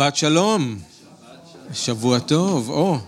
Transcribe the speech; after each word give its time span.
שבת 0.00 0.16
שלום. 0.16 0.78
שבוע 1.72 2.18
טוב, 2.18 2.70
או, 2.70 2.98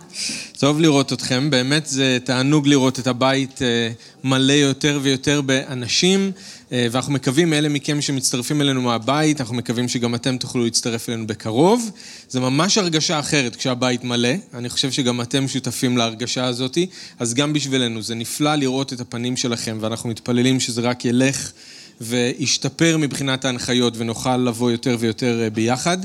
טוב 0.58 0.80
לראות 0.80 1.12
אתכם, 1.12 1.50
באמת 1.50 1.86
זה 1.86 2.18
תענוג 2.24 2.68
לראות 2.68 2.98
את 2.98 3.06
הבית 3.06 3.62
אה, 3.62 3.90
מלא 4.24 4.52
יותר 4.52 5.00
ויותר 5.02 5.40
באנשים, 5.40 6.32
אה, 6.72 6.86
ואנחנו 6.90 7.12
מקווים, 7.12 7.52
אלה 7.52 7.68
מכם 7.68 8.00
שמצטרפים 8.00 8.60
אלינו 8.60 8.82
מהבית, 8.82 9.40
אנחנו 9.40 9.54
מקווים 9.54 9.88
שגם 9.88 10.14
אתם 10.14 10.36
תוכלו 10.38 10.64
להצטרף 10.64 11.08
אלינו 11.08 11.26
בקרוב. 11.26 11.90
זה 12.28 12.40
ממש 12.40 12.78
הרגשה 12.78 13.18
אחרת 13.18 13.56
כשהבית 13.56 14.04
מלא, 14.04 14.34
אני 14.54 14.68
חושב 14.68 14.90
שגם 14.90 15.20
אתם 15.20 15.48
שותפים 15.48 15.96
להרגשה 15.96 16.44
הזאת, 16.44 16.78
אז 17.18 17.34
גם 17.34 17.52
בשבילנו 17.52 18.02
זה 18.02 18.14
נפלא 18.14 18.54
לראות 18.54 18.92
את 18.92 19.00
הפנים 19.00 19.36
שלכם, 19.36 19.78
ואנחנו 19.80 20.08
מתפללים 20.08 20.60
שזה 20.60 20.80
רק 20.80 21.04
ילך. 21.04 21.52
וישתפר 22.00 22.96
מבחינת 22.98 23.44
ההנחיות 23.44 23.94
ונוכל 23.96 24.36
לבוא 24.36 24.70
יותר 24.70 24.96
ויותר 24.98 25.40
אה, 25.42 25.50
ביחד. 25.50 25.98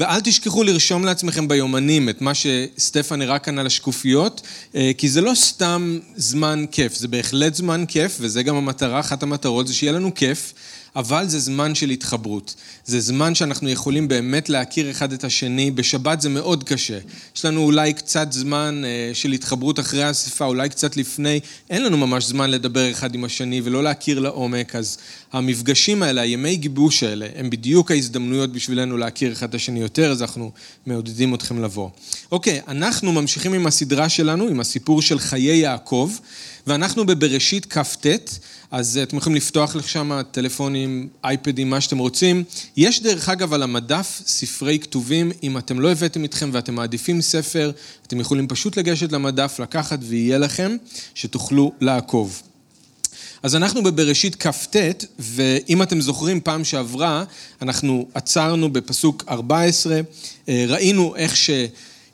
ואל 0.00 0.20
תשכחו 0.20 0.62
לרשום 0.62 1.04
לעצמכם 1.04 1.48
ביומנים 1.48 2.08
את 2.08 2.20
מה 2.20 2.32
שסטפן 2.34 3.22
הראה 3.22 3.38
כאן 3.38 3.58
על 3.58 3.66
השקופיות, 3.66 4.42
אה, 4.74 4.90
כי 4.98 5.08
זה 5.08 5.20
לא 5.20 5.32
סתם 5.34 5.98
זמן 6.16 6.64
כיף, 6.70 6.94
זה 6.94 7.08
בהחלט 7.08 7.54
זמן 7.54 7.84
כיף, 7.88 8.16
וזה 8.20 8.42
גם 8.42 8.56
המטרה, 8.56 9.00
אחת 9.00 9.22
המטרות 9.22 9.66
זה 9.66 9.74
שיהיה 9.74 9.92
לנו 9.92 10.14
כיף. 10.14 10.52
אבל 10.96 11.28
זה 11.28 11.38
זמן 11.38 11.74
של 11.74 11.90
התחברות. 11.90 12.54
זה 12.84 13.00
זמן 13.00 13.34
שאנחנו 13.34 13.68
יכולים 13.68 14.08
באמת 14.08 14.48
להכיר 14.48 14.90
אחד 14.90 15.12
את 15.12 15.24
השני. 15.24 15.70
בשבת 15.70 16.20
זה 16.20 16.28
מאוד 16.28 16.64
קשה. 16.64 16.98
יש 17.36 17.44
לנו 17.44 17.60
אולי 17.60 17.92
קצת 17.92 18.32
זמן 18.32 18.82
אה, 18.84 19.10
של 19.14 19.32
התחברות 19.32 19.80
אחרי 19.80 20.02
האספה, 20.02 20.44
אולי 20.44 20.68
קצת 20.68 20.96
לפני. 20.96 21.40
אין 21.70 21.84
לנו 21.84 21.96
ממש 21.96 22.24
זמן 22.24 22.50
לדבר 22.50 22.90
אחד 22.90 23.14
עם 23.14 23.24
השני 23.24 23.60
ולא 23.64 23.82
להכיר 23.82 24.18
לעומק, 24.20 24.76
אז 24.76 24.98
המפגשים 25.32 26.02
האלה, 26.02 26.20
הימי 26.20 26.56
גיבוש 26.56 27.02
האלה, 27.02 27.26
הם 27.36 27.50
בדיוק 27.50 27.90
ההזדמנויות 27.90 28.52
בשבילנו 28.52 28.96
להכיר 28.96 29.32
אחד 29.32 29.48
את 29.48 29.54
השני 29.54 29.80
יותר, 29.80 30.10
אז 30.10 30.22
אנחנו 30.22 30.50
מעודדים 30.86 31.34
אתכם 31.34 31.62
לבוא. 31.64 31.88
אוקיי, 32.32 32.60
אנחנו 32.68 33.12
ממשיכים 33.12 33.54
עם 33.54 33.66
הסדרה 33.66 34.08
שלנו, 34.08 34.48
עם 34.48 34.60
הסיפור 34.60 35.02
של 35.02 35.18
חיי 35.18 35.56
יעקב, 35.56 36.10
ואנחנו 36.66 37.06
בבראשית 37.06 37.66
כ"ט. 37.70 38.06
אז 38.70 38.98
אתם 39.02 39.16
יכולים 39.16 39.36
לפתוח 39.36 39.76
לך 39.76 39.88
שם 39.88 40.22
טלפונים, 40.30 41.08
אייפדים, 41.24 41.70
מה 41.70 41.80
שאתם 41.80 41.98
רוצים. 41.98 42.44
יש 42.76 43.02
דרך 43.02 43.28
אגב 43.28 43.52
על 43.52 43.62
המדף 43.62 44.22
ספרי 44.26 44.78
כתובים, 44.78 45.32
אם 45.42 45.58
אתם 45.58 45.80
לא 45.80 45.92
הבאתם 45.92 46.22
איתכם 46.22 46.50
ואתם 46.52 46.74
מעדיפים 46.74 47.20
ספר, 47.20 47.70
אתם 48.06 48.20
יכולים 48.20 48.48
פשוט 48.48 48.76
לגשת 48.76 49.12
למדף, 49.12 49.60
לקחת 49.62 49.98
ויהיה 50.02 50.38
לכם, 50.38 50.76
שתוכלו 51.14 51.72
לעקוב. 51.80 52.42
אז 53.42 53.56
אנחנו 53.56 53.82
בבראשית 53.82 54.36
כ"ט, 54.42 54.76
ואם 55.18 55.82
אתם 55.82 56.00
זוכרים 56.00 56.40
פעם 56.40 56.64
שעברה, 56.64 57.24
אנחנו 57.62 58.08
עצרנו 58.14 58.72
בפסוק 58.72 59.24
14, 59.28 60.00
ראינו 60.48 61.16
איך 61.16 61.36
ש... 61.36 61.50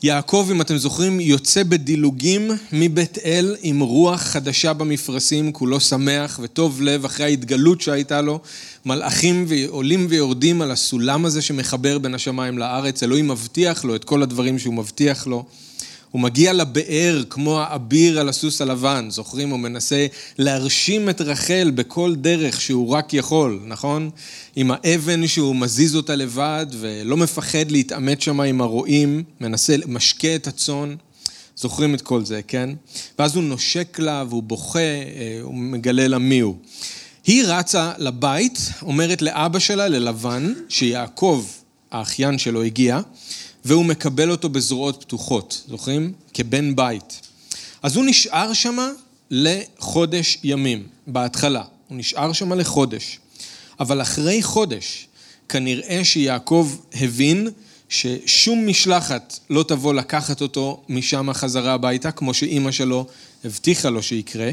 יעקב, 0.03 0.49
אם 0.51 0.61
אתם 0.61 0.77
זוכרים, 0.77 1.21
יוצא 1.21 1.63
בדילוגים 1.63 2.51
מבית 2.73 3.19
אל 3.19 3.57
עם 3.63 3.81
רוח 3.81 4.21
חדשה 4.21 4.73
במפרשים, 4.73 5.53
כולו 5.53 5.81
שמח 5.81 6.41
וטוב 6.43 6.83
לב 6.83 7.05
אחרי 7.05 7.27
ההתגלות 7.27 7.81
שהייתה 7.81 8.21
לו. 8.21 8.41
מלאכים 8.87 9.47
עולים 9.69 10.07
ויורדים 10.09 10.63
על 10.63 10.71
הסולם 10.71 11.25
הזה 11.25 11.43
שמחבר 11.43 11.99
בין 11.99 12.15
השמיים 12.15 12.59
לארץ. 12.59 13.03
אלוהים 13.03 13.29
מבטיח 13.29 13.85
לו 13.85 13.97
את 13.97 14.05
כל 14.05 14.23
הדברים 14.23 14.59
שהוא 14.59 14.75
מבטיח 14.75 15.27
לו. 15.27 15.45
הוא 16.11 16.21
מגיע 16.21 16.53
לבאר 16.53 17.23
כמו 17.31 17.61
האביר 17.61 18.21
על 18.21 18.29
הסוס 18.29 18.61
הלבן, 18.61 19.07
זוכרים? 19.11 19.51
הוא 19.51 19.59
מנסה 19.59 20.07
להרשים 20.39 21.09
את 21.09 21.21
רחל 21.21 21.71
בכל 21.75 22.15
דרך 22.15 22.61
שהוא 22.61 22.91
רק 22.91 23.15
יכול, 23.15 23.61
נכון? 23.67 24.11
עם 24.57 24.71
האבן 24.71 25.27
שהוא 25.27 25.57
מזיז 25.57 25.97
אותה 25.97 26.17
לבד 26.17 26.67
ולא 26.81 27.17
מפחד 27.17 27.71
להתעמת 27.71 28.21
שם 28.21 28.41
עם 28.41 28.61
הרועים, 28.61 29.23
מנסה, 29.41 29.77
משקה 29.87 30.35
את 30.35 30.47
הצאן. 30.47 30.95
זוכרים 31.57 31.95
את 31.95 32.03
כל 32.03 32.25
זה, 32.25 32.41
כן? 32.49 32.71
ואז 33.19 33.37
הוא 33.37 33.45
נושק 33.45 33.99
לה 33.99 34.25
והוא 34.29 34.43
בוכה, 34.43 34.79
אה, 34.79 35.39
הוא 35.43 35.55
מגלה 35.55 36.09
לה 36.09 36.19
מי 36.19 36.41
הוא. 36.41 36.57
היא 37.27 37.45
רצה 37.47 37.93
לבית, 37.99 38.59
אומרת 38.83 39.23
לאבא 39.23 39.59
שלה, 39.59 39.89
ללבן, 39.89 40.53
שיעקב, 40.69 41.45
האחיין 41.91 42.39
שלו, 42.39 42.63
הגיע, 42.63 43.01
והוא 43.67 43.85
מקבל 43.85 44.31
אותו 44.31 44.49
בזרועות 44.49 45.01
פתוחות, 45.01 45.63
זוכרים? 45.69 46.13
כבן 46.35 46.77
בית. 46.77 47.21
אז 47.83 47.97
הוא 47.97 48.05
נשאר 48.05 48.53
שמה 48.53 48.91
לחודש 49.31 50.39
ימים, 50.45 50.87
בהתחלה. 51.07 51.63
הוא 51.89 51.99
נשאר 51.99 52.33
שמה 52.33 52.55
לחודש. 52.55 53.19
אבל 53.81 54.03
אחרי 54.03 54.43
חודש, 54.43 55.07
כנראה 55.49 56.05
שיעקב 56.05 56.77
הבין 56.95 57.49
ששום 57.89 58.67
משלחת 58.67 59.39
לא 59.51 59.63
תבוא 59.63 59.95
לקחת 59.95 60.43
אותו 60.43 60.83
משם 60.89 61.33
חזרה 61.33 61.73
הביתה, 61.73 62.11
כמו 62.11 62.35
שאימא 62.35 62.71
שלו 62.73 63.07
הבטיחה 63.45 63.91
לו 63.91 64.03
שיקרה. 64.03 64.51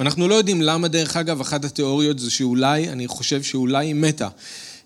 אנחנו 0.00 0.28
לא 0.28 0.34
יודעים 0.34 0.62
למה, 0.62 0.88
דרך 0.88 1.16
אגב, 1.16 1.40
אחת 1.40 1.64
התיאוריות 1.64 2.18
זה 2.18 2.30
שאולי, 2.30 2.88
אני 2.88 3.08
חושב 3.08 3.42
שאולי 3.42 3.86
היא 3.86 3.94
מתה. 3.94 4.28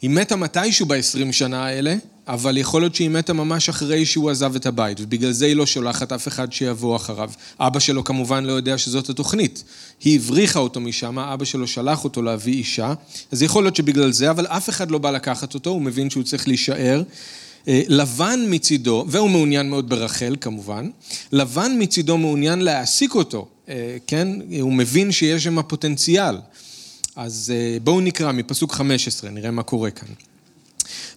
היא 0.03 0.11
מתה 0.11 0.37
מתישהו 0.37 0.87
ב-20 0.87 1.33
שנה 1.33 1.67
האלה, 1.67 1.95
אבל 2.29 2.57
יכול 2.57 2.83
להיות 2.83 2.95
שהיא 2.95 3.11
מתה 3.11 3.33
ממש 3.33 3.69
אחרי 3.69 4.07
שהוא 4.07 4.31
עזב 4.31 4.57
את 4.57 4.67
הבית, 4.67 5.01
ובגלל 5.01 5.33
זה 5.33 5.47
היא 5.47 5.57
לא 5.57 5.67
שולחת 5.67 6.13
אף 6.13 6.29
אחד 6.29 6.53
שיבוא 6.53 6.97
אחריו. 6.97 7.31
אבא 7.61 7.81
שלו 7.81 8.05
כמובן 8.05 8.45
לא 8.45 8.53
יודע 8.53 8.79
שזאת 8.79 9.11
התוכנית. 9.11 9.65
היא 10.05 10.17
הבריחה 10.17 10.59
אותו 10.59 10.81
משם, 10.81 11.19
אבא 11.19 11.45
שלו 11.45 11.67
שלח 11.67 12.05
אותו 12.05 12.23
להביא 12.23 12.53
אישה, 12.53 12.95
אז 13.33 13.43
יכול 13.43 13.65
להיות 13.65 13.77
שבגלל 13.77 14.13
זה, 14.13 14.31
אבל 14.31 14.47
אף 14.47 14.69
אחד 14.69 14.91
לא 14.91 14.99
בא 14.99 15.11
לקחת 15.11 15.55
אותו, 15.55 15.71
הוא 15.71 15.83
מבין 15.83 16.11
שהוא 16.11 16.23
צריך 16.23 16.49
להישאר. 16.49 17.03
אה, 17.69 17.83
לבן 17.89 18.41
מצידו, 18.49 19.05
והוא 19.09 19.31
מעוניין 19.31 19.71
מאוד 19.71 19.89
ברחל 19.89 20.37
כמובן, 20.41 20.91
לבן 21.33 21.73
מצידו 21.79 22.19
מעוניין 22.19 22.59
להעסיק 22.59 23.15
אותו, 23.15 23.49
אה, 23.69 23.97
כן? 24.07 24.29
הוא 24.61 24.73
מבין 24.73 25.13
שיש 25.13 25.45
שם 25.45 25.63
פוטנציאל. 25.63 26.37
אז 27.19 27.53
אה, 27.55 27.79
בואו 27.85 28.01
נקרא 28.01 28.33
מפסוק 28.33 28.73
15, 28.73 29.31
נראה 29.31 29.51
מה 29.51 29.63
קורה 29.63 29.91
כאן. 29.91 30.09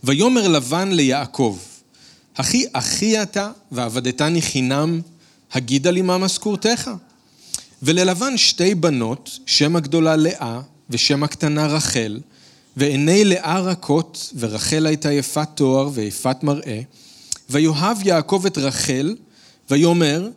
ויאמר 0.04 0.48
לבן 0.48 0.92
ליעקב, 0.92 1.58
אחי 2.34 2.66
אחי 2.74 3.22
אתה 3.22 3.52
ועבדתני 3.72 4.42
חינם, 4.42 5.02
הגידה 5.54 5.92
לי 5.92 6.02
מה 6.02 6.18
משכורתך. 6.18 6.92
וללבן 7.84 8.38
שתי 8.38 8.76
בנות, 8.76 9.40
שם 9.46 9.76
הגדולה 9.76 10.16
לאה 10.16 10.62
ושם 10.90 11.24
הקטנה 11.24 11.68
רחל, 11.68 12.20
ועיני 12.78 13.26
לאה 13.26 13.60
רכות, 13.60 14.34
ורחל 14.40 14.86
הייתה 14.86 15.14
יפת 15.14 15.48
תואר 15.56 15.90
ויפת 15.94 16.44
מראה. 16.44 16.82
ויאהב 17.50 18.08
יעקב 18.08 18.44
את 18.48 18.58
רחל, 18.58 19.16
ויאמר, 19.70 20.30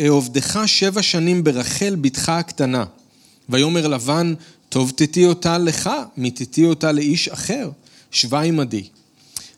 אעובדך 0.00 0.58
שבע 0.66 1.02
שנים 1.02 1.44
ברחל 1.44 1.96
בתך 2.00 2.28
הקטנה. 2.28 2.84
ויאמר 3.48 3.88
לבן, 3.88 4.34
טוב 4.68 4.92
תתי 4.96 5.26
אותה 5.26 5.58
לך, 5.58 5.90
מתתי 6.16 6.64
אותה 6.64 6.92
לאיש 6.92 7.28
אחר. 7.28 7.70
שבה 8.14 8.40
עמדי. 8.40 8.82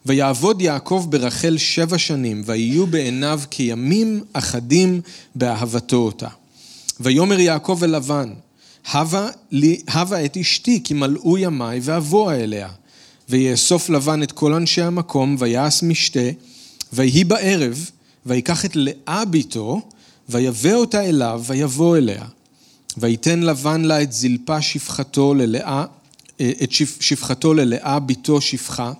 ויעבוד 0.06 0.62
יעקב 0.62 1.06
ברחל 1.08 1.58
שבע 1.58 1.98
שנים, 1.98 2.42
ויהיו 2.46 2.86
בעיניו 2.86 3.40
כימים 3.50 4.24
אחדים 4.32 5.00
באהבתו 5.34 5.96
אותה. 5.96 6.28
ויאמר 7.00 7.40
יעקב 7.40 7.80
אל 7.82 7.96
לבן, 7.96 8.32
הבה, 8.90 9.28
לי, 9.50 9.80
הבה 9.88 10.24
את 10.24 10.36
אשתי, 10.36 10.80
כי 10.84 10.94
מלאו 10.94 11.38
ימיי, 11.38 11.80
ואבוא 11.82 12.32
אליה. 12.32 12.68
ויאסוף 13.28 13.90
לבן 13.90 14.22
את 14.22 14.32
כל 14.32 14.54
אנשי 14.54 14.82
המקום, 14.82 15.36
ויעש 15.38 15.82
משתה, 15.82 16.28
ויהי 16.92 17.24
בערב, 17.24 17.90
ויקח 18.26 18.64
את 18.64 18.76
לאה 18.76 19.24
ביתו, 19.24 19.80
ויבא 20.28 20.72
אותה 20.72 21.04
אליו, 21.04 21.42
ויבוא 21.46 21.96
אליה. 21.96 22.24
ויתן 22.96 23.40
לבן 23.40 23.82
לה 23.82 24.02
את 24.02 24.12
זלפה 24.12 24.62
שפחתו 24.62 25.34
ללאה, 25.34 25.84
את 26.36 26.72
שפחתו 27.00 27.54
ללאה 27.54 27.98
בתו 27.98 28.40
שפחה, 28.40 28.92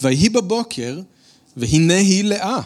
ויהי 0.00 0.28
בבוקר, 0.28 1.00
והנה 1.56 1.96
היא 1.96 2.24
לאה. 2.24 2.60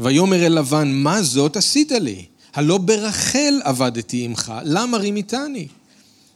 ויאמר 0.00 0.46
אל 0.46 0.58
לבן, 0.58 0.92
מה 0.92 1.22
זאת 1.22 1.56
עשית 1.56 1.92
לי? 1.92 2.24
הלא 2.54 2.78
ברחל 2.78 3.60
עבדתי 3.64 4.24
עמך, 4.24 4.52
למה 4.64 4.98
רימיתני? 4.98 5.68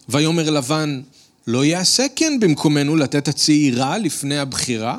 ויאמר 0.09 0.51
לבן, 0.51 1.01
לא 1.47 1.65
יעשה 1.65 2.07
כן 2.17 2.41
במקומנו 2.41 2.97
לתת 2.97 3.29
הצעירה 3.29 3.99
לפני 3.99 4.39
הבחירה? 4.39 4.99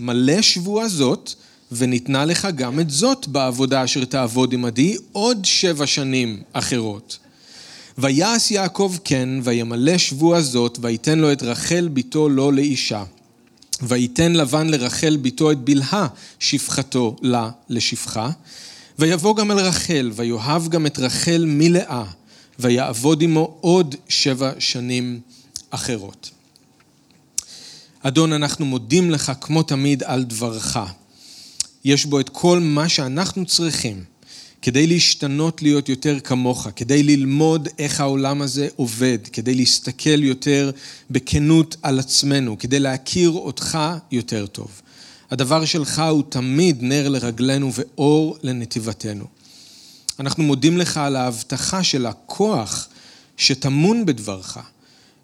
מלא 0.00 0.42
שבועה 0.42 0.88
זאת, 0.88 1.34
וניתנה 1.72 2.24
לך 2.24 2.48
גם 2.54 2.80
את 2.80 2.90
זאת 2.90 3.28
בעבודה 3.28 3.84
אשר 3.84 4.04
תעבוד 4.04 4.54
עמדי 4.54 4.96
עוד 5.12 5.44
שבע 5.44 5.86
שנים 5.86 6.42
אחרות. 6.52 7.18
ויעש 7.98 8.50
יעקב 8.50 8.96
כן, 9.04 9.28
וימלא 9.42 9.98
שבוע 9.98 10.40
זאת, 10.40 10.78
ויתן 10.82 11.18
לו 11.18 11.32
את 11.32 11.42
רחל 11.42 11.88
בתו 11.92 12.28
לו 12.28 12.50
לאישה. 12.50 13.04
ויתן 13.82 14.32
לבן 14.32 14.68
לרחל 14.68 15.18
בתו 15.22 15.52
את 15.52 15.58
בלהה, 15.58 16.06
שפחתו 16.38 17.16
לה 17.22 17.50
לשפחה. 17.68 18.30
ויבוא 18.98 19.36
גם 19.36 19.50
אל 19.50 19.58
רחל, 19.58 20.10
ויאהב 20.14 20.68
גם 20.68 20.86
את 20.86 20.98
רחל 20.98 21.44
מלאה, 21.46 22.04
ויעבוד 22.58 23.22
עמו 23.22 23.56
עוד 23.60 23.94
שבע 24.08 24.52
שנים 24.58 25.20
אחרות. 25.70 26.30
אדון, 28.00 28.32
אנחנו 28.32 28.66
מודים 28.66 29.10
לך 29.10 29.32
כמו 29.40 29.62
תמיד 29.62 30.02
על 30.02 30.24
דברך. 30.24 30.78
יש 31.84 32.04
בו 32.06 32.20
את 32.20 32.28
כל 32.28 32.60
מה 32.60 32.88
שאנחנו 32.88 33.46
צריכים 33.46 34.04
כדי 34.62 34.86
להשתנות 34.86 35.62
להיות 35.62 35.88
יותר 35.88 36.20
כמוך, 36.20 36.68
כדי 36.76 37.02
ללמוד 37.02 37.68
איך 37.78 38.00
העולם 38.00 38.42
הזה 38.42 38.68
עובד, 38.76 39.18
כדי 39.32 39.54
להסתכל 39.54 40.24
יותר 40.24 40.70
בכנות 41.10 41.76
על 41.82 41.98
עצמנו, 41.98 42.58
כדי 42.58 42.80
להכיר 42.80 43.30
אותך 43.30 43.78
יותר 44.10 44.46
טוב. 44.46 44.80
הדבר 45.30 45.64
שלך 45.64 46.02
הוא 46.10 46.22
תמיד 46.28 46.78
נר 46.80 47.08
לרגלינו 47.08 47.70
ואור 47.74 48.36
לנתיבתנו. 48.42 49.24
אנחנו 50.20 50.42
מודים 50.42 50.78
לך 50.78 50.96
על 50.96 51.16
ההבטחה 51.16 51.82
של 51.82 52.06
הכוח 52.06 52.88
שטמון 53.36 54.06
בדברך. 54.06 54.58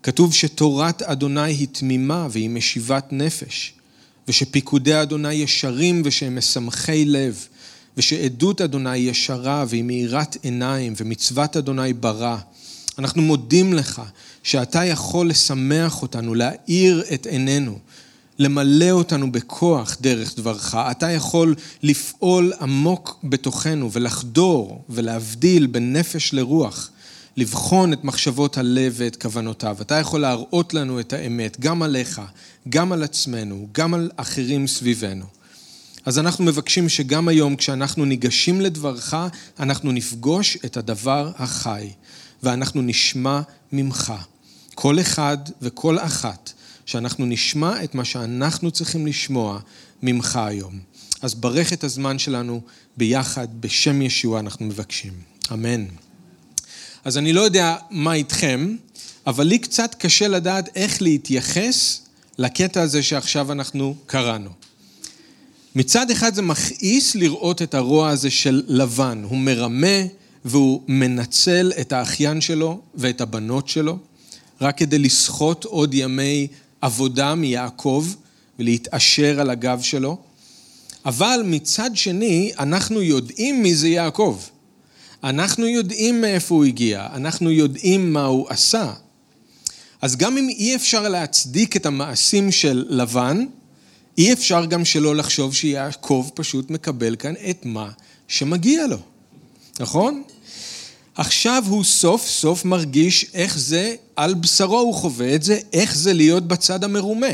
כתוב 0.02 0.34
שתורת 0.34 1.02
אדוני 1.02 1.40
היא 1.40 1.68
תמימה 1.72 2.28
והיא 2.30 2.50
משיבת 2.50 3.08
נפש, 3.12 3.72
ושפיקודי 4.28 5.02
אדוני 5.02 5.34
ישרים 5.34 6.02
ושהם 6.04 6.38
משמחי 6.38 7.04
לב, 7.04 7.46
ושעדות 7.98 8.60
אדוני 8.60 8.96
ישרה 8.96 9.64
והיא 9.68 9.84
מאירת 9.84 10.36
עיניים, 10.42 10.94
ומצוות 10.96 11.56
אדוני 11.56 11.92
ברא. 11.92 12.36
אנחנו 12.98 13.22
מודים 13.22 13.72
לך 13.72 14.02
שאתה 14.42 14.84
יכול 14.84 15.28
לשמח 15.28 16.02
אותנו, 16.02 16.34
להאיר 16.34 17.04
את 17.14 17.26
עינינו, 17.26 17.78
למלא 18.38 18.90
אותנו 18.90 19.32
בכוח 19.32 19.96
דרך 20.00 20.36
דברך. 20.36 20.74
אתה 20.74 21.10
יכול 21.10 21.54
לפעול 21.82 22.52
עמוק 22.60 23.18
בתוכנו 23.24 23.92
ולחדור 23.92 24.84
ולהבדיל 24.88 25.66
בין 25.66 25.92
נפש 25.92 26.34
לרוח, 26.34 26.90
לבחון 27.36 27.92
את 27.92 28.04
מחשבות 28.04 28.58
הלב 28.58 28.94
ואת 28.96 29.22
כוונותיו. 29.22 29.76
אתה 29.80 29.94
יכול 29.94 30.20
להראות 30.20 30.74
לנו 30.74 31.00
את 31.00 31.12
האמת, 31.12 31.60
גם 31.60 31.82
עליך, 31.82 32.20
גם 32.68 32.92
על 32.92 33.02
עצמנו, 33.02 33.68
גם 33.72 33.94
על 33.94 34.10
אחרים 34.16 34.66
סביבנו. 34.66 35.37
אז 36.04 36.18
אנחנו 36.18 36.44
מבקשים 36.44 36.88
שגם 36.88 37.28
היום 37.28 37.56
כשאנחנו 37.56 38.04
ניגשים 38.04 38.60
לדברך, 38.60 39.14
אנחנו 39.58 39.92
נפגוש 39.92 40.58
את 40.64 40.76
הדבר 40.76 41.32
החי, 41.36 41.90
ואנחנו 42.42 42.82
נשמע 42.82 43.40
ממך. 43.72 44.12
כל 44.74 45.00
אחד 45.00 45.38
וכל 45.62 45.98
אחת 45.98 46.52
שאנחנו 46.86 47.26
נשמע 47.26 47.84
את 47.84 47.94
מה 47.94 48.04
שאנחנו 48.04 48.70
צריכים 48.70 49.06
לשמוע 49.06 49.60
ממך 50.02 50.36
היום. 50.36 50.78
אז 51.22 51.34
ברך 51.34 51.72
את 51.72 51.84
הזמן 51.84 52.18
שלנו 52.18 52.60
ביחד, 52.96 53.48
בשם 53.60 54.02
ישוע 54.02 54.40
אנחנו 54.40 54.66
מבקשים. 54.66 55.12
אמן. 55.52 55.84
אז 57.04 57.18
אני 57.18 57.32
לא 57.32 57.40
יודע 57.40 57.76
מה 57.90 58.14
איתכם, 58.14 58.76
אבל 59.26 59.46
לי 59.46 59.58
קצת 59.58 59.94
קשה 59.98 60.28
לדעת 60.28 60.68
איך 60.76 61.02
להתייחס 61.02 62.00
לקטע 62.38 62.82
הזה 62.82 63.02
שעכשיו 63.02 63.52
אנחנו 63.52 63.94
קראנו. 64.06 64.50
מצד 65.74 66.10
אחד 66.10 66.34
זה 66.34 66.42
מכעיס 66.42 67.14
לראות 67.14 67.62
את 67.62 67.74
הרוע 67.74 68.08
הזה 68.08 68.30
של 68.30 68.62
לבן, 68.68 69.22
הוא 69.28 69.38
מרמה 69.38 70.02
והוא 70.44 70.82
מנצל 70.88 71.72
את 71.80 71.92
האחיין 71.92 72.40
שלו 72.40 72.80
ואת 72.94 73.20
הבנות 73.20 73.68
שלו, 73.68 73.98
רק 74.60 74.78
כדי 74.78 74.98
לסחוט 74.98 75.64
עוד 75.64 75.94
ימי 75.94 76.46
עבודה 76.80 77.34
מיעקב 77.34 78.06
ולהתעשר 78.58 79.40
על 79.40 79.50
הגב 79.50 79.80
שלו. 79.82 80.18
אבל 81.04 81.40
מצד 81.44 81.90
שני, 81.94 82.52
אנחנו 82.58 83.02
יודעים 83.02 83.62
מי 83.62 83.74
זה 83.74 83.88
יעקב. 83.88 84.38
אנחנו 85.24 85.66
יודעים 85.66 86.20
מאיפה 86.20 86.54
הוא 86.54 86.64
הגיע, 86.64 87.06
אנחנו 87.14 87.50
יודעים 87.50 88.12
מה 88.12 88.24
הוא 88.24 88.46
עשה. 88.48 88.92
אז 90.02 90.16
גם 90.16 90.38
אם 90.38 90.48
אי 90.48 90.76
אפשר 90.76 91.08
להצדיק 91.08 91.76
את 91.76 91.86
המעשים 91.86 92.52
של 92.52 92.86
לבן, 92.88 93.44
אי 94.18 94.32
אפשר 94.32 94.64
גם 94.64 94.84
שלא 94.84 95.16
לחשוב 95.16 95.54
שיעקב 95.54 96.28
פשוט 96.34 96.70
מקבל 96.70 97.16
כאן 97.16 97.34
את 97.50 97.66
מה 97.66 97.90
שמגיע 98.28 98.86
לו, 98.86 98.96
נכון? 99.80 100.22
עכשיו 101.14 101.64
הוא 101.68 101.84
סוף 101.84 102.26
סוף 102.26 102.64
מרגיש 102.64 103.26
איך 103.34 103.58
זה, 103.58 103.94
על 104.16 104.34
בשרו 104.34 104.78
הוא 104.78 104.94
חווה 104.94 105.34
את 105.34 105.42
זה, 105.42 105.58
איך 105.72 105.96
זה 105.96 106.12
להיות 106.12 106.48
בצד 106.48 106.84
המרומה. 106.84 107.26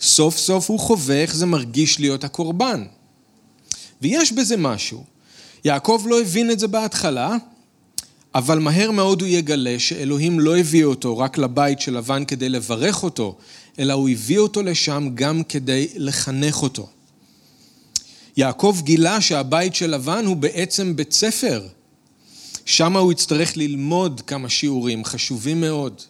סוף 0.00 0.36
סוף 0.38 0.70
הוא 0.70 0.78
חווה 0.78 1.22
איך 1.22 1.34
זה 1.34 1.46
מרגיש 1.46 2.00
להיות 2.00 2.24
הקורבן. 2.24 2.84
ויש 4.02 4.32
בזה 4.32 4.56
משהו. 4.56 5.04
יעקב 5.64 6.04
לא 6.06 6.20
הבין 6.20 6.50
את 6.50 6.58
זה 6.58 6.68
בהתחלה, 6.68 7.36
אבל 8.34 8.58
מהר 8.58 8.90
מאוד 8.90 9.20
הוא 9.20 9.28
יגלה 9.28 9.78
שאלוהים 9.78 10.40
לא 10.40 10.58
הביא 10.58 10.84
אותו 10.84 11.18
רק 11.18 11.38
לבית 11.38 11.80
של 11.80 11.96
לבן 11.96 12.24
כדי 12.24 12.48
לברך 12.48 13.02
אותו, 13.02 13.36
אלא 13.78 13.92
הוא 13.92 14.08
הביא 14.08 14.38
אותו 14.38 14.62
לשם 14.62 15.08
גם 15.14 15.42
כדי 15.42 15.88
לחנך 15.94 16.62
אותו. 16.62 16.88
יעקב 18.36 18.78
גילה 18.82 19.20
שהבית 19.20 19.74
של 19.74 19.90
לבן 19.90 20.26
הוא 20.26 20.36
בעצם 20.36 20.96
בית 20.96 21.12
ספר. 21.12 21.66
שם 22.64 22.96
הוא 22.96 23.12
יצטרך 23.12 23.56
ללמוד 23.56 24.20
כמה 24.26 24.48
שיעורים 24.48 25.04
חשובים 25.04 25.60
מאוד. 25.60 26.02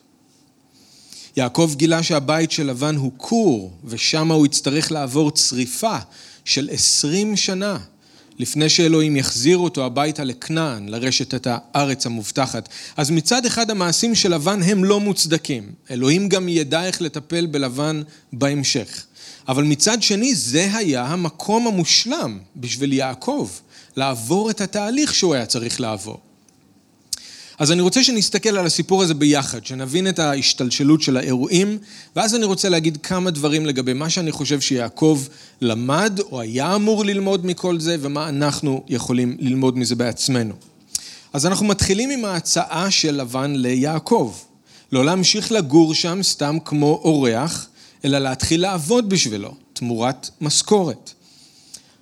יעקב 1.37 1.73
גילה 1.77 2.03
שהבית 2.03 2.51
של 2.51 2.67
לבן 2.67 2.97
הוא 2.97 3.13
כור, 3.17 3.73
ושם 3.85 4.31
הוא 4.33 4.47
יצטרך 4.47 4.93
לעבור 4.93 5.31
צריפה 5.31 5.97
של 6.45 6.69
עשרים 6.73 7.37
שנה. 7.37 7.79
לפני 8.39 8.69
שאלוהים 8.69 9.17
יחזיר 9.17 9.59
אותו 9.59 9.85
הביתה 9.85 10.25
לכנען, 10.25 10.89
לרשת 10.89 11.35
את 11.35 11.47
הארץ 11.51 12.07
המובטחת. 12.07 12.69
אז 12.97 13.11
מצד 13.11 13.47
אחד 13.47 13.71
המעשים 13.71 14.15
של 14.15 14.35
לבן 14.35 14.63
הם 14.63 14.85
לא 14.85 15.01
מוצדקים. 15.01 15.73
אלוהים 15.91 16.29
גם 16.29 16.49
ידע 16.49 16.85
איך 16.85 17.03
לטפל 17.03 17.47
בלבן 17.47 18.03
בהמשך. 18.33 19.05
אבל 19.49 19.65
מצד 19.65 20.03
שני 20.03 20.35
זה 20.35 20.69
היה 20.75 21.05
המקום 21.05 21.67
המושלם 21.67 22.39
בשביל 22.57 22.93
יעקב, 22.93 23.51
לעבור 23.97 24.51
את 24.51 24.61
התהליך 24.61 25.15
שהוא 25.15 25.35
היה 25.35 25.47
צריך 25.47 25.81
לעבור. 25.81 26.32
אז 27.63 27.73
אני 27.73 27.83
רוצה 27.83 28.05
שנסתכל 28.05 28.59
על 28.59 28.67
הסיפור 28.67 29.03
הזה 29.03 29.15
ביחד, 29.15 29.67
שנבין 29.67 30.09
את 30.09 30.19
ההשתלשלות 30.19 31.03
של 31.03 31.17
האירועים, 31.17 31.79
ואז 32.17 32.35
אני 32.35 32.45
רוצה 32.45 32.69
להגיד 32.69 32.99
כמה 33.03 33.31
דברים 33.31 33.67
לגבי 33.67 33.93
מה 33.93 34.11
שאני 34.11 34.33
חושב 34.33 34.61
שיעקב 34.61 35.23
למד, 35.61 36.21
או 36.33 36.41
היה 36.41 36.75
אמור 36.75 37.05
ללמוד 37.05 37.47
מכל 37.47 37.81
זה, 37.81 37.97
ומה 38.01 38.29
אנחנו 38.29 38.85
יכולים 38.89 39.37
ללמוד 39.41 39.79
מזה 39.79 39.95
בעצמנו. 39.95 40.55
אז 41.33 41.47
אנחנו 41.47 41.67
מתחילים 41.67 42.11
עם 42.11 42.25
ההצעה 42.25 42.91
של 42.91 43.15
לבן 43.15 43.53
ליעקב. 43.57 44.35
לא 44.93 45.05
להמשיך 45.05 45.53
לגור 45.53 45.95
שם 45.95 46.23
סתם 46.23 46.59
כמו 46.65 47.01
אורח, 47.05 47.69
אלא 48.05 48.19
להתחיל 48.19 48.61
לעבוד 48.61 49.09
בשבילו, 49.09 49.55
תמורת 49.73 50.31
משכורת. 50.41 51.11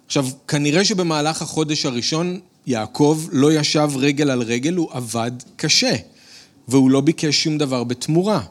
עכשיו, 0.07 0.27
כנראה 0.49 0.85
שבמהלך 0.85 1.43
החודש 1.43 1.87
הראשון 1.87 2.41
יעקב 2.67 3.25
לא 3.33 3.53
ישב 3.53 3.91
רגל 3.97 4.31
על 4.31 4.43
רגל, 4.43 4.75
הוא 4.75 4.89
עבד 4.93 5.33
קשה, 5.57 5.97
והוא 6.69 6.91
לא 6.91 7.01
ביקש 7.01 7.45
שום 7.45 7.59
דבר 7.59 7.85
בתמורה. 7.85 8.43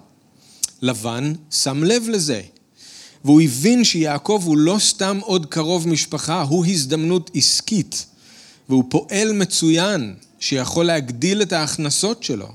לבן 0.82 1.34
שם 1.52 1.84
לב 1.84 2.10
לזה, 2.10 2.42
והוא 3.26 3.42
הבין 3.42 3.84
שיעקב 3.84 4.42
הוא 4.46 4.58
לא 4.58 4.78
סתם 4.80 5.20
עוד 5.22 5.46
קרוב 5.46 5.88
משפחה, 5.88 6.42
הוא 6.42 6.66
הזדמנות 6.66 7.32
עסקית, 7.34 8.06
והוא 8.70 8.84
פועל 8.90 9.34
מצוין 9.34 10.16
שיכול 10.40 10.86
להגדיל 10.86 11.42
את 11.42 11.54
ההכנסות 11.54 12.24
שלו. 12.24 12.48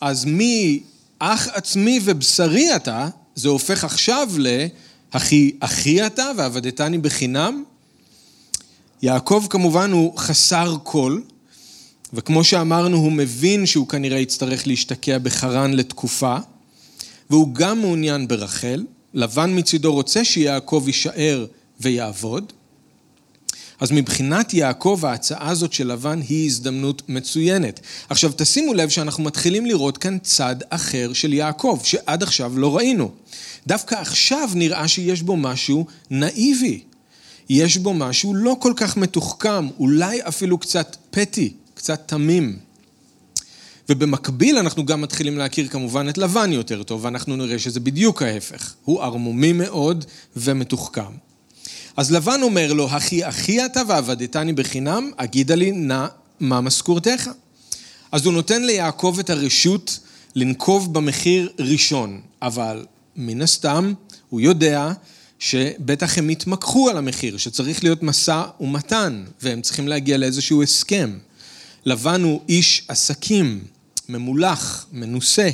אז 0.00 0.24
מאח 0.24 1.48
עצמי 1.48 2.00
ובשרי 2.04 2.76
אתה, 2.76 3.08
זה 3.34 3.48
הופך 3.48 3.84
עכשיו 3.84 4.28
ל"אחי 4.38 5.50
אחי 5.60 6.06
אתה 6.06 6.30
ועבדתני 6.36 6.98
בחינם"? 6.98 7.64
יעקב 9.02 9.46
כמובן 9.50 9.92
הוא 9.92 10.18
חסר 10.18 10.76
כל, 10.82 11.20
וכמו 12.12 12.44
שאמרנו, 12.44 12.96
הוא 12.96 13.12
מבין 13.12 13.66
שהוא 13.66 13.88
כנראה 13.88 14.18
יצטרך 14.18 14.66
להשתקע 14.66 15.18
בחרן 15.18 15.74
לתקופה, 15.74 16.36
והוא 17.30 17.54
גם 17.54 17.80
מעוניין 17.80 18.28
ברחל. 18.28 18.84
לבן 19.14 19.58
מצידו 19.58 19.92
רוצה 19.92 20.24
שיעקב 20.24 20.84
יישאר 20.86 21.46
ויעבוד. 21.80 22.52
אז 23.80 23.90
מבחינת 23.92 24.54
יעקב 24.54 25.00
ההצעה 25.02 25.50
הזאת 25.50 25.72
של 25.72 25.92
לבן 25.92 26.20
היא 26.28 26.46
הזדמנות 26.46 27.02
מצוינת. 27.08 27.80
עכשיו 28.08 28.32
תשימו 28.36 28.74
לב 28.74 28.88
שאנחנו 28.88 29.24
מתחילים 29.24 29.66
לראות 29.66 29.98
כאן 29.98 30.18
צד 30.18 30.56
אחר 30.70 31.12
של 31.12 31.32
יעקב, 31.32 31.78
שעד 31.84 32.22
עכשיו 32.22 32.58
לא 32.58 32.76
ראינו. 32.76 33.10
דווקא 33.66 33.94
עכשיו 33.94 34.50
נראה 34.54 34.88
שיש 34.88 35.22
בו 35.22 35.36
משהו 35.36 35.86
נאיבי. 36.10 36.80
יש 37.50 37.76
בו 37.76 37.94
משהו 37.94 38.34
לא 38.34 38.56
כל 38.60 38.72
כך 38.76 38.96
מתוחכם, 38.96 39.68
אולי 39.78 40.20
אפילו 40.28 40.58
קצת 40.58 40.96
פטי, 41.10 41.52
קצת 41.74 42.02
תמים. 42.06 42.58
ובמקביל 43.88 44.58
אנחנו 44.58 44.86
גם 44.86 45.00
מתחילים 45.00 45.38
להכיר 45.38 45.68
כמובן 45.68 46.08
את 46.08 46.18
לבן 46.18 46.52
יותר 46.52 46.82
טוב, 46.82 47.04
ואנחנו 47.04 47.36
נראה 47.36 47.58
שזה 47.58 47.80
בדיוק 47.80 48.22
ההפך. 48.22 48.74
הוא 48.84 49.02
ערמומי 49.02 49.52
מאוד 49.52 50.04
ומתוחכם. 50.36 51.12
אז 51.96 52.12
לבן 52.12 52.42
אומר 52.42 52.72
לו, 52.72 52.86
אחי 52.96 53.28
אחי 53.28 53.66
אתה 53.66 53.82
ועבדתני 53.88 54.52
בחינם, 54.52 55.10
אגידה 55.16 55.54
לי 55.54 55.72
נא 55.72 56.06
מה 56.40 56.60
משכורתך. 56.60 57.30
אז 58.12 58.26
הוא 58.26 58.32
נותן 58.32 58.62
ליעקב 58.62 59.16
את 59.20 59.30
הרשות 59.30 59.98
לנקוב 60.34 60.94
במחיר 60.94 61.52
ראשון, 61.58 62.20
אבל 62.42 62.86
מן 63.16 63.42
הסתם 63.42 63.92
הוא 64.28 64.40
יודע 64.40 64.92
שבטח 65.40 66.18
הם 66.18 66.28
התמקחו 66.28 66.90
על 66.90 66.96
המחיר, 66.96 67.36
שצריך 67.36 67.84
להיות 67.84 68.02
משא 68.02 68.42
ומתן, 68.60 69.24
והם 69.42 69.60
צריכים 69.60 69.88
להגיע 69.88 70.16
לאיזשהו 70.16 70.62
הסכם. 70.62 71.18
לבן 71.84 72.22
הוא 72.22 72.40
איש 72.48 72.84
עסקים, 72.88 73.64
ממולח, 74.08 74.86
מנוסה, 74.92 75.50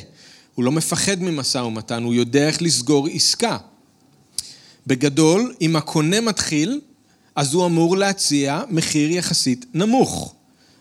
הוא 0.54 0.64
לא 0.64 0.72
מפחד 0.72 1.22
ממשא 1.22 1.58
ומתן, 1.58 2.02
הוא 2.02 2.14
יודע 2.14 2.46
איך 2.46 2.62
לסגור 2.62 3.08
עסקה. 3.08 3.58
בגדול, 4.86 5.54
אם 5.60 5.76
הקונה 5.76 6.20
מתחיל, 6.20 6.80
אז 7.36 7.54
הוא 7.54 7.66
אמור 7.66 7.96
להציע 7.96 8.60
מחיר 8.70 9.10
יחסית 9.10 9.66
נמוך. 9.74 10.34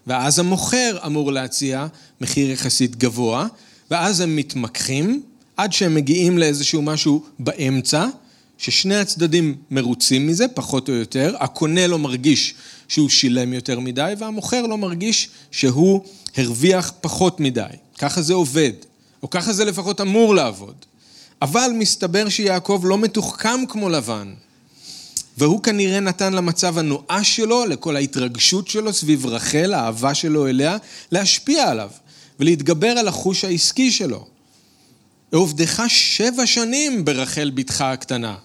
ואז 0.07 0.39
המוכר 0.39 0.97
אמור 1.05 1.31
להציע 1.31 1.87
מחיר 2.21 2.51
יחסית 2.51 2.95
גבוה, 2.95 3.47
ואז 3.91 4.19
הם 4.19 4.35
מתמקחים 4.35 5.23
עד 5.57 5.73
שהם 5.73 5.95
מגיעים 5.95 6.37
לאיזשהו 6.37 6.81
משהו 6.81 7.23
באמצע, 7.39 8.07
ששני 8.57 8.95
הצדדים 8.95 9.55
מרוצים 9.71 10.27
מזה, 10.27 10.47
פחות 10.47 10.89
או 10.89 10.93
יותר, 10.93 11.35
הקונה 11.39 11.87
לא 11.87 11.99
מרגיש 11.99 12.53
שהוא 12.87 13.09
שילם 13.09 13.53
יותר 13.53 13.79
מדי, 13.79 14.13
והמוכר 14.17 14.61
לא 14.61 14.77
מרגיש 14.77 15.29
שהוא 15.51 16.01
הרוויח 16.37 16.93
פחות 17.01 17.39
מדי. 17.39 17.65
ככה 17.97 18.21
זה 18.21 18.33
עובד, 18.33 18.73
או 19.23 19.29
ככה 19.29 19.53
זה 19.53 19.65
לפחות 19.65 20.01
אמור 20.01 20.35
לעבוד. 20.35 20.75
אבל 21.41 21.71
מסתבר 21.75 22.29
שיעקב 22.29 22.81
לא 22.83 22.97
מתוחכם 22.97 23.59
כמו 23.69 23.89
לבן. 23.89 24.33
והוא 25.37 25.63
כנראה 25.63 25.99
נתן 25.99 26.33
למצב 26.33 26.77
הנואש 26.77 27.35
שלו, 27.35 27.65
לכל 27.65 27.95
ההתרגשות 27.95 28.67
שלו 28.67 28.93
סביב 28.93 29.25
רחל, 29.25 29.73
האהבה 29.73 30.13
שלו 30.13 30.47
אליה, 30.47 30.77
להשפיע 31.11 31.69
עליו 31.69 31.89
ולהתגבר 32.39 32.87
על 32.87 33.07
החוש 33.07 33.45
העסקי 33.45 33.91
שלו. 33.91 34.34
עובדך 35.37 35.83
שבע 35.87 36.45
שנים 36.45 37.05
ברחל 37.05 37.51
בתך 37.55 37.81
הקטנה. 37.81 38.35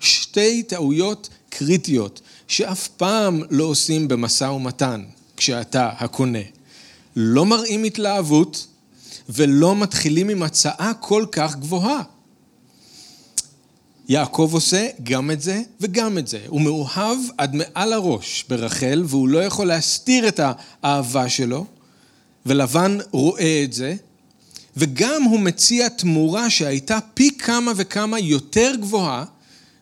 שתי 0.00 0.62
טעויות 0.62 1.28
קריטיות 1.50 2.20
שאף 2.48 2.88
פעם 2.88 3.42
לא 3.50 3.64
עושים 3.64 4.08
במשא 4.08 4.44
ומתן 4.44 5.04
כשאתה 5.36 5.90
הקונה. 5.98 6.38
לא 7.16 7.46
מראים 7.46 7.84
התלהבות 7.84 8.66
ולא 9.28 9.76
מתחילים 9.76 10.28
עם 10.28 10.42
הצעה 10.42 10.94
כל 11.00 11.26
כך 11.32 11.56
גבוהה. 11.56 12.02
יעקב 14.08 14.50
עושה 14.52 14.88
גם 15.02 15.30
את 15.30 15.42
זה 15.42 15.62
וגם 15.80 16.18
את 16.18 16.28
זה. 16.28 16.40
הוא 16.46 16.60
מאוהב 16.60 17.18
עד 17.38 17.54
מעל 17.54 17.92
הראש 17.92 18.44
ברחל, 18.48 19.02
והוא 19.06 19.28
לא 19.28 19.44
יכול 19.44 19.66
להסתיר 19.66 20.28
את 20.28 20.40
האהבה 20.42 21.28
שלו, 21.28 21.66
ולבן 22.46 22.98
רואה 23.10 23.62
את 23.64 23.72
זה, 23.72 23.94
וגם 24.76 25.22
הוא 25.22 25.40
מציע 25.40 25.88
תמורה 25.88 26.50
שהייתה 26.50 26.98
פי 27.14 27.30
כמה 27.38 27.72
וכמה 27.76 28.18
יותר 28.18 28.72
גבוהה 28.80 29.24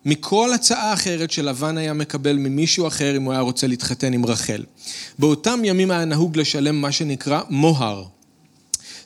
מכל 0.04 0.52
הצעה 0.52 0.92
אחרת 0.92 1.30
שלבן 1.30 1.78
היה 1.78 1.92
מקבל 1.92 2.36
ממישהו 2.36 2.86
אחר 2.86 3.16
אם 3.16 3.22
הוא 3.22 3.32
היה 3.32 3.40
רוצה 3.40 3.66
להתחתן 3.66 4.12
עם 4.12 4.26
רחל. 4.26 4.64
באותם 5.18 5.60
ימים 5.64 5.90
היה 5.90 6.04
נהוג 6.04 6.36
לשלם 6.36 6.80
מה 6.80 6.92
שנקרא 6.92 7.40
מוהר. 7.48 8.04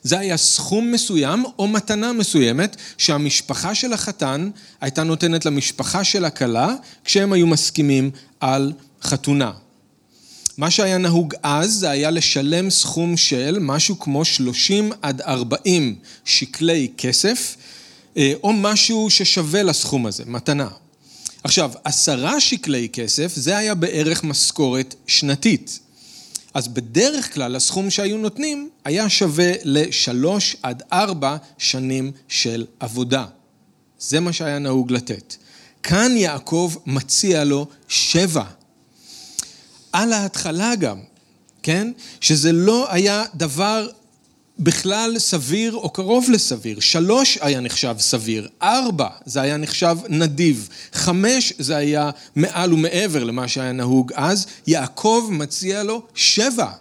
זה 0.03 0.19
היה 0.19 0.37
סכום 0.37 0.91
מסוים 0.91 1.45
או 1.59 1.67
מתנה 1.67 2.13
מסוימת 2.13 2.75
שהמשפחה 2.97 3.75
של 3.75 3.93
החתן 3.93 4.49
הייתה 4.81 5.03
נותנת 5.03 5.45
למשפחה 5.45 6.03
של 6.03 6.25
הכלה 6.25 6.75
כשהם 7.05 7.33
היו 7.33 7.47
מסכימים 7.47 8.11
על 8.39 8.73
חתונה. 9.01 9.51
מה 10.57 10.71
שהיה 10.71 10.97
נהוג 10.97 11.33
אז 11.43 11.71
זה 11.71 11.89
היה 11.89 12.11
לשלם 12.11 12.69
סכום 12.69 13.17
של 13.17 13.57
משהו 13.61 13.99
כמו 13.99 14.25
30 14.25 14.91
עד 15.01 15.21
40 15.21 15.95
שקלי 16.25 16.91
כסף 16.97 17.55
אה, 18.17 18.33
או 18.43 18.53
משהו 18.53 19.09
ששווה 19.09 19.63
לסכום 19.63 20.05
הזה, 20.05 20.23
מתנה. 20.27 20.67
עכשיו, 21.43 21.71
עשרה 21.83 22.39
שקלי 22.39 22.89
כסף 22.93 23.35
זה 23.35 23.57
היה 23.57 23.75
בערך 23.75 24.23
משכורת 24.23 24.95
שנתית. 25.07 25.79
אז 26.53 26.67
בדרך 26.67 27.33
כלל 27.33 27.55
הסכום 27.55 27.89
שהיו 27.89 28.17
נותנים 28.17 28.69
היה 28.85 29.09
שווה 29.09 29.51
לשלוש 29.63 30.55
עד 30.63 30.83
ארבע 30.93 31.37
שנים 31.57 32.11
של 32.27 32.65
עבודה. 32.79 33.25
זה 33.99 34.19
מה 34.19 34.33
שהיה 34.33 34.59
נהוג 34.59 34.91
לתת. 34.91 35.35
כאן 35.83 36.11
יעקב 36.17 36.73
מציע 36.85 37.43
לו 37.43 37.67
שבע. 37.87 38.43
על 39.95 40.13
ההתחלה 40.13 40.75
גם, 40.75 40.99
כן? 41.63 41.91
שזה 42.21 42.51
לא 42.51 42.93
היה 42.93 43.23
דבר 43.35 43.89
בכלל 44.59 45.19
סביר 45.19 45.73
או 45.75 45.89
קרוב 45.89 46.29
לסביר. 46.29 46.79
שלוש 46.79 47.37
היה 47.41 47.59
נחשב 47.59 47.95
סביר, 47.99 48.47
ארבע 48.61 49.07
זה 49.25 49.41
היה 49.41 49.57
נחשב 49.57 49.97
נדיב, 50.09 50.69
חמש 50.93 51.53
זה 51.59 51.75
היה 51.75 52.09
מעל 52.35 52.73
ומעבר 52.73 53.23
למה 53.23 53.47
שהיה 53.47 53.71
נהוג 53.71 54.11
אז, 54.15 54.45
יעקב 54.67 55.29
מציע 55.31 55.83
לו 55.83 56.01
שבע. 56.15 56.71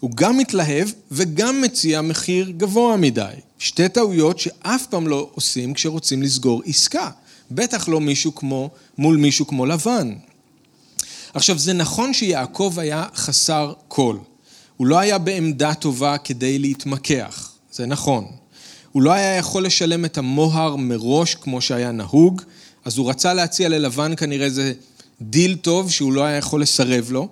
הוא 0.00 0.10
גם 0.14 0.38
מתלהב 0.38 0.88
וגם 1.10 1.60
מציע 1.60 2.00
מחיר 2.00 2.50
גבוה 2.56 2.96
מדי. 2.96 3.34
שתי 3.58 3.88
טעויות 3.88 4.38
שאף 4.38 4.86
פעם 4.86 5.08
לא 5.08 5.30
עושים 5.34 5.74
כשרוצים 5.74 6.22
לסגור 6.22 6.62
עסקה. 6.66 7.10
בטח 7.50 7.88
לא 7.88 8.00
מישהו 8.00 8.34
כמו, 8.34 8.70
מול 8.98 9.16
מישהו 9.16 9.46
כמו 9.46 9.66
לבן. 9.66 10.12
עכשיו, 11.34 11.58
זה 11.58 11.72
נכון 11.72 12.14
שיעקב 12.14 12.74
היה 12.76 13.06
חסר 13.14 13.72
כל. 13.88 14.18
הוא 14.76 14.86
לא 14.86 14.98
היה 14.98 15.18
בעמדה 15.18 15.74
טובה 15.74 16.18
כדי 16.18 16.58
להתמקח, 16.58 17.52
זה 17.72 17.86
נכון. 17.86 18.26
הוא 18.92 19.02
לא 19.02 19.12
היה 19.12 19.36
יכול 19.36 19.64
לשלם 19.66 20.04
את 20.04 20.18
המוהר 20.18 20.76
מראש 20.76 21.34
כמו 21.34 21.60
שהיה 21.60 21.92
נהוג, 21.92 22.42
אז 22.84 22.98
הוא 22.98 23.10
רצה 23.10 23.34
להציע 23.34 23.68
ללבן 23.68 24.16
כנראה 24.16 24.46
איזה 24.46 24.72
דיל 25.20 25.56
טוב 25.56 25.90
שהוא 25.90 26.12
לא 26.12 26.24
היה 26.24 26.36
יכול 26.36 26.62
לסרב 26.62 27.10
לו, 27.10 27.28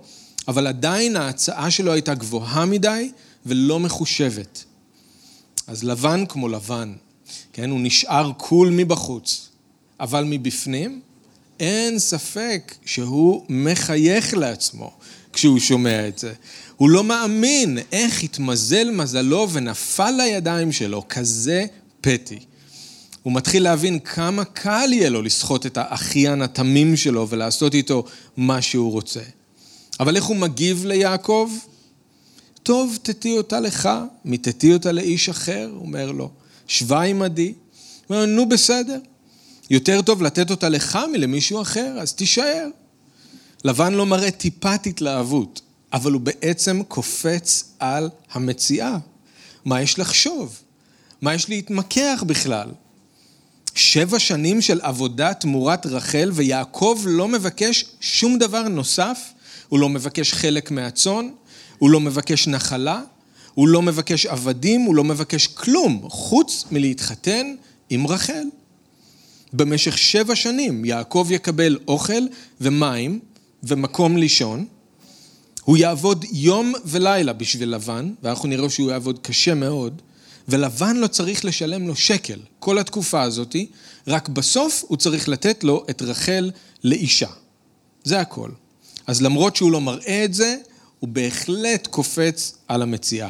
אבל 0.48 0.66
עדיין 0.66 1.16
ההצעה 1.16 1.70
שלו 1.70 1.92
הייתה 1.92 2.14
גבוהה 2.14 2.64
מדי 2.64 3.10
ולא 3.46 3.80
מחושבת. 3.80 4.64
אז 5.66 5.84
לבן 5.84 6.26
כמו 6.28 6.48
לבן, 6.48 6.92
כן, 7.52 7.70
הוא 7.70 7.80
נשאר 7.82 8.32
קול 8.36 8.70
מבחוץ, 8.70 9.48
אבל 10.00 10.24
מבפנים 10.24 11.00
אין 11.60 11.98
ספק 11.98 12.74
שהוא 12.84 13.44
מחייך 13.48 14.34
לעצמו 14.34 14.92
כשהוא 15.32 15.58
שומע 15.58 16.08
את 16.08 16.18
זה. 16.18 16.32
הוא 16.76 16.90
לא 16.90 17.04
מאמין 17.04 17.78
איך 17.92 18.22
התמזל 18.22 18.90
מזלו 18.90 19.48
ונפל 19.52 20.10
לידיים 20.10 20.72
שלו 20.72 21.04
כזה 21.08 21.66
פתי. 22.00 22.38
הוא 23.22 23.32
מתחיל 23.32 23.62
להבין 23.62 23.98
כמה 23.98 24.44
קל 24.44 24.92
יהיה 24.92 25.10
לו 25.10 25.22
לסחוט 25.22 25.66
את 25.66 25.76
האחיין 25.76 26.42
התמים 26.42 26.96
שלו 26.96 27.28
ולעשות 27.28 27.74
איתו 27.74 28.04
מה 28.36 28.62
שהוא 28.62 28.92
רוצה. 28.92 29.20
אבל 30.00 30.16
איך 30.16 30.24
הוא 30.24 30.36
מגיב 30.36 30.84
ליעקב? 30.84 31.50
טוב, 32.62 32.98
תתי 33.02 33.38
אותה 33.38 33.60
לך, 33.60 33.88
מתתי 34.24 34.72
אותה 34.72 34.92
לאיש 34.92 35.28
אחר, 35.28 35.70
אומר 35.74 36.12
לו. 36.12 36.30
שווה 36.66 37.02
עמדי. 37.02 37.52
אומר, 38.10 38.26
נו 38.26 38.48
בסדר, 38.48 38.98
יותר 39.70 40.02
טוב 40.02 40.22
לתת 40.22 40.50
אותה 40.50 40.68
לך 40.68 40.98
מלמישהו 41.12 41.62
אחר, 41.62 41.96
אז 42.00 42.14
תישאר. 42.14 42.68
לבן 43.64 43.94
לא 43.94 44.06
מראה 44.06 44.30
טיפת 44.30 44.86
התלהבות. 44.86 45.60
אבל 45.92 46.12
הוא 46.12 46.20
בעצם 46.20 46.82
קופץ 46.88 47.74
על 47.78 48.10
המציאה. 48.32 48.98
מה 49.64 49.82
יש 49.82 49.98
לחשוב? 49.98 50.60
מה 51.22 51.34
יש 51.34 51.48
להתמקח 51.48 52.22
בכלל? 52.26 52.68
שבע 53.74 54.18
שנים 54.18 54.60
של 54.60 54.80
עבודה 54.80 55.34
תמורת 55.34 55.86
רחל, 55.86 56.30
ויעקב 56.34 57.00
לא 57.06 57.28
מבקש 57.28 57.84
שום 58.00 58.38
דבר 58.38 58.68
נוסף, 58.68 59.20
הוא 59.68 59.78
לא 59.78 59.88
מבקש 59.88 60.32
חלק 60.32 60.70
מהצאן, 60.70 61.28
הוא 61.78 61.90
לא 61.90 62.00
מבקש 62.00 62.48
נחלה, 62.48 63.02
הוא 63.54 63.68
לא 63.68 63.82
מבקש 63.82 64.26
עבדים, 64.26 64.80
הוא 64.80 64.94
לא 64.94 65.04
מבקש 65.04 65.46
כלום, 65.46 66.08
חוץ 66.10 66.64
מלהתחתן 66.70 67.54
עם 67.90 68.06
רחל. 68.06 68.42
במשך 69.52 69.98
שבע 69.98 70.36
שנים 70.36 70.84
יעקב 70.84 71.26
יקבל 71.30 71.78
אוכל 71.88 72.22
ומים 72.60 73.20
ומקום 73.62 74.16
לישון, 74.16 74.66
הוא 75.64 75.76
יעבוד 75.76 76.24
יום 76.32 76.72
ולילה 76.84 77.32
בשביל 77.32 77.74
לבן, 77.74 78.12
ואנחנו 78.22 78.48
נראה 78.48 78.70
שהוא 78.70 78.90
יעבוד 78.90 79.18
קשה 79.22 79.54
מאוד, 79.54 80.02
ולבן 80.48 80.96
לא 80.96 81.06
צריך 81.06 81.44
לשלם 81.44 81.86
לו 81.88 81.96
שקל 81.96 82.40
כל 82.58 82.78
התקופה 82.78 83.22
הזאת, 83.22 83.56
רק 84.06 84.28
בסוף 84.28 84.84
הוא 84.88 84.96
צריך 84.96 85.28
לתת 85.28 85.64
לו 85.64 85.84
את 85.90 86.02
רחל 86.02 86.50
לאישה. 86.84 87.28
זה 88.04 88.20
הכל. 88.20 88.50
אז 89.06 89.22
למרות 89.22 89.56
שהוא 89.56 89.72
לא 89.72 89.80
מראה 89.80 90.24
את 90.24 90.34
זה, 90.34 90.56
הוא 91.00 91.08
בהחלט 91.08 91.86
קופץ 91.86 92.54
על 92.68 92.82
המציאה. 92.82 93.28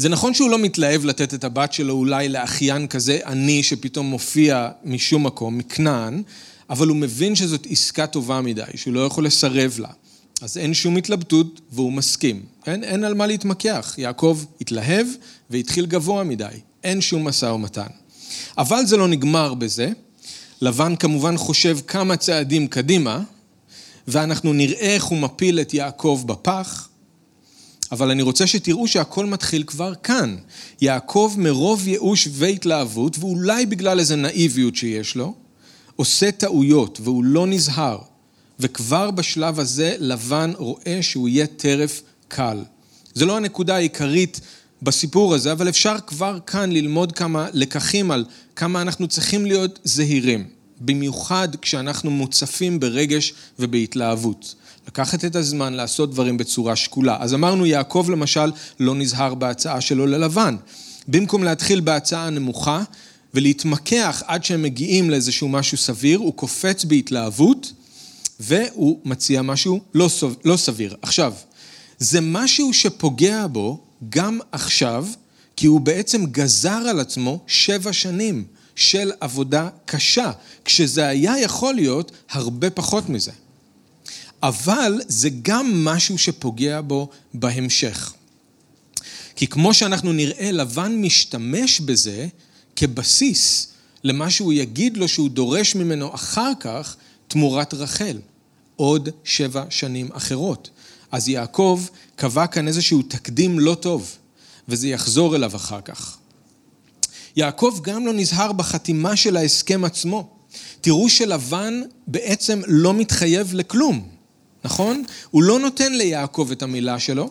זה 0.00 0.08
נכון 0.08 0.34
שהוא 0.34 0.50
לא 0.50 0.58
מתלהב 0.58 1.04
לתת 1.04 1.34
את 1.34 1.44
הבת 1.44 1.72
שלו 1.72 1.94
אולי 1.94 2.28
לאחיין 2.28 2.86
כזה 2.86 3.18
עני 3.26 3.62
שפתאום 3.62 4.06
מופיע 4.06 4.68
משום 4.84 5.26
מקום, 5.26 5.58
מכנען, 5.58 6.22
אבל 6.70 6.88
הוא 6.88 6.96
מבין 6.96 7.34
שזאת 7.34 7.66
עסקה 7.70 8.06
טובה 8.06 8.40
מדי, 8.40 8.62
שהוא 8.74 8.94
לא 8.94 9.00
יכול 9.06 9.26
לסרב 9.26 9.76
לה. 9.78 9.88
אז 10.42 10.58
אין 10.58 10.74
שום 10.74 10.96
התלבטות 10.96 11.60
והוא 11.72 11.92
מסכים. 11.92 12.42
אין, 12.66 12.84
אין 12.84 13.04
על 13.04 13.14
מה 13.14 13.26
להתמקח. 13.26 13.94
יעקב 13.98 14.44
התלהב 14.60 15.06
והתחיל 15.50 15.86
גבוה 15.86 16.24
מדי. 16.24 16.46
אין 16.84 17.00
שום 17.00 17.28
משא 17.28 17.46
ומתן. 17.46 17.90
אבל 18.58 18.86
זה 18.86 18.96
לא 18.96 19.08
נגמר 19.08 19.54
בזה. 19.54 19.90
לבן 20.60 20.96
כמובן 20.96 21.36
חושב 21.36 21.78
כמה 21.86 22.16
צעדים 22.16 22.66
קדימה, 22.66 23.22
ואנחנו 24.08 24.52
נראה 24.52 24.94
איך 24.94 25.04
הוא 25.04 25.18
מפיל 25.18 25.60
את 25.60 25.74
יעקב 25.74 26.22
בפח, 26.26 26.88
אבל 27.92 28.10
אני 28.10 28.22
רוצה 28.22 28.46
שתראו 28.46 28.88
שהכל 28.88 29.26
מתחיל 29.26 29.62
כבר 29.62 29.94
כאן. 29.94 30.36
יעקב 30.80 31.34
מרוב 31.38 31.88
ייאוש 31.88 32.28
והתלהבות, 32.32 33.18
ואולי 33.18 33.66
בגלל 33.66 33.98
איזו 33.98 34.16
נאיביות 34.16 34.76
שיש 34.76 35.16
לו, 35.16 35.34
עושה 35.96 36.32
טעויות 36.32 37.00
והוא 37.02 37.24
לא 37.24 37.46
נזהר. 37.46 37.98
וכבר 38.60 39.10
בשלב 39.10 39.60
הזה 39.60 39.94
לבן 39.98 40.52
רואה 40.56 40.98
שהוא 41.00 41.28
יהיה 41.28 41.46
טרף 41.46 42.02
קל. 42.28 42.64
זו 43.14 43.26
לא 43.26 43.36
הנקודה 43.36 43.76
העיקרית 43.76 44.40
בסיפור 44.82 45.34
הזה, 45.34 45.52
אבל 45.52 45.68
אפשר 45.68 45.96
כבר 46.06 46.38
כאן 46.46 46.72
ללמוד 46.72 47.12
כמה 47.12 47.48
לקחים 47.52 48.10
על 48.10 48.24
כמה 48.56 48.82
אנחנו 48.82 49.08
צריכים 49.08 49.46
להיות 49.46 49.78
זהירים, 49.84 50.46
במיוחד 50.80 51.48
כשאנחנו 51.62 52.10
מוצפים 52.10 52.80
ברגש 52.80 53.34
ובהתלהבות. 53.58 54.54
לקחת 54.90 55.24
את 55.24 55.36
הזמן 55.36 55.74
לעשות 55.74 56.10
דברים 56.10 56.36
בצורה 56.36 56.76
שקולה. 56.76 57.16
אז 57.20 57.34
אמרנו, 57.34 57.66
יעקב 57.66 58.06
למשל 58.10 58.52
לא 58.80 58.94
נזהר 58.94 59.34
בהצעה 59.34 59.80
שלו 59.80 60.06
ללבן. 60.06 60.56
במקום 61.08 61.44
להתחיל 61.44 61.80
בהצעה 61.80 62.30
נמוכה 62.30 62.82
ולהתמקח 63.34 64.22
עד 64.26 64.44
שהם 64.44 64.62
מגיעים 64.62 65.10
לאיזשהו 65.10 65.48
משהו 65.48 65.78
סביר, 65.78 66.18
הוא 66.18 66.34
קופץ 66.34 66.84
בהתלהבות 66.84 67.72
והוא 68.40 69.00
מציע 69.04 69.42
משהו 69.42 69.80
לא, 69.94 70.08
סוב, 70.08 70.36
לא 70.44 70.56
סביר. 70.56 70.96
עכשיו, 71.02 71.34
זה 71.98 72.20
משהו 72.20 72.72
שפוגע 72.72 73.46
בו 73.46 73.80
גם 74.08 74.38
עכשיו, 74.52 75.06
כי 75.56 75.66
הוא 75.66 75.80
בעצם 75.80 76.26
גזר 76.26 76.82
על 76.90 77.00
עצמו 77.00 77.40
שבע 77.46 77.92
שנים 77.92 78.44
של 78.76 79.12
עבודה 79.20 79.68
קשה, 79.84 80.30
כשזה 80.64 81.06
היה 81.06 81.40
יכול 81.40 81.74
להיות 81.74 82.12
הרבה 82.30 82.70
פחות 82.70 83.08
מזה. 83.08 83.32
אבל 84.42 85.00
זה 85.08 85.28
גם 85.42 85.84
משהו 85.84 86.18
שפוגע 86.18 86.80
בו 86.80 87.08
בהמשך. 87.34 88.12
כי 89.36 89.46
כמו 89.46 89.74
שאנחנו 89.74 90.12
נראה, 90.12 90.52
לבן 90.52 90.96
משתמש 91.00 91.80
בזה 91.80 92.26
כבסיס 92.76 93.66
למה 94.04 94.30
שהוא 94.30 94.52
יגיד 94.52 94.96
לו 94.96 95.08
שהוא 95.08 95.30
דורש 95.30 95.74
ממנו 95.74 96.14
אחר 96.14 96.52
כך 96.60 96.96
תמורת 97.28 97.74
רחל, 97.74 98.18
עוד 98.76 99.08
שבע 99.24 99.64
שנים 99.70 100.08
אחרות. 100.12 100.70
אז 101.12 101.28
יעקב 101.28 101.82
קבע 102.16 102.46
כאן 102.46 102.68
איזשהו 102.68 103.02
תקדים 103.02 103.60
לא 103.60 103.74
טוב, 103.74 104.16
וזה 104.68 104.88
יחזור 104.88 105.36
אליו 105.36 105.56
אחר 105.56 105.80
כך. 105.80 106.16
יעקב 107.36 107.78
גם 107.82 108.06
לא 108.06 108.12
נזהר 108.12 108.52
בחתימה 108.52 109.16
של 109.16 109.36
ההסכם 109.36 109.84
עצמו. 109.84 110.28
תראו 110.80 111.08
שלבן 111.08 111.82
בעצם 112.06 112.60
לא 112.66 112.94
מתחייב 112.94 113.54
לכלום, 113.54 114.08
נכון? 114.64 115.04
הוא 115.30 115.42
לא 115.42 115.58
נותן 115.58 115.92
ליעקב 115.92 116.48
את 116.52 116.62
המילה 116.62 116.98
שלו, 116.98 117.30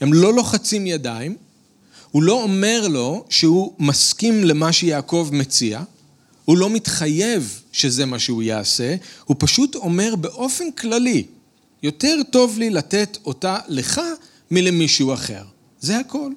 הם 0.00 0.12
לא 0.12 0.34
לוחצים 0.34 0.86
ידיים, 0.86 1.36
הוא 2.10 2.22
לא 2.22 2.42
אומר 2.42 2.88
לו 2.88 3.24
שהוא 3.28 3.72
מסכים 3.78 4.44
למה 4.44 4.72
שיעקב 4.72 5.28
מציע, 5.32 5.82
הוא 6.44 6.58
לא 6.58 6.70
מתחייב 6.70 7.62
שזה 7.72 8.06
מה 8.06 8.18
שהוא 8.18 8.42
יעשה, 8.42 8.94
הוא 9.24 9.36
פשוט 9.38 9.74
אומר 9.74 10.16
באופן 10.16 10.70
כללי, 10.70 11.24
יותר 11.82 12.16
טוב 12.30 12.58
לי 12.58 12.70
לתת 12.70 13.18
אותה 13.26 13.58
לך 13.68 14.00
מלמישהו 14.50 15.14
אחר. 15.14 15.42
זה 15.80 15.98
הכל. 15.98 16.32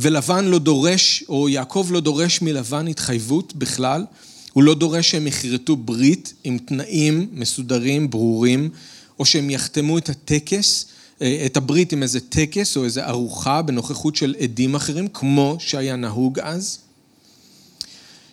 ולבן 0.00 0.44
לא 0.44 0.58
דורש, 0.58 1.24
או 1.28 1.48
יעקב 1.48 1.88
לא 1.90 2.00
דורש 2.00 2.42
מלבן 2.42 2.88
התחייבות 2.88 3.56
בכלל, 3.56 4.04
הוא 4.52 4.62
לא 4.62 4.74
דורש 4.74 5.10
שהם 5.10 5.26
יכרתו 5.26 5.76
ברית 5.76 6.34
עם 6.44 6.58
תנאים 6.58 7.28
מסודרים, 7.32 8.10
ברורים, 8.10 8.70
או 9.18 9.24
שהם 9.24 9.50
יחתמו 9.50 9.98
את 9.98 10.08
הטקס, 10.08 10.86
אה, 11.22 11.42
את 11.46 11.56
הברית 11.56 11.92
עם 11.92 12.02
איזה 12.02 12.20
טקס 12.20 12.76
או 12.76 12.84
איזה 12.84 13.06
ארוחה 13.06 13.62
בנוכחות 13.62 14.16
של 14.16 14.34
עדים 14.40 14.74
אחרים, 14.74 15.08
כמו 15.08 15.56
שהיה 15.58 15.96
נהוג 15.96 16.38
אז. 16.38 16.78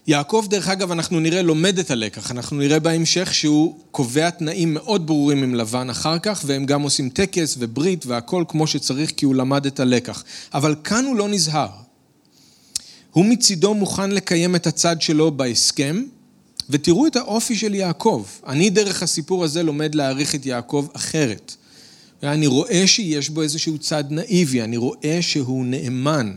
יעקב, 0.07 0.45
דרך 0.49 0.67
אגב, 0.67 0.91
אנחנו 0.91 1.19
נראה 1.19 1.41
לומד 1.41 1.79
את 1.79 1.91
הלקח, 1.91 2.31
אנחנו 2.31 2.57
נראה 2.57 2.79
בהמשך 2.79 3.33
שהוא 3.33 3.79
קובע 3.91 4.29
תנאים 4.29 4.73
מאוד 4.73 5.07
ברורים 5.07 5.43
עם 5.43 5.55
לבן 5.55 5.89
אחר 5.89 6.19
כך, 6.19 6.43
והם 6.45 6.65
גם 6.65 6.81
עושים 6.81 7.09
טקס 7.09 7.55
וברית 7.59 8.05
והכל 8.05 8.43
כמו 8.47 8.67
שצריך, 8.67 9.11
כי 9.17 9.25
הוא 9.25 9.35
למד 9.35 9.65
את 9.65 9.79
הלקח. 9.79 10.23
אבל 10.53 10.75
כאן 10.83 11.05
הוא 11.05 11.15
לא 11.15 11.27
נזהר. 11.27 11.69
הוא 13.11 13.25
מצידו 13.25 13.73
מוכן 13.73 14.11
לקיים 14.11 14.55
את 14.55 14.67
הצד 14.67 15.01
שלו 15.01 15.31
בהסכם, 15.31 16.03
ותראו 16.69 17.07
את 17.07 17.15
האופי 17.15 17.55
של 17.55 17.75
יעקב. 17.75 18.25
אני 18.47 18.69
דרך 18.69 19.03
הסיפור 19.03 19.43
הזה 19.43 19.63
לומד 19.63 19.95
להעריך 19.95 20.35
את 20.35 20.45
יעקב 20.45 20.87
אחרת. 20.93 21.55
אני 22.23 22.47
רואה 22.47 22.87
שיש 22.87 23.29
בו 23.29 23.41
איזשהו 23.41 23.77
צד 23.77 24.03
נאיבי, 24.09 24.61
אני 24.61 24.77
רואה 24.77 25.17
שהוא 25.21 25.65
נאמן. 25.65 26.33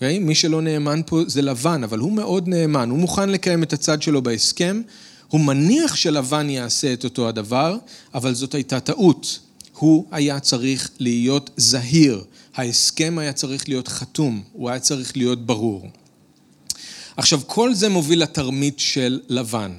Okay? 0.00 0.04
מי 0.20 0.34
שלא 0.34 0.62
נאמן 0.62 1.00
פה 1.06 1.20
זה 1.26 1.42
לבן, 1.42 1.84
אבל 1.84 1.98
הוא 1.98 2.12
מאוד 2.12 2.48
נאמן, 2.48 2.90
הוא 2.90 2.98
מוכן 2.98 3.28
לקיים 3.28 3.62
את 3.62 3.72
הצד 3.72 4.02
שלו 4.02 4.22
בהסכם, 4.22 4.82
הוא 5.28 5.40
מניח 5.40 5.96
שלבן 5.96 6.50
יעשה 6.50 6.92
את 6.92 7.04
אותו 7.04 7.28
הדבר, 7.28 7.76
אבל 8.14 8.34
זאת 8.34 8.54
הייתה 8.54 8.80
טעות. 8.80 9.38
הוא 9.78 10.04
היה 10.10 10.40
צריך 10.40 10.90
להיות 10.98 11.50
זהיר, 11.56 12.24
ההסכם 12.54 13.18
היה 13.18 13.32
צריך 13.32 13.68
להיות 13.68 13.88
חתום, 13.88 14.42
הוא 14.52 14.70
היה 14.70 14.78
צריך 14.78 15.16
להיות 15.16 15.46
ברור. 15.46 15.86
עכשיו, 17.16 17.40
כל 17.46 17.74
זה 17.74 17.88
מוביל 17.88 18.22
לתרמית 18.22 18.78
של 18.78 19.20
לבן. 19.28 19.72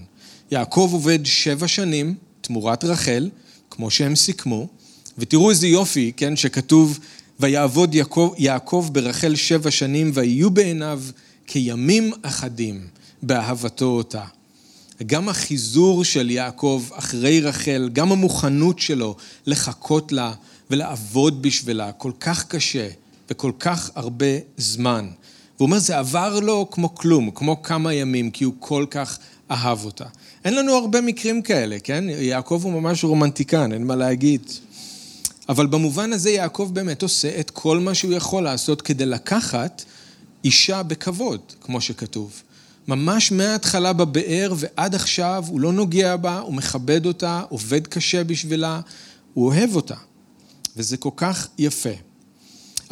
יעקב 0.51 0.89
עובד 0.91 1.19
שבע 1.25 1.67
שנים 1.67 2.15
תמורת 2.41 2.83
רחל, 2.83 3.29
כמו 3.69 3.91
שהם 3.91 4.15
סיכמו, 4.15 4.67
ותראו 5.17 5.49
איזה 5.49 5.67
יופי, 5.67 6.11
כן, 6.17 6.35
שכתוב 6.35 6.99
ויעבוד 7.39 7.95
יעקב, 7.95 8.33
יעקב 8.37 8.89
ברחל 8.91 9.35
שבע 9.35 9.71
שנים, 9.71 10.11
ויהיו 10.13 10.51
בעיניו 10.51 11.01
כימים 11.47 12.11
אחדים 12.21 12.87
באהבתו 13.21 13.85
אותה. 13.85 14.23
גם 15.05 15.29
החיזור 15.29 16.03
של 16.03 16.29
יעקב 16.29 16.83
אחרי 16.91 17.41
רחל, 17.41 17.89
גם 17.93 18.11
המוכנות 18.11 18.79
שלו 18.79 19.15
לחכות 19.45 20.11
לה 20.11 20.33
ולעבוד 20.71 21.41
בשבילה, 21.41 21.91
כל 21.91 22.11
כך 22.19 22.47
קשה 22.47 22.87
וכל 23.29 23.51
כך 23.59 23.89
הרבה 23.95 24.25
זמן. 24.57 25.09
והוא 25.57 25.65
אומר, 25.65 25.79
זה 25.79 25.97
עבר 25.97 26.39
לו 26.39 26.67
כמו 26.71 26.95
כלום, 26.95 27.31
כמו 27.31 27.63
כמה 27.63 27.93
ימים, 27.93 28.31
כי 28.31 28.43
הוא 28.43 28.53
כל 28.59 28.85
כך 28.89 29.19
אהב 29.51 29.85
אותה. 29.85 30.05
אין 30.45 30.55
לנו 30.55 30.73
הרבה 30.73 31.01
מקרים 31.01 31.41
כאלה, 31.41 31.77
כן? 31.83 32.03
יעקב 32.09 32.61
הוא 32.63 32.73
ממש 32.73 33.03
רומנטיקן, 33.03 33.73
אין 33.73 33.87
מה 33.87 33.95
להגיד. 33.95 34.41
אבל 35.49 35.67
במובן 35.67 36.13
הזה 36.13 36.29
יעקב 36.29 36.69
באמת 36.73 37.01
עושה 37.01 37.39
את 37.39 37.49
כל 37.49 37.79
מה 37.79 37.93
שהוא 37.93 38.13
יכול 38.13 38.43
לעשות 38.43 38.81
כדי 38.81 39.05
לקחת 39.05 39.83
אישה 40.43 40.83
בכבוד, 40.83 41.39
כמו 41.61 41.81
שכתוב. 41.81 42.41
ממש 42.87 43.31
מההתחלה 43.31 43.93
בבאר 43.93 44.53
ועד 44.57 44.95
עכשיו 44.95 45.43
הוא 45.47 45.59
לא 45.59 45.73
נוגע 45.73 46.15
בה, 46.15 46.39
הוא 46.39 46.53
מכבד 46.53 47.05
אותה, 47.05 47.41
עובד 47.49 47.87
קשה 47.87 48.23
בשבילה, 48.23 48.81
הוא 49.33 49.45
אוהב 49.45 49.75
אותה. 49.75 49.95
וזה 50.77 50.97
כל 50.97 51.09
כך 51.15 51.47
יפה. 51.57 52.12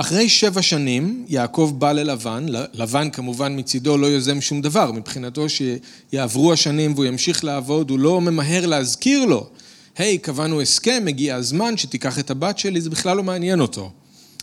אחרי 0.02 0.30
שבע 0.30 0.62
שנים 0.62 1.26
יעקב 1.28 1.74
בא 1.78 1.92
ללבן, 1.92 2.46
לבן 2.74 3.10
כמובן 3.10 3.60
מצידו 3.60 3.98
לא 3.98 4.08
יוזם 4.08 4.42
שום 4.42 4.62
דבר, 4.62 4.92
מבחינתו 4.92 5.46
שיעברו 5.50 6.54
השנים 6.54 6.94
והוא 6.94 7.06
ימשיך 7.06 7.44
לעבוד, 7.44 7.90
הוא 7.90 8.00
לא 8.00 8.22
ממהר 8.22 8.66
להזכיר 8.66 9.26
לו. 9.26 9.50
היי, 9.98 10.16
hey, 10.16 10.26
קבענו 10.26 10.62
הסכם, 10.62 11.04
הגיע 11.08 11.36
הזמן 11.36 11.78
שתיקח 11.78 12.20
את 12.20 12.32
הבת 12.32 12.58
שלי, 12.58 12.82
זה 12.82 12.90
בכלל 12.90 13.18
לא 13.18 13.24
מעניין 13.24 13.60
אותו. 13.60 13.92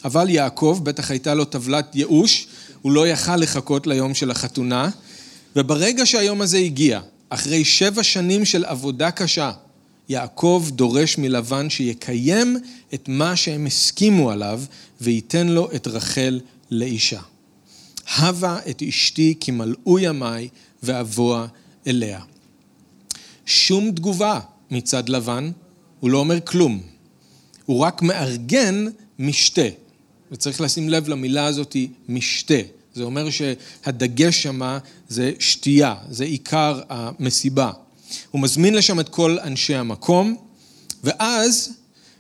אבל 0.04 0.30
יעקב, 0.30 0.80
בטח 0.82 1.10
הייתה 1.10 1.34
לו 1.34 1.44
טבלת 1.44 1.96
ייאוש, 1.96 2.46
הוא 2.82 2.92
לא 2.92 3.08
יכל 3.08 3.36
לחכות 3.36 3.86
ליום 3.86 4.14
של 4.14 4.30
החתונה, 4.30 4.90
וברגע 5.56 6.06
שהיום 6.06 6.40
הזה 6.40 6.58
הגיע, 6.58 7.00
אחרי 7.28 7.64
שבע 7.64 8.02
שנים 8.02 8.44
של 8.44 8.64
עבודה 8.64 9.10
קשה, 9.10 9.52
יעקב 10.08 10.66
דורש 10.68 11.18
מלבן 11.18 11.70
שיקיים 11.70 12.56
את 12.94 13.08
מה 13.08 13.36
שהם 13.36 13.66
הסכימו 13.66 14.30
עליו, 14.30 14.62
וייתן 15.00 15.46
לו 15.46 15.68
את 15.74 15.86
רחל 15.86 16.40
לאישה. 16.70 17.20
הבה 18.16 18.58
את 18.70 18.82
אשתי 18.82 19.34
כי 19.40 19.50
מלאו 19.50 19.98
ימיי 19.98 20.48
ואבוא 20.82 21.46
אליה. 21.86 22.20
שום 23.46 23.90
תגובה 23.90 24.40
מצד 24.70 25.08
לבן, 25.08 25.50
הוא 26.00 26.10
לא 26.10 26.18
אומר 26.18 26.40
כלום. 26.40 26.80
הוא 27.66 27.78
רק 27.78 28.02
מארגן 28.02 28.84
משתה. 29.18 29.68
וצריך 30.32 30.60
לשים 30.60 30.88
לב 30.88 31.08
למילה 31.08 31.46
הזאת, 31.46 31.76
משתה. 32.08 32.54
זה 32.94 33.02
אומר 33.02 33.30
שהדגש 33.30 34.42
שמה 34.42 34.78
זה 35.08 35.32
שתייה, 35.38 35.94
זה 36.10 36.24
עיקר 36.24 36.80
המסיבה. 36.88 37.72
הוא 38.30 38.40
מזמין 38.42 38.74
לשם 38.74 39.00
את 39.00 39.08
כל 39.08 39.38
אנשי 39.38 39.74
המקום, 39.74 40.36
ואז 41.04 41.72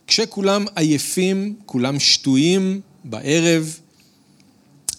כשכולם 0.06 0.64
עייפים, 0.76 1.54
כולם 1.66 2.00
שטויים 2.00 2.80
בערב, 3.04 3.78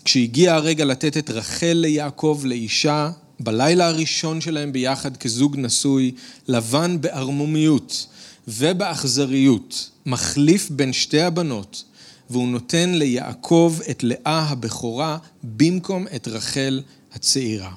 כשהגיע 0.06 0.56
הרגע 0.56 0.86
לתת 0.86 1.17
את 1.17 1.30
רחל 1.30 1.73
ליעקב 1.73 2.41
לאישה, 2.45 3.12
בלילה 3.39 3.88
הראשון 3.88 4.41
שלהם 4.41 4.71
ביחד 4.71 5.17
כזוג 5.17 5.58
נשוי, 5.58 6.12
לבן 6.47 7.02
בערמומיות 7.02 8.08
ובאכזריות, 8.47 9.89
מחליף 10.06 10.69
בין 10.69 10.93
שתי 10.93 11.21
הבנות, 11.21 11.84
והוא 12.30 12.47
נותן 12.47 12.89
ליעקב 12.93 13.78
את 13.89 14.04
לאה 14.04 14.39
הבכורה 14.49 15.17
במקום 15.43 16.06
את 16.15 16.28
רחל 16.28 16.82
הצעירה. 17.13 17.71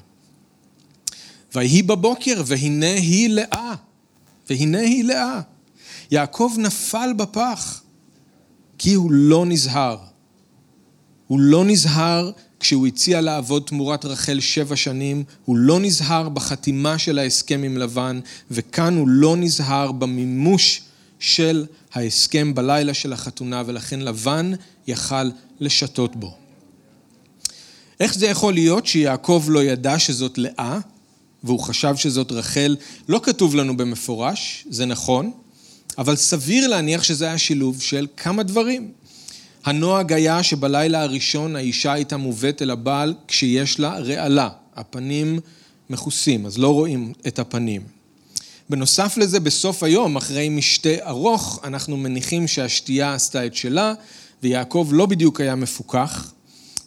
ויהי 1.55 1.81
בבוקר, 1.81 2.41
והנה 2.45 2.93
היא 2.93 3.29
לאה, 3.29 3.73
והנה 4.49 4.79
היא 4.79 5.03
לאה. 5.03 5.41
יעקב 6.11 6.51
נפל 6.57 7.09
בפח, 7.17 7.81
כי 8.77 8.93
הוא 8.93 9.11
לא 9.11 9.45
נזהר. 9.45 9.97
הוא 11.27 11.39
לא 11.39 11.65
נזהר 11.65 12.31
כשהוא 12.59 12.87
הציע 12.87 13.21
לעבוד 13.21 13.63
תמורת 13.65 14.05
רחל 14.05 14.39
שבע 14.39 14.75
שנים, 14.75 15.23
הוא 15.45 15.57
לא 15.57 15.79
נזהר 15.79 16.29
בחתימה 16.29 16.97
של 16.97 17.19
ההסכם 17.19 17.63
עם 17.63 17.77
לבן, 17.77 18.19
וכאן 18.51 18.97
הוא 18.97 19.07
לא 19.07 19.35
נזהר 19.37 19.91
במימוש 19.91 20.81
של 21.19 21.65
ההסכם 21.93 22.53
בלילה 22.53 22.93
של 22.93 23.13
החתונה, 23.13 23.63
ולכן 23.65 23.99
לבן 23.99 24.51
יכל 24.87 25.29
לשתות 25.59 26.15
בו. 26.15 26.37
איך 27.99 28.13
זה 28.13 28.27
יכול 28.27 28.53
להיות 28.53 28.85
שיעקב 28.85 29.45
לא 29.47 29.63
ידע 29.63 29.99
שזאת 29.99 30.37
לאה, 30.37 30.79
והוא 31.43 31.59
חשב 31.59 31.95
שזאת 31.95 32.31
רחל? 32.31 32.75
לא 33.09 33.19
כתוב 33.23 33.55
לנו 33.55 33.77
במפורש, 33.77 34.65
זה 34.69 34.85
נכון, 34.85 35.31
אבל 35.97 36.15
סביר 36.15 36.67
להניח 36.67 37.03
שזה 37.03 37.25
היה 37.25 37.37
שילוב 37.37 37.81
של 37.81 38.07
כמה 38.17 38.43
דברים. 38.43 38.91
הנוהג 39.65 40.13
היה 40.13 40.43
שבלילה 40.43 41.01
הראשון 41.01 41.55
האישה 41.55 41.93
הייתה 41.93 42.17
מובאת 42.17 42.61
אל 42.61 42.69
הבעל 42.69 43.13
כשיש 43.27 43.79
לה 43.79 43.99
רעלה, 43.99 44.49
הפנים 44.75 45.39
מכוסים, 45.89 46.45
אז 46.45 46.57
לא 46.57 46.73
רואים 46.73 47.13
את 47.27 47.39
הפנים. 47.39 47.81
בנוסף 48.69 49.17
לזה, 49.17 49.39
בסוף 49.39 49.83
היום, 49.83 50.15
אחרי 50.15 50.49
משתה 50.49 50.89
ארוך, 51.07 51.59
אנחנו 51.63 51.97
מניחים 51.97 52.47
שהשתייה 52.47 53.13
עשתה 53.13 53.45
את 53.45 53.55
שלה, 53.55 53.93
ויעקב 54.43 54.89
לא 54.91 55.05
בדיוק 55.05 55.41
היה 55.41 55.55
מפוקח, 55.55 56.33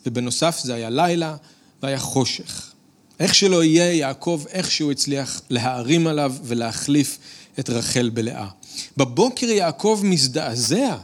ובנוסף 0.06 0.60
זה 0.62 0.74
היה 0.74 0.90
לילה 0.90 1.36
והיה 1.82 1.98
חושך. 1.98 2.72
איך 3.20 3.34
שלא 3.34 3.64
יהיה, 3.64 3.92
יעקב 3.92 4.44
איכשהו 4.50 4.90
הצליח 4.90 5.40
להערים 5.50 6.06
עליו 6.06 6.34
ולהחליף 6.44 7.18
את 7.58 7.70
רחל 7.70 8.10
בלאה. 8.14 8.48
בבוקר 8.96 9.46
יעקב 9.46 10.00
מזדעזע 10.04 10.96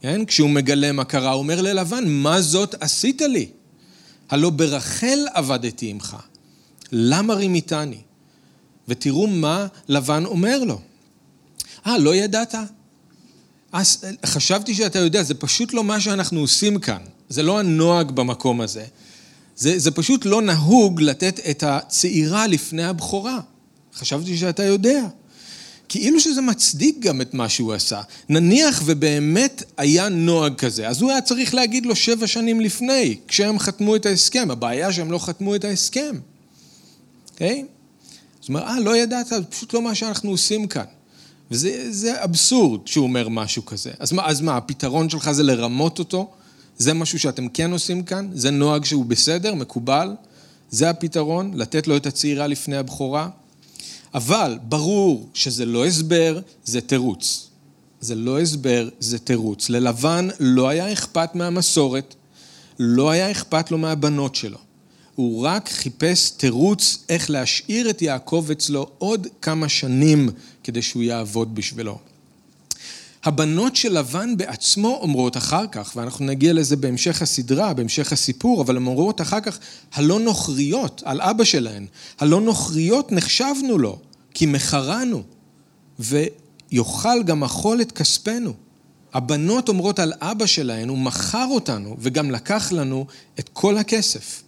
כן? 0.00 0.24
כשהוא 0.24 0.50
מגלה 0.50 0.92
מה 0.92 1.04
קרה, 1.04 1.30
הוא 1.30 1.38
אומר 1.38 1.62
ללבן, 1.62 2.04
מה 2.06 2.40
זאת 2.40 2.74
עשית 2.80 3.22
לי? 3.22 3.48
הלא 4.30 4.50
ברחל 4.50 5.18
עבדתי 5.34 5.86
עמך, 5.90 6.16
למה 6.92 7.34
רימיתני? 7.34 8.00
ותראו 8.88 9.26
מה 9.26 9.66
לבן 9.88 10.24
אומר 10.24 10.64
לו. 10.64 10.80
אה, 11.86 11.98
לא 11.98 12.14
ידעת? 12.14 12.54
אז 13.72 14.04
חשבתי 14.26 14.74
שאתה 14.74 14.98
יודע, 14.98 15.22
זה 15.22 15.34
פשוט 15.34 15.72
לא 15.72 15.84
מה 15.84 16.00
שאנחנו 16.00 16.40
עושים 16.40 16.78
כאן. 16.78 17.02
זה 17.28 17.42
לא 17.42 17.58
הנוהג 17.58 18.10
במקום 18.10 18.60
הזה. 18.60 18.84
זה, 19.60 19.78
זה 19.78 19.90
פשוט 19.90 20.24
לא 20.24 20.42
נהוג 20.42 21.00
לתת 21.02 21.40
את 21.50 21.62
הצעירה 21.62 22.46
לפני 22.46 22.84
הבכורה. 22.84 23.40
חשבתי 23.94 24.36
שאתה 24.36 24.62
יודע. 24.62 25.06
כאילו 25.88 26.20
שזה 26.20 26.40
מצדיק 26.40 26.96
גם 26.98 27.20
את 27.20 27.34
מה 27.34 27.48
שהוא 27.48 27.72
עשה. 27.72 28.00
נניח 28.28 28.82
ובאמת 28.84 29.62
היה 29.76 30.08
נוהג 30.08 30.54
כזה, 30.54 30.88
אז 30.88 31.02
הוא 31.02 31.10
היה 31.10 31.20
צריך 31.20 31.54
להגיד 31.54 31.86
לו 31.86 31.96
שבע 31.96 32.26
שנים 32.26 32.60
לפני, 32.60 33.16
כשהם 33.28 33.58
חתמו 33.58 33.96
את 33.96 34.06
ההסכם. 34.06 34.50
הבעיה 34.50 34.92
שהם 34.92 35.12
לא 35.12 35.18
חתמו 35.18 35.54
את 35.54 35.64
ההסכם. 35.64 36.16
אוקיי? 37.32 37.64
זאת 38.40 38.48
אומרת, 38.48 38.64
אה, 38.64 38.80
לא 38.80 38.96
ידעת, 38.96 39.26
זה 39.26 39.42
פשוט 39.42 39.74
לא 39.74 39.82
מה 39.82 39.94
שאנחנו 39.94 40.30
עושים 40.30 40.66
כאן. 40.66 40.84
וזה 41.50 42.24
אבסורד 42.24 42.86
שהוא 42.86 43.02
אומר 43.02 43.28
משהו 43.28 43.66
כזה. 43.66 43.90
אז 43.98 44.12
מה, 44.12 44.26
אז 44.26 44.40
מה, 44.40 44.56
הפתרון 44.56 45.10
שלך 45.10 45.30
זה 45.30 45.42
לרמות 45.42 45.98
אותו? 45.98 46.30
זה 46.80 46.94
משהו 46.94 47.18
שאתם 47.18 47.48
כן 47.48 47.72
עושים 47.72 48.02
כאן? 48.02 48.28
זה 48.34 48.50
נוהג 48.50 48.84
שהוא 48.84 49.04
בסדר, 49.04 49.54
מקובל? 49.54 50.14
זה 50.70 50.90
הפתרון? 50.90 51.52
לתת 51.54 51.86
לו 51.86 51.96
את 51.96 52.06
הצעירה 52.06 52.46
לפני 52.46 52.76
הבכורה? 52.76 53.28
אבל 54.14 54.58
ברור 54.62 55.28
שזה 55.34 55.64
לא 55.64 55.86
הסבר, 55.86 56.40
זה 56.64 56.80
תירוץ. 56.80 57.48
זה 58.00 58.14
לא 58.14 58.40
הסבר, 58.40 58.88
זה 59.00 59.18
תירוץ. 59.18 59.70
ללבן 59.70 60.28
לא 60.40 60.68
היה 60.68 60.92
אכפת 60.92 61.34
מהמסורת, 61.34 62.14
לא 62.78 63.10
היה 63.10 63.30
אכפת 63.30 63.70
לו 63.70 63.78
מהבנות 63.78 64.34
שלו. 64.34 64.58
הוא 65.14 65.44
רק 65.44 65.68
חיפש 65.68 66.30
תירוץ 66.30 67.04
איך 67.08 67.30
להשאיר 67.30 67.90
את 67.90 68.02
יעקב 68.02 68.48
אצלו 68.52 68.90
עוד 68.98 69.26
כמה 69.42 69.68
שנים 69.68 70.28
כדי 70.64 70.82
שהוא 70.82 71.02
יעבוד 71.02 71.54
בשבילו. 71.54 71.98
הבנות 73.24 73.76
של 73.76 73.98
לבן 73.98 74.36
בעצמו 74.36 74.98
אומרות 75.02 75.36
אחר 75.36 75.66
כך, 75.72 75.92
ואנחנו 75.96 76.24
נגיע 76.24 76.52
לזה 76.52 76.76
בהמשך 76.76 77.22
הסדרה, 77.22 77.74
בהמשך 77.74 78.12
הסיפור, 78.12 78.62
אבל 78.62 78.76
הן 78.76 78.86
אומרות 78.86 79.20
אחר 79.20 79.40
כך, 79.40 79.58
הלא 79.92 80.20
נוכריות, 80.20 81.02
על 81.04 81.20
אבא 81.20 81.44
שלהן, 81.44 81.86
הלא 82.18 82.40
נוכריות 82.40 83.12
נחשבנו 83.12 83.78
לו, 83.78 83.98
כי 84.34 84.46
מכרנו, 84.46 85.22
ויאכל 85.98 87.22
גם 87.24 87.44
אכול 87.44 87.80
את 87.80 87.92
כספנו. 87.92 88.52
הבנות 89.12 89.68
אומרות 89.68 89.98
על 89.98 90.12
אבא 90.20 90.46
שלהן, 90.46 90.88
הוא 90.88 90.98
מכר 90.98 91.46
אותנו, 91.50 91.96
וגם 91.98 92.30
לקח 92.30 92.72
לנו 92.72 93.06
את 93.40 93.50
כל 93.52 93.78
הכסף. 93.78 94.42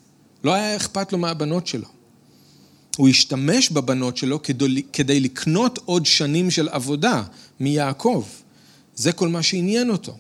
לא 0.45 0.55
היה 0.55 0.77
אכפת 0.77 1.13
לו 1.13 1.19
מהבנות 1.19 1.67
שלו. 1.67 1.89
הוא 2.97 3.09
השתמש 3.09 3.71
בבנות 3.71 4.17
שלו 4.17 4.43
כדי, 4.43 4.83
כדי 4.93 5.21
לקנות 5.21 5.79
עוד 5.85 6.07
שנים 6.07 6.51
של 6.51 6.69
עבודה 6.69 7.23
מיעקב. 7.61 8.25
זה 9.03 9.13
כל 9.13 9.29
מה 9.29 9.43
שעניין 9.43 9.91
אותו. 9.91 10.17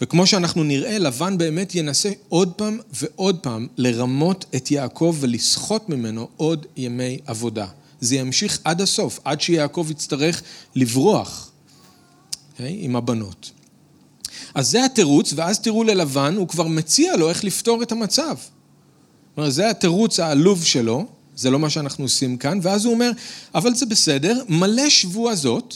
וכמו 0.00 0.26
שאנחנו 0.26 0.64
נראה, 0.64 0.98
לבן 0.98 1.38
באמת 1.38 1.74
ינסה 1.74 2.10
עוד 2.28 2.52
פעם 2.52 2.78
ועוד 2.92 3.38
פעם 3.38 3.66
לרמות 3.76 4.44
את 4.56 4.70
יעקב 4.70 5.16
ולסחוט 5.20 5.88
ממנו 5.88 6.28
עוד 6.36 6.66
ימי 6.76 7.18
עבודה. 7.26 7.66
זה 8.00 8.16
ימשיך 8.16 8.58
עד 8.64 8.80
הסוף, 8.80 9.20
עד 9.24 9.40
שיעקב 9.40 9.86
יצטרך 9.90 10.42
לברוח 10.74 11.50
okay, 11.50 12.52
אוקיי? 12.52 12.76
עם 12.80 12.96
הבנות. 12.96 13.50
אז 14.54 14.70
זה 14.70 14.84
התירוץ, 14.84 15.32
ואז 15.36 15.60
תראו 15.60 15.84
ללבן, 15.84 16.34
הוא 16.36 16.48
כבר 16.48 16.66
מציע 16.66 17.16
לו 17.16 17.28
איך 17.28 17.44
לפתור 17.44 17.82
את 17.82 17.92
המצב. 17.92 18.36
כלומר, 19.34 19.50
זה 19.50 19.70
התירוץ 19.70 20.20
העלוב 20.20 20.64
שלו, 20.64 21.06
זה 21.36 21.50
לא 21.50 21.58
מה 21.58 21.70
שאנחנו 21.70 22.04
עושים 22.04 22.36
כאן, 22.36 22.58
ואז 22.62 22.84
הוא 22.84 22.94
אומר, 22.94 23.10
אבל 23.54 23.74
זה 23.74 23.86
בסדר, 23.86 24.42
מלא 24.48 24.88
שבוע 24.88 25.34
זאת, 25.34 25.74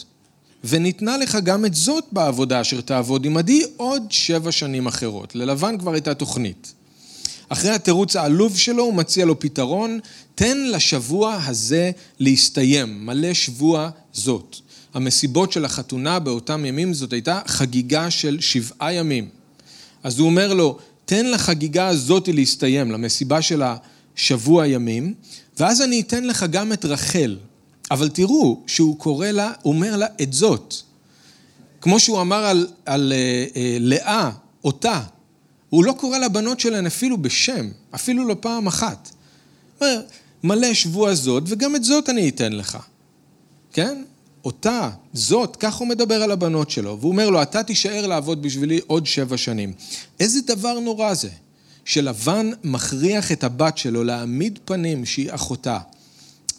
וניתנה 0.64 1.16
לך 1.16 1.38
גם 1.44 1.64
את 1.64 1.74
זאת 1.74 2.04
בעבודה 2.12 2.60
אשר 2.60 2.80
תעבוד 2.80 3.26
עמדי 3.26 3.62
עוד 3.76 4.02
שבע 4.10 4.52
שנים 4.52 4.86
אחרות. 4.86 5.34
ללבן 5.34 5.78
כבר 5.78 5.92
הייתה 5.92 6.14
תוכנית. 6.14 6.72
אחרי 7.48 7.70
התירוץ 7.70 8.16
העלוב 8.16 8.56
שלו 8.56 8.84
הוא 8.84 8.94
מציע 8.94 9.24
לו 9.24 9.40
פתרון, 9.40 9.98
תן 10.34 10.58
לשבוע 10.58 11.38
הזה 11.46 11.90
להסתיים, 12.18 13.06
מלא 13.06 13.34
שבוע 13.34 13.90
זאת. 14.12 14.56
המסיבות 14.94 15.52
של 15.52 15.64
החתונה 15.64 16.18
באותם 16.18 16.64
ימים 16.64 16.94
זאת 16.94 17.12
הייתה 17.12 17.40
חגיגה 17.46 18.10
של 18.10 18.40
שבעה 18.40 18.92
ימים. 18.92 19.28
אז 20.02 20.18
הוא 20.18 20.26
אומר 20.26 20.54
לו, 20.54 20.78
תן 21.04 21.30
לחגיגה 21.30 21.88
הזאת 21.88 22.28
להסתיים, 22.28 22.90
למסיבה 22.90 23.42
של 23.42 23.62
השבוע 24.16 24.66
ימים, 24.66 25.14
ואז 25.58 25.82
אני 25.82 26.00
אתן 26.00 26.24
לך 26.24 26.46
גם 26.50 26.72
את 26.72 26.84
רחל. 26.84 27.36
אבל 27.90 28.08
תראו 28.08 28.60
שהוא 28.66 28.98
קורא 28.98 29.26
לה, 29.26 29.52
אומר 29.64 29.96
לה 29.96 30.06
את 30.22 30.32
זאת. 30.32 30.74
כמו 31.80 32.00
שהוא 32.00 32.20
אמר 32.20 32.44
על, 32.44 32.68
על 32.86 33.12
אה, 33.12 33.46
אה, 33.56 33.76
לאה, 33.80 34.30
אותה, 34.64 35.02
הוא 35.70 35.84
לא 35.84 35.92
קורא 35.92 36.18
לבנות 36.18 36.60
שלהן 36.60 36.86
אפילו 36.86 37.18
בשם, 37.18 37.68
אפילו 37.94 38.28
לא 38.28 38.36
פעם 38.40 38.66
אחת. 38.66 39.10
אומר, 39.80 40.00
מלא 40.44 40.74
שבוע 40.74 41.14
זאת, 41.14 41.42
וגם 41.46 41.76
את 41.76 41.84
זאת 41.84 42.08
אני 42.08 42.28
אתן 42.28 42.52
לך. 42.52 42.78
כן? 43.72 44.02
אותה, 44.44 44.90
זאת, 45.12 45.56
כך 45.56 45.74
הוא 45.74 45.88
מדבר 45.88 46.22
על 46.22 46.30
הבנות 46.30 46.70
שלו, 46.70 46.98
והוא 47.00 47.12
אומר 47.12 47.30
לו, 47.30 47.42
אתה 47.42 47.62
תישאר 47.62 48.06
לעבוד 48.06 48.42
בשבילי 48.42 48.80
עוד 48.86 49.06
שבע 49.06 49.36
שנים. 49.36 49.72
איזה 50.20 50.40
דבר 50.46 50.80
נורא 50.80 51.14
זה, 51.14 51.30
שלבן 51.84 52.50
מכריח 52.64 53.32
את 53.32 53.44
הבת 53.44 53.78
שלו 53.78 54.04
להעמיד 54.04 54.58
פנים 54.64 55.04
שהיא 55.04 55.34
אחותה. 55.34 55.78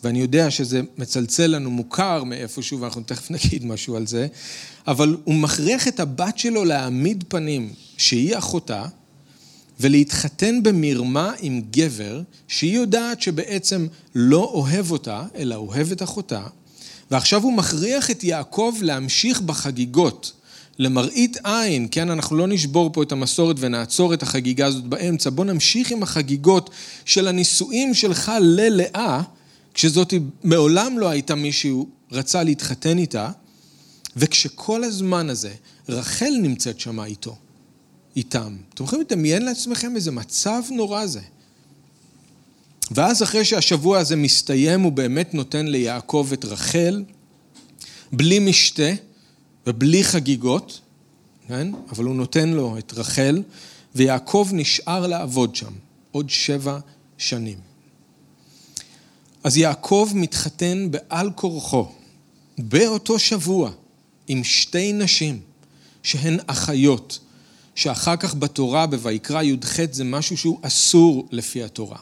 ואני 0.06 0.22
יודע 0.22 0.52
שזה 0.52 0.82
מצלצל 0.98 1.48
לנו 1.48 1.72
מוכר 1.72 2.24
מאיפשהו, 2.24 2.82
ואנחנו 2.82 3.02
תכף 3.06 3.32
נגיד 3.32 3.66
משהו 3.66 3.96
על 3.96 4.08
זה, 4.08 4.28
אבל 4.88 5.18
הוא 5.24 5.36
מכריח 5.36 5.88
את 5.88 6.00
הבת 6.00 6.38
שלו 6.38 6.66
להעמיד 6.66 7.24
פנים 7.28 7.74
שהיא 7.98 8.38
אחותה, 8.38 8.86
ולהתחתן 9.80 10.64
במרמה 10.64 11.34
עם 11.40 11.62
גבר 11.72 12.22
שהיא 12.48 12.76
יודעת 12.76 13.22
שבעצם 13.22 13.88
לא 14.16 14.52
אוהב 14.54 14.92
אותה, 14.92 15.24
אלא 15.36 15.56
אוהב 15.56 15.92
את 15.92 16.04
אחותה, 16.04 16.44
ועכשיו 17.12 17.44
הוא 17.44 17.54
מכריח 17.54 18.12
את 18.12 18.24
יעקב 18.24 18.74
להמשיך 18.82 19.42
בחגיגות, 19.42 20.32
למראית 20.80 21.38
עין, 21.44 21.88
כן, 21.92 22.10
אנחנו 22.10 22.36
לא 22.36 22.48
נשבור 22.48 22.90
פה 22.94 23.04
את 23.04 23.12
המסורת 23.12 23.56
ונעצור 23.60 24.14
את 24.14 24.24
החגיגה 24.24 24.66
הזאת 24.66 24.84
באמצע, 24.84 25.30
בוא 25.30 25.46
נמשיך 25.46 25.92
עם 25.92 26.04
החגיגות 26.04 26.70
של 27.06 27.28
הנישואים 27.28 27.94
שלך 27.94 28.32
ללאה, 28.42 29.22
כשזאת 29.76 30.14
מעולם 30.44 31.00
לא 31.00 31.10
הייתה 31.10 31.36
מישהו 31.36 31.90
רצה 32.12 32.44
להתחתן 32.44 32.98
איתה, 32.98 33.32
וכשכל 34.16 34.84
הזמן 34.84 35.30
הזה 35.30 35.54
רחל 35.90 36.34
נמצאת 36.42 36.80
שמה 36.80 37.06
איתו, 37.06 37.36
איתם. 38.16 38.56
אתם 38.74 38.84
יכולים 38.84 39.06
לדמיין 39.10 39.46
לעצמכם 39.46 39.96
איזה 39.96 40.12
מצב 40.12 40.62
נורא 40.72 41.06
זה. 41.06 41.22
ואז 42.92 43.24
אחרי 43.24 43.46
שהשבוע 43.46 44.00
הזה 44.00 44.16
מסתיים, 44.16 44.82
הוא 44.82 44.92
באמת 44.92 45.34
נותן 45.34 45.68
ליעקב 45.68 46.30
את 46.34 46.46
רחל, 46.46 47.04
בלי 48.12 48.40
משתה 48.40 48.92
ובלי 49.68 50.04
חגיגות, 50.04 50.82
כן? 51.48 51.72
אבל 51.90 52.04
הוא 52.04 52.16
נותן 52.16 52.50
לו 52.50 52.78
את 52.78 52.94
רחל, 52.94 53.44
ויעקב 53.96 54.50
נשאר 54.54 55.08
לעבוד 55.08 55.56
שם 55.56 55.74
עוד 56.12 56.30
שבע 56.30 56.80
שנים. 57.18 57.75
אז 59.46 59.58
יעקב 59.58 60.12
מתחתן 60.16 60.88
בעל 60.92 61.32
כורחו, 61.36 61.88
באותו 62.58 63.20
שבוע, 63.20 63.72
עם 64.28 64.44
שתי 64.44 64.94
נשים 64.94 65.40
שהן 66.04 66.40
אחיות, 66.48 67.20
שאחר 67.76 68.16
כך 68.16 68.36
בתורה, 68.36 68.88
בויקרא 68.88 69.42
י"ח, 69.42 69.80
זה 69.92 70.04
משהו 70.04 70.38
שהוא 70.38 70.60
אסור 70.62 71.28
לפי 71.32 71.64
התורה. 71.64 71.98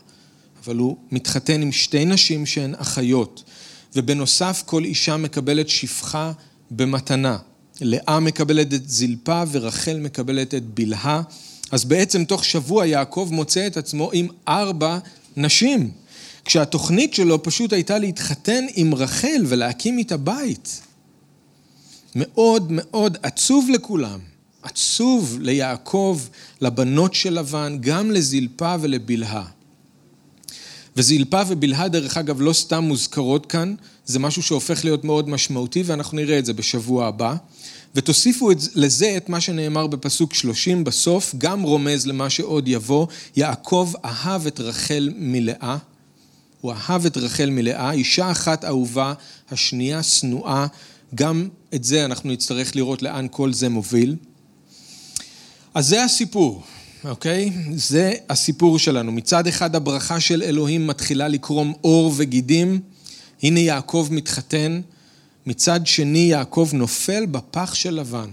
אבל 0.65 0.75
הוא 0.75 0.97
מתחתן 1.11 1.61
עם 1.61 1.71
שתי 1.71 2.05
נשים 2.05 2.45
שהן 2.45 2.75
אחיות, 2.77 3.43
ובנוסף 3.95 4.63
כל 4.65 4.83
אישה 4.83 5.17
מקבלת 5.17 5.69
שפחה 5.69 6.31
במתנה. 6.71 7.37
לאה 7.81 8.19
מקבלת 8.19 8.73
את 8.73 8.89
זלפה 8.89 9.43
ורחל 9.51 9.99
מקבלת 9.99 10.53
את 10.53 10.63
בלהה. 10.65 11.21
אז 11.71 11.85
בעצם 11.85 12.25
תוך 12.25 12.45
שבוע 12.45 12.85
יעקב 12.85 13.29
מוצא 13.31 13.67
את 13.67 13.77
עצמו 13.77 14.09
עם 14.13 14.27
ארבע 14.47 14.99
נשים, 15.37 15.91
כשהתוכנית 16.45 17.13
שלו 17.13 17.43
פשוט 17.43 17.73
הייתה 17.73 17.97
להתחתן 17.97 18.65
עם 18.75 18.93
רחל 18.93 19.41
ולהקים 19.45 19.97
איתה 19.97 20.17
בית. 20.17 20.81
מאוד 22.15 22.67
מאוד 22.69 23.17
עצוב 23.23 23.69
לכולם, 23.73 24.19
עצוב 24.63 25.37
ליעקב, 25.41 26.19
לבנות 26.61 27.13
של 27.13 27.33
לבן, 27.33 27.77
גם 27.81 28.11
לזלפה 28.11 28.75
ולבלהה. 28.81 29.45
וזלפה 30.97 31.41
ובלהה, 31.47 31.87
דרך 31.87 32.17
אגב, 32.17 32.41
לא 32.41 32.53
סתם 32.53 32.83
מוזכרות 32.83 33.45
כאן, 33.45 33.75
זה 34.05 34.19
משהו 34.19 34.43
שהופך 34.43 34.85
להיות 34.85 35.03
מאוד 35.03 35.29
משמעותי, 35.29 35.83
ואנחנו 35.85 36.17
נראה 36.17 36.39
את 36.39 36.45
זה 36.45 36.53
בשבוע 36.53 37.07
הבא. 37.07 37.35
ותוסיפו 37.95 38.49
לזה 38.75 39.13
את 39.17 39.29
מה 39.29 39.41
שנאמר 39.41 39.87
בפסוק 39.87 40.33
30 40.33 40.83
בסוף, 40.83 41.35
גם 41.37 41.63
רומז 41.63 42.07
למה 42.07 42.29
שעוד 42.29 42.67
יבוא, 42.67 43.07
יעקב 43.35 43.91
אהב 44.05 44.47
את 44.47 44.59
רחל 44.59 45.09
מלאה. 45.15 45.77
הוא 46.63 46.73
אהב 46.73 47.05
את 47.05 47.17
רחל 47.17 47.49
מלאה, 47.49 47.91
אישה 47.91 48.31
אחת 48.31 48.65
אהובה, 48.65 49.13
השנייה 49.51 50.03
שנואה, 50.03 50.67
גם 51.15 51.49
את 51.75 51.83
זה 51.83 52.05
אנחנו 52.05 52.31
נצטרך 52.31 52.75
לראות 52.75 53.01
לאן 53.01 53.27
כל 53.31 53.53
זה 53.53 53.69
מוביל. 53.69 54.15
אז 55.73 55.87
זה 55.87 56.03
הסיפור. 56.03 56.63
אוקיי? 57.05 57.51
זה 57.75 58.13
הסיפור 58.29 58.79
שלנו. 58.79 59.11
מצד 59.11 59.47
אחד 59.47 59.75
הברכה 59.75 60.19
של 60.19 60.43
אלוהים 60.43 60.87
מתחילה 60.87 61.27
לקרום 61.27 61.73
עור 61.81 62.13
וגידים, 62.15 62.79
הנה 63.43 63.59
יעקב 63.59 64.07
מתחתן, 64.11 64.81
מצד 65.45 65.87
שני 65.87 66.19
יעקב 66.19 66.69
נופל 66.73 67.25
בפח 67.25 67.73
של 67.73 67.93
לבן 67.93 68.29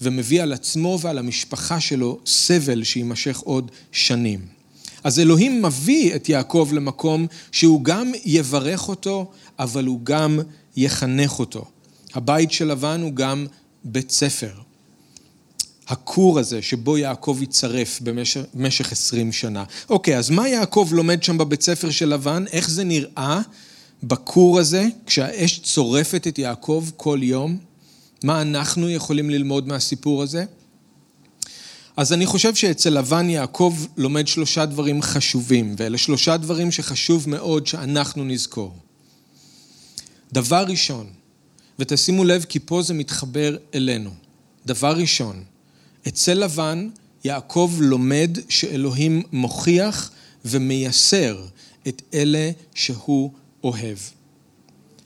ומביא 0.00 0.42
על 0.42 0.52
עצמו 0.52 0.98
ועל 1.00 1.18
המשפחה 1.18 1.80
שלו 1.80 2.18
סבל 2.26 2.84
שיימשך 2.84 3.38
עוד 3.38 3.70
שנים. 3.92 4.51
אז 5.04 5.20
אלוהים 5.20 5.62
מביא 5.62 6.14
את 6.14 6.28
יעקב 6.28 6.68
למקום 6.72 7.26
שהוא 7.52 7.84
גם 7.84 8.12
יברך 8.24 8.88
אותו, 8.88 9.30
אבל 9.58 9.86
הוא 9.86 10.00
גם 10.02 10.40
יחנך 10.76 11.38
אותו. 11.38 11.64
הבית 12.14 12.52
של 12.52 12.68
לבן 12.68 13.00
הוא 13.02 13.12
גם 13.12 13.46
בית 13.84 14.10
ספר. 14.10 14.52
הכור 15.88 16.38
הזה 16.38 16.62
שבו 16.62 16.98
יעקב 16.98 17.38
יצרף 17.40 18.00
במשך, 18.54 18.92
עשרים 18.92 19.32
שנה. 19.32 19.64
אוקיי, 19.90 20.18
אז 20.18 20.30
מה 20.30 20.48
יעקב 20.48 20.88
לומד 20.92 21.22
שם 21.22 21.38
בבית 21.38 21.62
ספר 21.62 21.90
של 21.90 22.08
לבן? 22.08 22.44
איך 22.52 22.70
זה 22.70 22.84
נראה 22.84 23.40
בכור 24.02 24.58
הזה 24.58 24.88
כשהאש 25.06 25.58
צורפת 25.58 26.26
את 26.26 26.38
יעקב 26.38 26.86
כל 26.96 27.18
יום? 27.22 27.58
מה 28.24 28.42
אנחנו 28.42 28.90
יכולים 28.90 29.30
ללמוד 29.30 29.68
מהסיפור 29.68 30.22
הזה? 30.22 30.44
אז 31.96 32.12
אני 32.12 32.26
חושב 32.26 32.54
שאצל 32.54 32.90
לבן 32.90 33.30
יעקב 33.30 33.76
לומד 33.96 34.28
שלושה 34.28 34.66
דברים 34.66 35.02
חשובים, 35.02 35.74
ואלה 35.78 35.98
שלושה 35.98 36.36
דברים 36.36 36.70
שחשוב 36.70 37.28
מאוד 37.28 37.66
שאנחנו 37.66 38.24
נזכור. 38.24 38.76
דבר 40.32 40.64
ראשון, 40.68 41.06
ותשימו 41.78 42.24
לב 42.24 42.44
כי 42.48 42.58
פה 42.58 42.82
זה 42.82 42.94
מתחבר 42.94 43.56
אלינו. 43.74 44.10
דבר 44.66 44.96
ראשון, 44.96 45.44
אצל 46.08 46.34
לבן 46.34 46.88
יעקב 47.24 47.72
לומד 47.80 48.38
שאלוהים 48.48 49.22
מוכיח 49.32 50.10
ומייסר 50.44 51.44
את 51.88 52.02
אלה 52.14 52.50
שהוא 52.74 53.32
אוהב. 53.64 53.98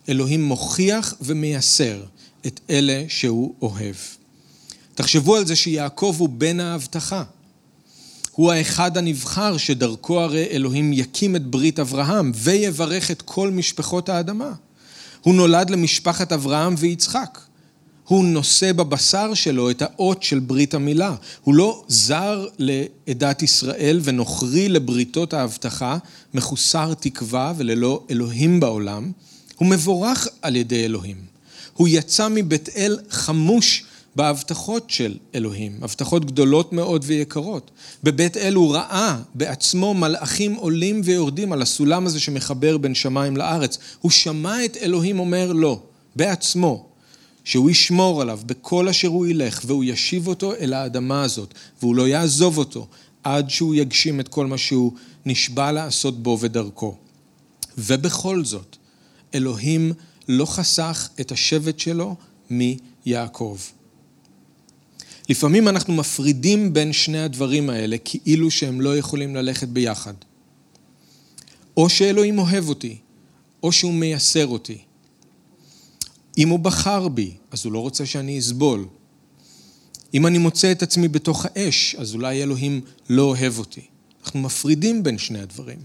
אלוהים 0.09 0.45
מוכיח 0.45 1.15
ומייסר 1.21 2.05
את 2.47 2.61
אלה 2.71 3.05
שהוא 3.09 3.55
אוהב. 3.63 3.97
תחשבו 4.97 5.37
על 5.37 5.47
זה 5.47 5.57
שיעקב 5.57 6.17
הוא 6.19 6.29
בן 6.29 6.61
ההבטחה. 6.61 7.23
הוא 8.33 8.53
האחד 8.53 8.97
הנבחר 8.97 9.57
שדרכו 9.57 10.21
הרי 10.21 10.47
אלוהים 10.51 10.93
יקים 10.93 11.37
את 11.37 11.47
ברית 11.47 11.79
אברהם 11.79 12.33
ויברך 12.35 13.11
את 13.11 13.23
כל 13.23 13.51
משפחות 13.51 14.09
האדמה. 14.09 14.53
הוא 15.23 15.35
נולד 15.35 15.71
למשפחת 15.71 16.33
אברהם 16.33 16.75
ויצחק. 16.79 17.39
הוא 18.05 18.25
נושא 18.25 18.73
בבשר 18.73 19.35
שלו 19.35 19.71
את 19.71 19.83
האות 19.83 20.23
של 20.23 20.39
ברית 20.39 20.75
המילה. 20.75 21.15
הוא 21.43 21.55
לא 21.55 21.85
זר 21.89 22.47
לעדת 22.59 23.43
ישראל 23.43 24.01
ונוכרי 24.03 24.69
לבריתות 24.69 25.35
ההבטחה, 25.35 25.99
מחוסר 26.35 26.95
תקווה 26.95 27.53
וללא 27.57 28.03
אלוהים 28.11 28.61
בעולם. 28.61 29.13
הוא 29.57 29.69
מבורך 29.69 30.29
על 30.43 30.57
ידי 30.57 30.85
אלוהים. 30.85 31.17
הוא 31.75 31.89
יצא 31.89 32.29
מבית 32.29 32.69
אל 32.77 32.99
חמוש 33.11 33.85
בהבטחות 34.17 34.91
של 34.91 35.17
אלוהים, 35.35 35.79
הבטחות 35.83 36.25
גדולות 36.25 36.73
מאוד 36.73 37.05
ויקרות. 37.07 37.71
בבית 38.05 38.37
אל 38.37 38.55
הוא 38.55 38.75
ראה 38.75 39.19
בעצמו 39.35 39.95
מלאכים 39.95 40.55
עולים 40.55 41.01
ויורדים 41.05 41.53
על 41.53 41.63
הסולם 41.63 42.07
הזה 42.07 42.21
שמחבר 42.21 42.79
בין 42.79 42.95
שמיים 42.95 43.37
לארץ. 43.37 43.79
הוא 44.01 44.11
שמע 44.11 44.65
את 44.65 44.77
אלוהים 44.77 45.19
אומר 45.19 45.53
לו, 45.53 45.81
בעצמו, 46.17 46.87
שהוא 47.45 47.71
ישמור 47.71 48.23
עליו 48.23 48.41
בכל 48.47 48.89
אשר 48.89 49.09
הוא 49.09 49.27
ילך, 49.27 49.63
והוא 49.67 49.85
ישיב 49.85 50.27
אותו 50.27 50.55
אל 50.55 50.73
האדמה 50.73 51.23
הזאת, 51.23 51.55
והוא 51.81 51.95
לא 51.95 52.09
יעזוב 52.09 52.59
אותו 52.59 52.87
עד 53.25 53.51
שהוא 53.51 53.75
יגשים 53.75 54.21
את 54.21 54.29
כל 54.29 54.47
מה 54.47 54.59
שהוא 54.59 54.93
נשבע 55.27 55.73
לעשות 55.73 56.23
בו 56.23 56.39
ודרכו. 56.41 56.97
ובכל 57.79 58.45
זאת, 58.45 58.77
אלוהים 59.35 59.93
לא 60.29 60.47
חסך 60.47 61.09
את 61.21 61.33
השבט 61.33 61.79
שלו 61.79 62.17
מיעקב. 62.51 63.57
לפעמים 65.29 65.69
אנחנו 65.69 65.95
מפרידים 65.95 66.73
בין 66.73 66.93
שני 66.93 67.23
הדברים 67.23 67.71
האלה 67.71 67.97
כאילו 67.99 68.51
שהם 68.51 68.81
לא 68.81 68.99
יכולים 68.99 69.35
ללכת 69.35 69.69
ביחד. 69.69 70.15
או 71.77 71.89
שאלוהים 71.89 72.39
אוהב 72.39 72.69
אותי, 72.69 72.97
או 73.63 73.73
שהוא 73.73 73.95
מייסר 73.95 74.47
אותי. 74.47 74.79
אם 76.39 76.49
הוא 76.49 76.59
בחר 76.59 77.09
בי, 77.09 77.31
אז 77.51 77.65
הוא 77.65 77.73
לא 77.73 77.79
רוצה 77.79 78.07
שאני 78.07 78.39
אסבול. 78.39 78.87
אם 80.15 80.27
אני 80.27 80.39
מוצא 80.39 80.73
את 80.73 80.83
עצמי 80.83 81.09
בתוך 81.09 81.47
האש, 81.47 81.95
אז 81.99 82.15
אולי 82.15 82.43
אלוהים 82.43 82.81
לא 83.11 83.23
אוהב 83.23 83.59
אותי. 83.59 83.81
אנחנו 84.25 84.41
מפרידים 84.41 85.03
בין 85.03 85.19
שני 85.19 85.41
הדברים. 85.41 85.79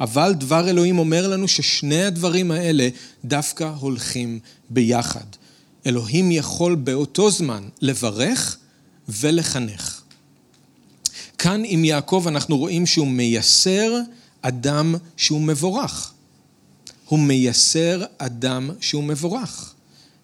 אבל 0.00 0.34
דבר 0.34 0.68
אלוהים 0.68 0.98
אומר 0.98 1.28
לנו 1.28 1.48
ששני 1.48 2.04
הדברים 2.04 2.50
האלה 2.50 2.88
דווקא 3.24 3.72
הולכים 3.80 4.38
ביחד. 4.70 5.24
אלוהים 5.86 6.30
יכול 6.30 6.74
באותו 6.74 7.30
זמן 7.30 7.68
לברך 7.82 8.58
ולחנך. 9.08 10.00
כאן 11.38 11.62
עם 11.64 11.84
יעקב 11.84 12.24
אנחנו 12.28 12.58
רואים 12.58 12.86
שהוא 12.86 13.06
מייסר 13.06 14.00
אדם 14.42 14.94
שהוא 15.16 15.40
מבורך. 15.40 16.12
הוא 17.08 17.18
מייסר 17.18 18.04
אדם 18.18 18.70
שהוא 18.80 19.04
מבורך. 19.04 19.74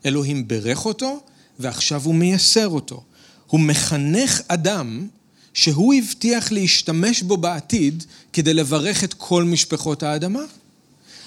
אלוהים 0.06 0.48
ברך 0.48 0.86
אותו, 0.86 1.20
ועכשיו 1.58 2.02
הוא 2.04 2.14
מייסר 2.14 2.68
אותו. 2.68 3.02
הוא 3.46 3.60
מחנך 3.60 4.40
אדם 4.48 5.08
שהוא 5.54 5.94
הבטיח 5.94 6.52
להשתמש 6.52 7.22
בו 7.22 7.36
בעתיד 7.36 8.04
כדי 8.32 8.54
לברך 8.54 9.04
את 9.04 9.14
כל 9.14 9.44
משפחות 9.44 10.02
האדמה. 10.02 10.42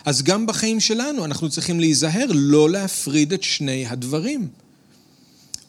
אז 0.06 0.24
גם 0.24 0.46
בחיים 0.46 0.80
שלנו 0.80 1.26
אנחנו 1.26 1.50
צריכים 1.50 1.80
להיזהר 1.80 2.26
לא 2.34 2.70
להפריד 2.70 3.34
את 3.34 3.44
שני 3.44 3.86
הדברים. 3.88 4.48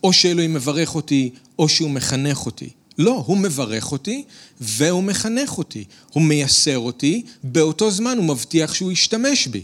או 0.05 0.13
שאלוהים 0.13 0.55
מברך 0.55 0.95
אותי, 0.95 1.31
או 1.59 1.69
שהוא 1.69 1.91
מחנך 1.91 2.47
אותי. 2.47 2.69
לא, 2.99 3.25
הוא 3.27 3.37
מברך 3.37 3.93
אותי 3.93 4.25
והוא 4.61 5.03
מחנך 5.03 5.59
אותי. 5.59 5.85
הוא 6.13 6.23
מייסר 6.23 6.79
אותי, 6.79 7.23
באותו 7.43 7.91
זמן 7.91 8.17
הוא 8.17 8.25
מבטיח 8.25 8.75
שהוא 8.75 8.93
ישתמש 8.93 9.47
בי. 9.47 9.63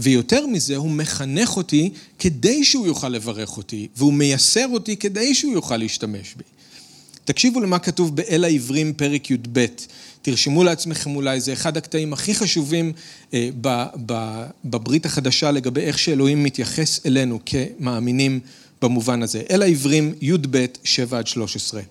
ויותר 0.00 0.46
מזה, 0.46 0.76
הוא 0.76 0.90
מחנך 0.90 1.56
אותי 1.56 1.90
כדי 2.18 2.64
שהוא 2.64 2.86
יוכל 2.86 3.08
לברך 3.08 3.56
אותי, 3.56 3.88
והוא 3.96 4.12
מייסר 4.12 4.66
אותי 4.72 4.96
כדי 4.96 5.34
שהוא 5.34 5.52
יוכל 5.52 5.76
להשתמש 5.76 6.34
בי. 6.36 6.44
תקשיבו 7.24 7.60
למה 7.60 7.78
כתוב 7.78 8.16
באל 8.16 8.44
העברים 8.44 8.92
פרק 8.92 9.30
י"ב. 9.30 9.66
תרשמו 10.22 10.64
לעצמכם 10.64 11.16
אולי, 11.16 11.40
זה 11.40 11.52
אחד 11.52 11.76
הקטעים 11.76 12.12
הכי 12.12 12.34
חשובים 12.34 12.92
אה, 13.34 13.48
בברית 14.64 15.06
החדשה 15.06 15.50
לגבי 15.50 15.80
איך 15.80 15.98
שאלוהים 15.98 16.44
מתייחס 16.44 17.06
אלינו 17.06 17.38
כמאמינים 17.46 18.40
במובן 18.82 19.22
הזה. 19.22 19.42
אל 19.50 19.62
העברים 19.62 20.14
י"ב 20.20 20.66
7 20.84 21.18
עד 21.18 21.26
13. 21.26 21.82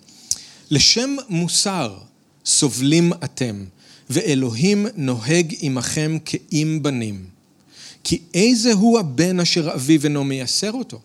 לשם 0.72 1.16
מוסר 1.30 1.98
סובלים 2.46 3.14
אתם, 3.24 3.66
ואלוהים 4.10 4.88
נוהג 4.96 5.56
עמכם 5.60 6.18
כאם 6.26 6.80
בנים. 6.82 7.26
כי 8.04 8.22
איזה 8.34 8.74
הוא 8.74 9.00
הבן 9.00 9.40
אשר 9.40 9.74
אביו 9.74 10.04
אינו 10.04 10.24
מייסר 10.24 10.72
אותו? 10.72 11.00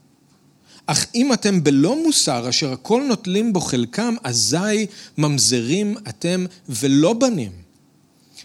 אך 0.87 1.07
אם 1.15 1.33
אתם 1.33 1.65
בלא 1.65 2.03
מוסר, 2.03 2.49
אשר 2.49 2.73
הכל 2.73 3.03
נוטלים 3.09 3.53
בו 3.53 3.61
חלקם, 3.61 4.15
אזי 4.25 4.87
ממזרים 5.19 5.97
אתם 6.09 6.47
ולא 6.69 7.13
בנים. 7.13 7.53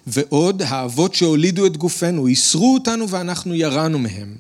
ועוד, 0.08 0.62
האבות 0.62 1.16
שהולידו 1.16 1.66
את 1.66 1.78
גופנו, 1.78 2.28
איסרו 2.28 2.74
אותנו 2.74 3.10
ואנחנו 3.10 3.56
ירענו 3.56 4.00
מהם. 4.00 4.36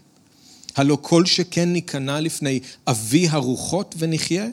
הלא 0.75 0.97
כל 1.01 1.25
שכן 1.25 1.73
ניכנע 1.73 2.19
לפני 2.19 2.59
אבי 2.87 3.27
הרוחות 3.29 3.95
ונחיה? 3.97 4.47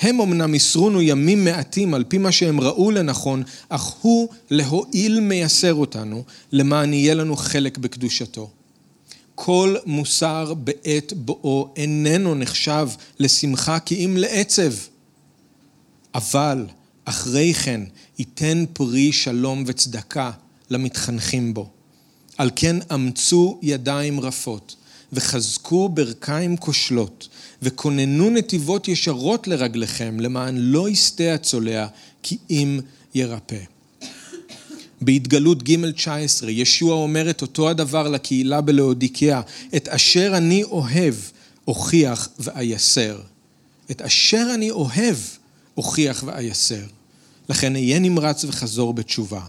הם 0.00 0.20
אמנם 0.20 0.54
יסרונו 0.54 1.02
ימים 1.02 1.44
מעטים 1.44 1.94
על 1.94 2.04
פי 2.04 2.18
מה 2.18 2.32
שהם 2.32 2.60
ראו 2.60 2.90
לנכון, 2.90 3.42
אך 3.68 3.82
הוא 3.82 4.28
להועיל 4.50 5.20
מייסר 5.20 5.74
אותנו, 5.74 6.24
למען 6.52 6.92
יהיה 6.92 7.14
לנו 7.14 7.36
חלק 7.36 7.78
בקדושתו. 7.78 8.50
כל 9.34 9.76
מוסר 9.86 10.54
בעת 10.54 11.12
בואו 11.16 11.72
איננו 11.76 12.34
נחשב 12.34 12.88
לשמחה 13.18 13.78
כי 13.78 14.04
אם 14.04 14.16
לעצב. 14.16 14.72
אבל 16.14 16.66
אחרי 17.04 17.54
כן 17.54 17.80
ייתן 18.18 18.64
פרי 18.72 19.12
שלום 19.12 19.64
וצדקה 19.66 20.30
למתחנכים 20.70 21.54
בו. 21.54 21.70
על 22.38 22.50
כן 22.56 22.76
אמצו 22.94 23.58
ידיים 23.62 24.20
רפות, 24.20 24.76
וחזקו 25.16 25.88
ברכיים 25.88 26.56
כושלות, 26.56 27.28
וכוננו 27.62 28.30
נתיבות 28.30 28.88
ישרות 28.88 29.48
לרגליכם, 29.48 30.20
למען 30.20 30.56
לא 30.56 30.88
יסטה 30.88 31.34
הצולע, 31.34 31.86
כי 32.22 32.38
אם 32.50 32.80
ירפא. 33.14 33.60
בהתגלות 35.00 35.62
ג' 35.62 35.90
19, 35.90 36.50
ישוע 36.50 36.94
אומר 36.94 37.30
את 37.30 37.42
אותו 37.42 37.70
הדבר 37.70 38.08
לקהילה 38.08 38.60
בלאודיקיה, 38.60 39.40
את 39.76 39.88
אשר 39.88 40.32
אני 40.36 40.64
אוהב, 40.64 41.14
אוכיח 41.68 42.28
ואייסר. 42.38 43.18
את 43.90 44.02
אשר 44.02 44.46
אני 44.54 44.70
אוהב, 44.70 45.16
אוכיח 45.76 46.22
ואייסר. 46.26 46.82
לכן 47.48 47.74
אהיה 47.74 47.98
נמרץ 47.98 48.44
וחזור 48.44 48.94
בתשובה. 48.94 49.40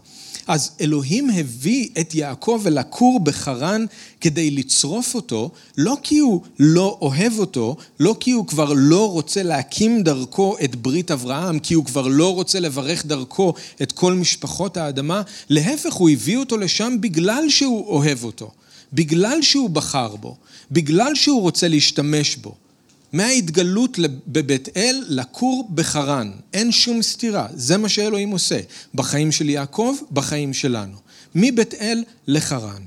אז 0.47 0.71
אלוהים 0.81 1.29
הביא 1.29 1.89
את 1.99 2.15
יעקב 2.15 2.63
אל 2.67 2.77
הכור 2.77 3.19
בחרן 3.19 3.85
כדי 4.21 4.51
לצרוף 4.51 5.15
אותו, 5.15 5.51
לא 5.77 5.97
כי 6.03 6.17
הוא 6.17 6.41
לא 6.59 6.97
אוהב 7.01 7.39
אותו, 7.39 7.75
לא 7.99 8.15
כי 8.19 8.31
הוא 8.31 8.47
כבר 8.47 8.73
לא 8.75 9.11
רוצה 9.11 9.43
להקים 9.43 10.03
דרכו 10.03 10.55
את 10.63 10.75
ברית 10.75 11.11
אברהם, 11.11 11.59
כי 11.59 11.73
הוא 11.73 11.85
כבר 11.85 12.07
לא 12.07 12.33
רוצה 12.33 12.59
לברך 12.59 13.05
דרכו 13.05 13.53
את 13.81 13.91
כל 13.91 14.13
משפחות 14.13 14.77
האדמה, 14.77 15.21
להפך 15.49 15.93
הוא 15.93 16.09
הביא 16.09 16.37
אותו 16.37 16.57
לשם 16.57 16.97
בגלל 16.99 17.49
שהוא 17.49 17.87
אוהב 17.87 18.23
אותו, 18.23 18.51
בגלל 18.93 19.41
שהוא 19.41 19.69
בחר 19.69 20.15
בו, 20.15 20.35
בגלל 20.71 21.15
שהוא 21.15 21.41
רוצה 21.41 21.67
להשתמש 21.67 22.35
בו. 22.35 22.66
מההתגלות 23.13 23.99
בבית 24.27 24.77
אל 24.77 25.03
לכור 25.07 25.69
בחרן. 25.73 26.31
אין 26.53 26.71
שום 26.71 27.01
סתירה, 27.01 27.47
זה 27.53 27.77
מה 27.77 27.89
שאלוהים 27.89 28.29
עושה. 28.29 28.59
בחיים 28.95 29.31
של 29.31 29.49
יעקב, 29.49 29.95
בחיים 30.11 30.53
שלנו. 30.53 30.97
מבית 31.35 31.73
אל 31.73 32.03
לחרן. 32.27 32.81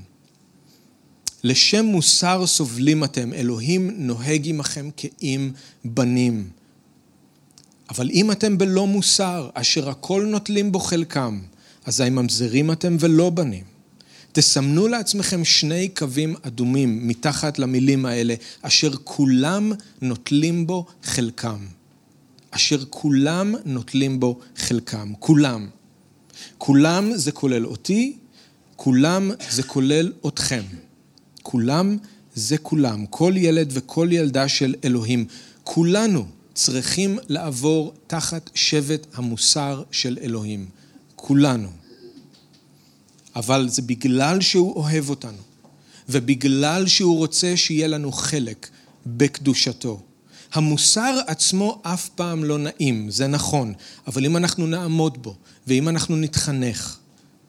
לשם 1.43 1.85
מוסר 1.85 2.47
סובלים 2.47 3.03
אתם, 3.03 3.33
אלוהים 3.33 3.91
נוהג 3.97 4.47
עמכם 4.47 4.89
כאם 4.97 5.51
בנים. 5.85 6.49
אבל 7.89 8.09
אם 8.09 8.31
אתם 8.31 8.57
בלא 8.57 8.87
מוסר, 8.87 9.49
אשר 9.53 9.89
הכל 9.89 10.25
נוטלים 10.29 10.71
בו 10.71 10.79
חלקם, 10.79 11.41
אזי 11.85 12.09
ממזרים 12.09 12.71
אתם 12.71 12.97
ולא 12.99 13.29
בנים. 13.29 13.70
תסמנו 14.31 14.87
לעצמכם 14.87 15.45
שני 15.45 15.89
קווים 15.89 16.35
אדומים 16.41 17.07
מתחת 17.07 17.59
למילים 17.59 18.05
האלה, 18.05 18.35
אשר 18.61 18.91
כולם 19.03 19.71
נוטלים 20.01 20.67
בו 20.67 20.85
חלקם. 21.03 21.65
אשר 22.51 22.83
כולם 22.89 23.55
נוטלים 23.65 24.19
בו 24.19 24.39
חלקם. 24.55 25.13
כולם. 25.19 25.67
כולם 26.57 27.11
זה 27.15 27.31
כולל 27.31 27.65
אותי, 27.65 28.17
כולם 28.75 29.31
זה 29.49 29.63
כולל 29.63 30.13
אתכם. 30.27 30.63
כולם 31.41 31.97
זה 32.35 32.57
כולם. 32.57 33.05
כל 33.05 33.33
ילד 33.37 33.69
וכל 33.73 34.07
ילדה 34.11 34.47
של 34.47 34.75
אלוהים. 34.83 35.25
כולנו 35.63 36.25
צריכים 36.53 37.19
לעבור 37.27 37.93
תחת 38.07 38.49
שבט 38.55 39.07
המוסר 39.13 39.83
של 39.91 40.17
אלוהים. 40.21 40.65
כולנו. 41.15 41.69
אבל 43.35 43.69
זה 43.69 43.81
בגלל 43.81 44.41
שהוא 44.41 44.75
אוהב 44.75 45.09
אותנו, 45.09 45.41
ובגלל 46.09 46.87
שהוא 46.87 47.17
רוצה 47.17 47.57
שיהיה 47.57 47.87
לנו 47.87 48.11
חלק 48.11 48.69
בקדושתו. 49.05 50.01
המוסר 50.53 51.19
עצמו 51.27 51.81
אף 51.83 52.09
פעם 52.09 52.43
לא 52.43 52.57
נעים, 52.57 53.11
זה 53.11 53.27
נכון, 53.27 53.73
אבל 54.07 54.25
אם 54.25 54.37
אנחנו 54.37 54.67
נעמוד 54.67 55.23
בו, 55.23 55.35
ואם 55.67 55.89
אנחנו 55.89 56.15
נתחנך, 56.15 56.97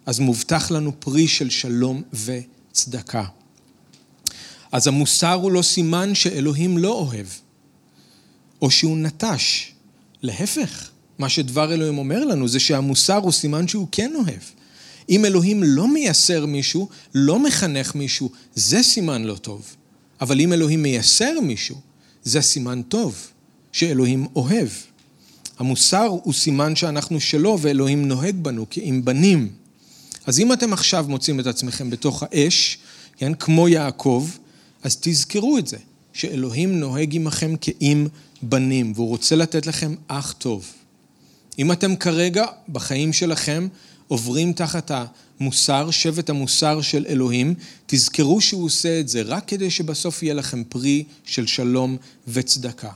אז 0.06 0.18
מובטח 0.18 0.70
לנו 0.70 1.00
פרי 1.00 1.28
של 1.28 1.50
שלום 1.50 2.02
וצדקה. 2.12 3.24
אז 4.72 4.86
המוסר 4.86 5.32
הוא 5.32 5.52
לא 5.52 5.62
סימן 5.62 6.14
שאלוהים 6.14 6.78
לא 6.78 6.92
אוהב, 6.92 7.26
או 8.62 8.70
שהוא 8.70 8.98
נטש. 8.98 9.72
להפך, 10.22 10.90
מה 11.18 11.28
שדבר 11.28 11.74
אלוהים 11.74 11.98
אומר 11.98 12.24
לנו 12.24 12.48
זה 12.48 12.60
שהמוסר 12.60 13.16
הוא 13.16 13.32
סימן 13.32 13.68
שהוא 13.68 13.88
כן 13.92 14.12
אוהב. 14.14 14.42
אם 15.08 15.24
אלוהים 15.24 15.62
לא 15.62 15.88
מייסר 15.88 16.46
מישהו, 16.46 16.88
לא 17.14 17.38
מחנך 17.38 17.94
מישהו, 17.94 18.30
זה 18.54 18.82
סימן 18.82 19.22
לא 19.22 19.34
טוב. 19.34 19.76
אבל 20.20 20.40
אם 20.40 20.52
אלוהים 20.52 20.82
מייסר 20.82 21.40
מישהו, 21.42 21.76
זה 22.24 22.40
סימן 22.40 22.82
טוב, 22.82 23.26
שאלוהים 23.72 24.26
אוהב. 24.36 24.68
המוסר 25.58 26.06
הוא 26.22 26.32
סימן 26.34 26.76
שאנחנו 26.76 27.20
שלו 27.20 27.58
ואלוהים 27.60 28.08
נוהג 28.08 28.36
בנו 28.42 28.66
כאם 28.70 29.00
בנים. 29.04 29.48
אז 30.26 30.40
אם 30.40 30.52
אתם 30.52 30.72
עכשיו 30.72 31.06
מוצאים 31.08 31.40
את 31.40 31.46
עצמכם 31.46 31.90
בתוך 31.90 32.22
האש, 32.22 32.78
כן, 33.16 33.34
כמו 33.34 33.68
יעקב, 33.68 34.28
אז 34.82 34.96
תזכרו 35.00 35.58
את 35.58 35.66
זה, 35.66 35.76
שאלוהים 36.12 36.80
נוהג 36.80 37.16
עמכם 37.16 37.54
כאם 37.60 38.06
בנים, 38.42 38.92
והוא 38.94 39.08
רוצה 39.08 39.36
לתת 39.36 39.66
לכם 39.66 39.94
אח 40.08 40.32
טוב. 40.38 40.66
אם 41.58 41.72
אתם 41.72 41.96
כרגע 41.96 42.44
בחיים 42.68 43.12
שלכם 43.12 43.68
עוברים 44.12 44.52
תחת 44.52 44.90
המוסר, 45.40 45.90
שבט 45.90 46.30
המוסר 46.30 46.80
של 46.80 47.04
אלוהים, 47.08 47.54
תזכרו 47.86 48.40
שהוא 48.40 48.64
עושה 48.64 49.00
את 49.00 49.08
זה 49.08 49.22
רק 49.22 49.48
כדי 49.48 49.70
שבסוף 49.70 50.22
יהיה 50.22 50.34
לכם 50.34 50.64
פרי 50.64 51.04
של 51.24 51.46
שלום 51.46 51.96
וצדקה. 52.28 52.90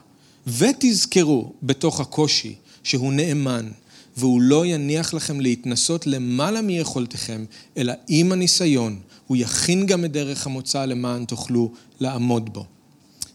ותזכרו 0.46 1.52
בתוך 1.62 2.00
הקושי 2.00 2.55
שהוא 2.83 3.12
נאמן, 3.12 3.68
והוא 4.16 4.40
לא 4.40 4.66
יניח 4.66 5.14
לכם 5.14 5.40
להתנסות 5.40 6.07
למעלה 6.07 6.62
מיכולתכם, 6.62 7.45
אלא 7.76 7.93
עם 8.09 8.32
הניסיון, 8.32 9.01
הוא 9.26 9.36
יכין 9.36 9.86
גם 9.86 10.05
את 10.05 10.12
דרך 10.12 10.47
המוצא 10.47 10.84
למען 10.84 11.24
תוכלו 11.24 11.72
לעמוד 12.01 12.55
בו. 12.55 12.64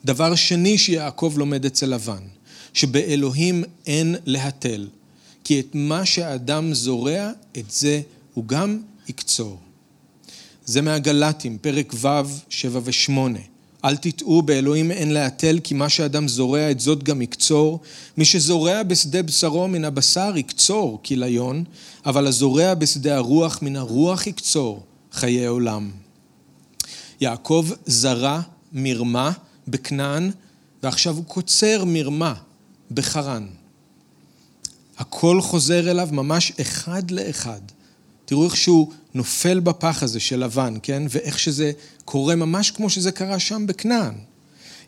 דבר 0.06 0.36
שני 0.36 0.78
שיעקב 0.78 1.34
לומד 1.38 1.66
אצל 1.66 1.86
לבן, 1.86 2.24
שבאלוהים 2.74 3.64
אין 3.88 4.16
להתל. 4.26 4.88
כי 5.44 5.60
את 5.60 5.68
מה 5.74 6.06
שאדם 6.06 6.74
זורע, 6.74 7.32
את 7.58 7.72
זה 7.72 8.02
הוא 8.34 8.46
גם 8.46 8.80
יקצור. 9.08 9.58
זה 10.66 10.82
מהגלטים, 10.82 11.58
פרק 11.58 11.94
ו', 11.94 12.08
שבע 12.50 12.80
ושמונה. 12.84 13.40
אל 13.86 13.98
תטעו, 13.98 14.42
באלוהים 14.42 14.92
אין 14.92 15.14
להתל, 15.14 15.60
כי 15.64 15.74
מה 15.74 15.90
שאדם 15.90 16.28
זורע, 16.28 16.72
את 16.72 16.80
זאת 16.80 17.04
גם 17.04 17.22
יקצור. 17.22 17.80
מי 18.18 18.26
שזורע 18.26 18.84
בשדה 18.84 19.22
בשרו 19.24 19.68
מן 19.68 19.86
הבשר 19.86 20.38
יקצור 20.38 21.02
כליון, 21.06 21.64
אבל 22.06 22.28
הזורע 22.28 22.74
בשדה 22.74 23.16
הרוח 23.16 23.60
מן 23.62 23.76
הרוח 23.76 24.28
יקצור 24.28 24.84
חיי 25.12 25.46
עולם. 25.46 25.92
יעקב 27.22 27.70
זרע 27.86 28.42
מרמה 28.74 29.32
בכנען, 29.68 30.32
ועכשיו 30.84 31.16
הוא 31.16 31.26
קוצר 31.26 31.84
מרמה 31.86 32.34
בחרן. 32.92 33.48
הכל 35.02 35.42
חוזר 35.42 35.92
אליו 35.92 36.10
ממש 36.12 36.52
אחד 36.62 37.12
לאחד. 37.12 37.60
תראו 38.26 38.46
איך 38.46 38.58
שהוא 38.58 38.92
נופל 39.14 39.60
בפח 39.60 40.04
הזה 40.04 40.20
של 40.20 40.44
לבן, 40.44 40.74
כן? 40.84 41.04
ואיך 41.10 41.40
שזה 41.40 41.72
קורה 42.06 42.36
ממש 42.36 42.72
כמו 42.72 42.90
שזה 42.90 43.12
קרה 43.12 43.40
שם 43.40 43.68
בכנען. 43.68 44.14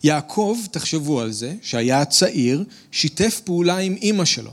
יעקב, 0.03 0.57
תחשבו 0.71 1.21
על 1.21 1.31
זה, 1.31 1.55
שהיה 1.61 2.05
צעיר, 2.05 2.63
שיתף 2.91 3.41
פעולה 3.45 3.77
עם 3.77 3.95
אימא 4.01 4.25
שלו, 4.25 4.51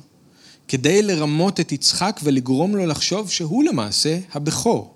כדי 0.69 1.03
לרמות 1.03 1.61
את 1.61 1.73
יצחק 1.73 2.21
ולגרום 2.23 2.77
לו 2.77 2.87
לחשוב 2.87 3.31
שהוא 3.31 3.65
למעשה 3.65 4.19
הבכור. 4.33 4.95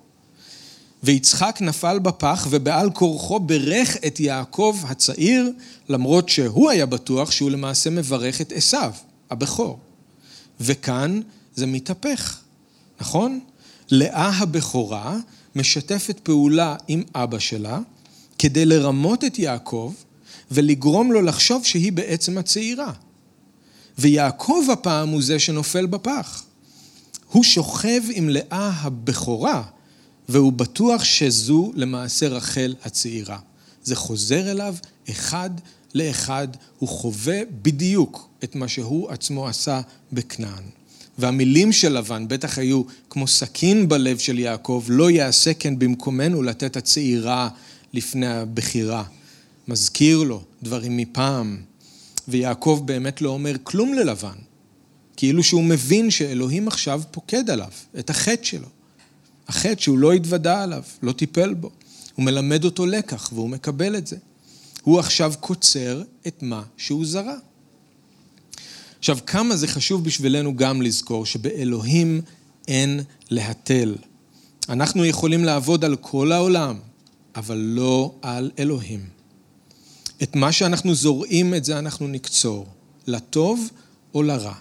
ויצחק 1.03 1.59
נפל 1.61 1.99
בפח 1.99 2.47
ובעל 2.51 2.91
כורחו 2.91 3.41
ברך 3.41 3.97
את 4.07 4.21
יעקב 4.21 4.79
הצעיר, 4.85 5.53
למרות 5.89 6.29
שהוא 6.29 6.71
היה 6.71 6.87
בטוח 6.87 7.31
שהוא 7.31 7.51
למעשה 7.51 7.91
מברך 7.91 8.41
את 8.41 8.53
עשיו, 8.53 8.93
הבכור. 9.31 9.84
וכאן 10.61 11.21
זה 11.55 11.67
מתהפך, 11.67 12.41
נכון? 13.01 13.41
לאה 13.91 14.29
הבכורה 14.29 15.17
משתפת 15.57 16.21
פעולה 16.23 16.77
עם 16.89 17.03
אבא 17.15 17.39
שלה 17.39 17.79
כדי 18.39 18.65
לרמות 18.65 19.25
את 19.25 19.39
יעקב 19.39 19.93
ולגרום 20.51 21.13
לו 21.13 21.23
לחשוב 21.23 21.65
שהיא 21.65 21.93
בעצם 21.93 22.39
הצעירה. 22.39 22.93
ויעקב 23.99 24.65
הפעם 24.73 25.09
הוא 25.09 25.23
זה 25.23 25.39
שנופל 25.39 25.87
בפח. 25.87 26.45
הוא 27.31 27.45
שוכב 27.45 28.01
עם 28.11 28.29
לאה 28.29 28.71
הבכורה, 28.75 29.63
והוא 30.29 30.53
בטוח 30.53 31.05
שזו 31.05 31.73
למעשה 31.75 32.29
רחל 32.29 32.75
הצעירה. 32.85 33.39
זה 33.85 33.97
חוזר 33.97 34.51
אליו 34.51 34.75
אחד 35.11 35.51
לאחד, 35.95 36.49
הוא 36.79 36.89
חווה 36.89 37.41
בדיוק 37.63 38.29
את 38.45 38.55
מה 38.55 38.69
שהוא 38.69 39.11
עצמו 39.11 39.49
עשה 39.49 39.81
בכנען. 40.13 40.65
והמילים 41.19 41.73
של 41.73 41.99
לבן 41.99 42.29
בטח 42.29 42.59
היו 42.59 42.83
כמו 43.11 43.29
סכין 43.29 43.89
בלב 43.89 44.19
של 44.19 44.39
יעקב, 44.39 44.85
לא 44.89 45.11
יעשה 45.11 45.55
כן 45.55 45.79
במקומנו 45.79 46.43
לתת 46.43 46.77
הצעירה 46.77 47.49
לפני 47.93 48.27
הבחירה. 48.27 49.05
מזכיר 49.69 50.23
לו 50.23 50.43
דברים 50.63 50.97
מפעם, 50.97 51.57
ויעקב 52.29 52.83
באמת 52.85 53.21
לא 53.21 53.31
אומר 53.31 53.57
כלום 53.63 53.95
ללבן, 53.95 54.37
כאילו 55.17 55.43
שהוא 55.43 55.65
מבין 55.65 56.11
שאלוהים 56.11 56.69
עכשיו 56.69 57.03
פוקד 57.11 57.51
עליו 57.51 57.71
את 57.99 58.11
החטא 58.11 58.45
שלו. 58.45 58.69
החטא 59.49 59.81
שהוא 59.81 59.99
לא 59.99 60.13
התוודה 60.13 60.63
עליו, 60.63 60.83
לא 61.03 61.13
טיפל 61.13 61.55
בו. 61.55 61.71
הוא 62.15 62.25
מלמד 62.25 62.65
אותו 62.65 62.87
לקח 62.87 63.31
והוא 63.33 63.51
מקבל 63.51 63.97
את 63.97 64.07
זה. 64.07 64.17
הוא 64.85 64.99
עכשיו 64.99 65.32
קוצר 65.41 66.03
את 66.26 66.43
מה 66.43 66.62
שהוא 66.76 67.07
זרע. 67.07 67.37
עכשיו, 68.99 69.18
כמה 69.26 69.57
זה 69.57 69.68
חשוב 69.68 70.05
בשבילנו 70.05 70.57
גם 70.57 70.82
לזכור 70.82 71.26
שבאלוהים 71.26 72.20
אין 72.68 73.01
להתל. 73.30 73.95
אנחנו 74.68 75.05
יכולים 75.05 75.45
לעבוד 75.45 75.85
על 75.85 75.97
כל 75.97 76.32
העולם, 76.32 76.78
אבל 77.37 77.57
לא 77.57 78.14
על 78.22 78.51
אלוהים. 78.59 79.01
את 80.22 80.37
מה 80.37 80.53
שאנחנו 80.53 80.95
זורעים, 80.95 81.55
את 81.55 81.64
זה 81.64 81.78
אנחנו 81.78 82.09
נקצור, 82.09 82.66
לטוב 83.07 83.68
או 84.14 84.22
לרע. 84.22 84.55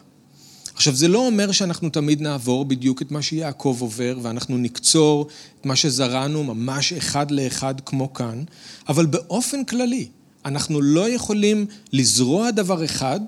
עכשיו, 0.84 0.96
זה 0.96 1.08
לא 1.08 1.26
אומר 1.28 1.52
שאנחנו 1.52 1.90
תמיד 1.90 2.22
נעבור 2.22 2.66
בדיוק 2.66 3.02
את 3.02 3.12
מה 3.12 3.22
שיעקב 3.22 3.78
עובר, 3.80 4.18
ואנחנו 4.22 4.58
נקצור 4.58 5.28
את 5.62 5.66
מה 5.66 5.76
שזרענו 5.76 6.44
ממש 6.44 6.94
אחד 6.94 7.32
לאחד 7.32 7.82
כמו 7.86 8.14
כאן, 8.14 8.44
אבל 8.90 9.06
באופן 9.06 9.64
כללי, 9.64 10.08
אנחנו 10.46 10.82
לא 10.82 11.10
יכולים 11.10 11.66
לזרוע 11.94 12.52
דבר 12.52 12.86
אחד 12.86 13.20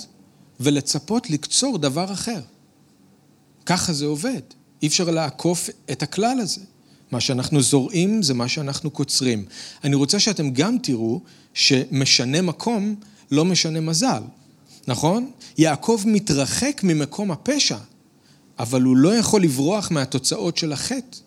ולצפות 0.59 1.29
לקצור 1.29 1.77
דבר 1.77 2.13
אחר. 2.13 2.41
ככה 3.65 3.93
זה 3.93 4.05
עובד. 4.05 4.41
אי 4.81 4.87
אפשר 4.87 5.09
לעקוף 5.09 5.69
את 5.91 6.03
הכלל 6.03 6.39
הזה. 6.39 6.61
מה 7.11 7.19
שאנחנו 7.19 7.61
זורעים 7.61 8.23
זה 8.23 8.33
מה 8.33 8.47
שאנחנו 8.47 8.89
קוצרים. 8.89 9.45
אני 9.83 9.95
רוצה 9.95 10.19
שאתם 10.19 10.49
גם 10.49 10.77
תראו 10.83 11.21
שמשנה 11.53 12.41
מקום 12.41 12.95
לא 13.31 13.45
משנה 13.45 13.79
מזל, 13.79 14.21
נכון? 14.87 15.31
יעקב 15.57 16.01
מתרחק 16.05 16.81
ממקום 16.83 17.31
הפשע, 17.31 17.77
אבל 18.59 18.81
הוא 18.81 18.97
לא 18.97 19.15
יכול 19.15 19.43
לברוח 19.43 19.91
מהתוצאות 19.91 20.57
של 20.57 20.73
החטא. 20.73 21.17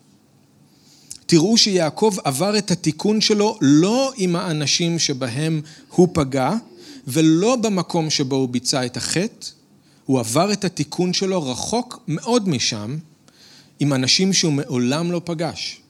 תראו 1.27 1.59
שיעקב 1.59 2.17
עבר 2.25 2.59
את 2.59 2.71
התיקון 2.71 3.21
שלו 3.21 3.59
לא 3.61 4.13
עם 4.17 4.37
האנשים 4.37 4.99
שבהם 4.99 5.61
הוא 5.89 6.09
פגע, 6.13 6.53
ולא 7.07 7.57
במקום 7.57 8.11
שבו 8.11 8.37
הוא 8.37 8.49
ביצע 8.49 8.87
את 8.87 8.97
החטא, 8.97 9.47
הוא 10.05 10.21
עבר 10.21 10.53
את 10.53 10.65
התיקון 10.65 11.13
שלו 11.13 11.51
רחוק 11.51 12.01
מאוד 12.09 12.49
משם, 12.49 12.97
עם 13.81 13.93
אנשים 13.93 14.33
שהוא 14.33 14.53
מעולם 14.53 15.13
לא 15.13 15.21
פגש. 15.25 15.81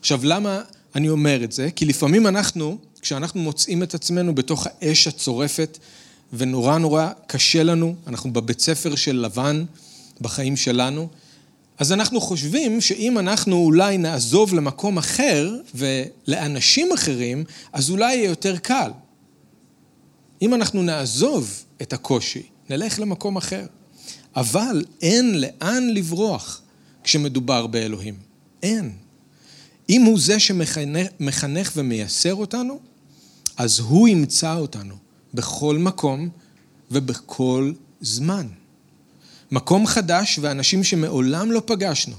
עכשיו, 0.00 0.20
למה 0.24 0.60
אני 0.94 1.08
אומר 1.08 1.44
את 1.44 1.52
זה? 1.52 1.70
כי 1.76 1.84
לפעמים 1.84 2.26
אנחנו, 2.26 2.78
כשאנחנו 3.00 3.40
מוצאים 3.40 3.82
את 3.82 3.94
עצמנו 3.94 4.34
בתוך 4.34 4.66
האש 4.66 5.06
הצורפת, 5.06 5.78
ונורא 6.32 6.78
נורא 6.78 7.10
קשה 7.26 7.62
לנו, 7.62 7.94
אנחנו 8.06 8.32
בבית 8.32 8.60
ספר 8.60 8.94
של 8.94 9.16
לבן, 9.16 9.64
בחיים 10.20 10.56
שלנו, 10.56 11.08
אז 11.78 11.92
אנחנו 11.92 12.20
חושבים 12.20 12.80
שאם 12.80 13.18
אנחנו 13.18 13.56
אולי 13.56 13.98
נעזוב 13.98 14.54
למקום 14.54 14.98
אחר 14.98 15.56
ולאנשים 15.74 16.92
אחרים, 16.92 17.44
אז 17.72 17.90
אולי 17.90 18.14
יהיה 18.14 18.28
יותר 18.28 18.56
קל. 18.56 18.90
אם 20.42 20.54
אנחנו 20.54 20.82
נעזוב 20.82 21.64
את 21.82 21.92
הקושי, 21.92 22.42
נלך 22.70 23.00
למקום 23.00 23.36
אחר. 23.36 23.66
אבל 24.36 24.84
אין 25.02 25.40
לאן 25.40 25.88
לברוח 25.90 26.62
כשמדובר 27.04 27.66
באלוהים. 27.66 28.14
אין. 28.62 28.92
אם 29.88 30.02
הוא 30.02 30.18
זה 30.20 30.38
שמחנך 30.38 31.72
ומייסר 31.76 32.34
אותנו, 32.34 32.80
אז 33.56 33.78
הוא 33.78 34.08
ימצא 34.08 34.54
אותנו 34.54 34.94
בכל 35.34 35.78
מקום 35.78 36.28
ובכל 36.90 37.72
זמן. 38.00 38.46
מקום 39.50 39.86
חדש 39.86 40.38
ואנשים 40.42 40.84
שמעולם 40.84 41.52
לא 41.52 41.62
פגשנו, 41.66 42.16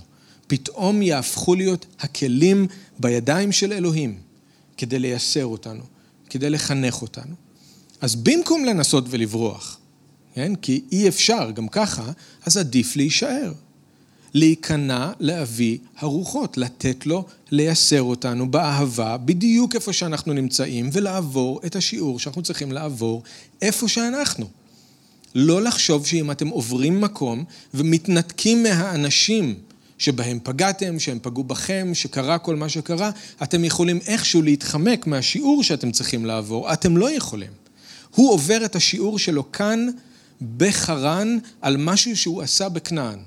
פתאום 0.47 1.01
יהפכו 1.01 1.55
להיות 1.55 1.85
הכלים 1.99 2.67
בידיים 2.99 3.51
של 3.51 3.73
אלוהים 3.73 4.19
כדי 4.77 4.99
לייסר 4.99 5.45
אותנו, 5.45 5.83
כדי 6.29 6.49
לחנך 6.49 7.01
אותנו. 7.01 7.35
אז 8.01 8.15
במקום 8.15 8.65
לנסות 8.65 9.05
ולברוח, 9.09 9.77
כן? 10.33 10.55
כי 10.55 10.83
אי 10.91 11.07
אפשר, 11.07 11.51
גם 11.51 11.67
ככה, 11.67 12.11
אז 12.45 12.57
עדיף 12.57 12.95
להישאר. 12.95 13.53
להיכנע 14.33 15.11
לאבי 15.19 15.77
הרוחות, 15.97 16.57
לתת 16.57 17.05
לו 17.05 17.25
לייסר 17.51 18.01
אותנו 18.01 18.51
באהבה, 18.51 19.17
בדיוק 19.17 19.75
איפה 19.75 19.93
שאנחנו 19.93 20.33
נמצאים, 20.33 20.89
ולעבור 20.93 21.59
את 21.65 21.75
השיעור 21.75 22.19
שאנחנו 22.19 22.41
צריכים 22.41 22.71
לעבור 22.71 23.23
איפה 23.61 23.87
שאנחנו. 23.87 24.45
לא 25.35 25.61
לחשוב 25.61 26.05
שאם 26.05 26.31
אתם 26.31 26.47
עוברים 26.47 27.01
מקום 27.01 27.43
ומתנתקים 27.73 28.63
מהאנשים 28.63 29.55
שבהם 29.97 30.39
פגעתם, 30.43 30.99
שהם 30.99 31.19
פגעו 31.21 31.43
בכם, 31.43 31.91
שקרה 31.93 32.37
כל 32.37 32.55
מה 32.55 32.69
שקרה, 32.69 33.11
אתם 33.43 33.63
יכולים 33.63 33.99
איכשהו 34.07 34.41
להתחמק 34.41 35.07
מהשיעור 35.07 35.63
שאתם 35.63 35.91
צריכים 35.91 36.25
לעבור. 36.25 36.73
אתם 36.73 36.97
לא 36.97 37.11
יכולים. 37.11 37.51
הוא 38.15 38.31
עובר 38.31 38.65
את 38.65 38.75
השיעור 38.75 39.19
שלו 39.19 39.51
כאן 39.51 39.87
בחרן 40.57 41.37
על 41.61 41.77
משהו 41.77 42.17
שהוא 42.17 42.41
עשה 42.41 42.69
בכנען. 42.69 43.19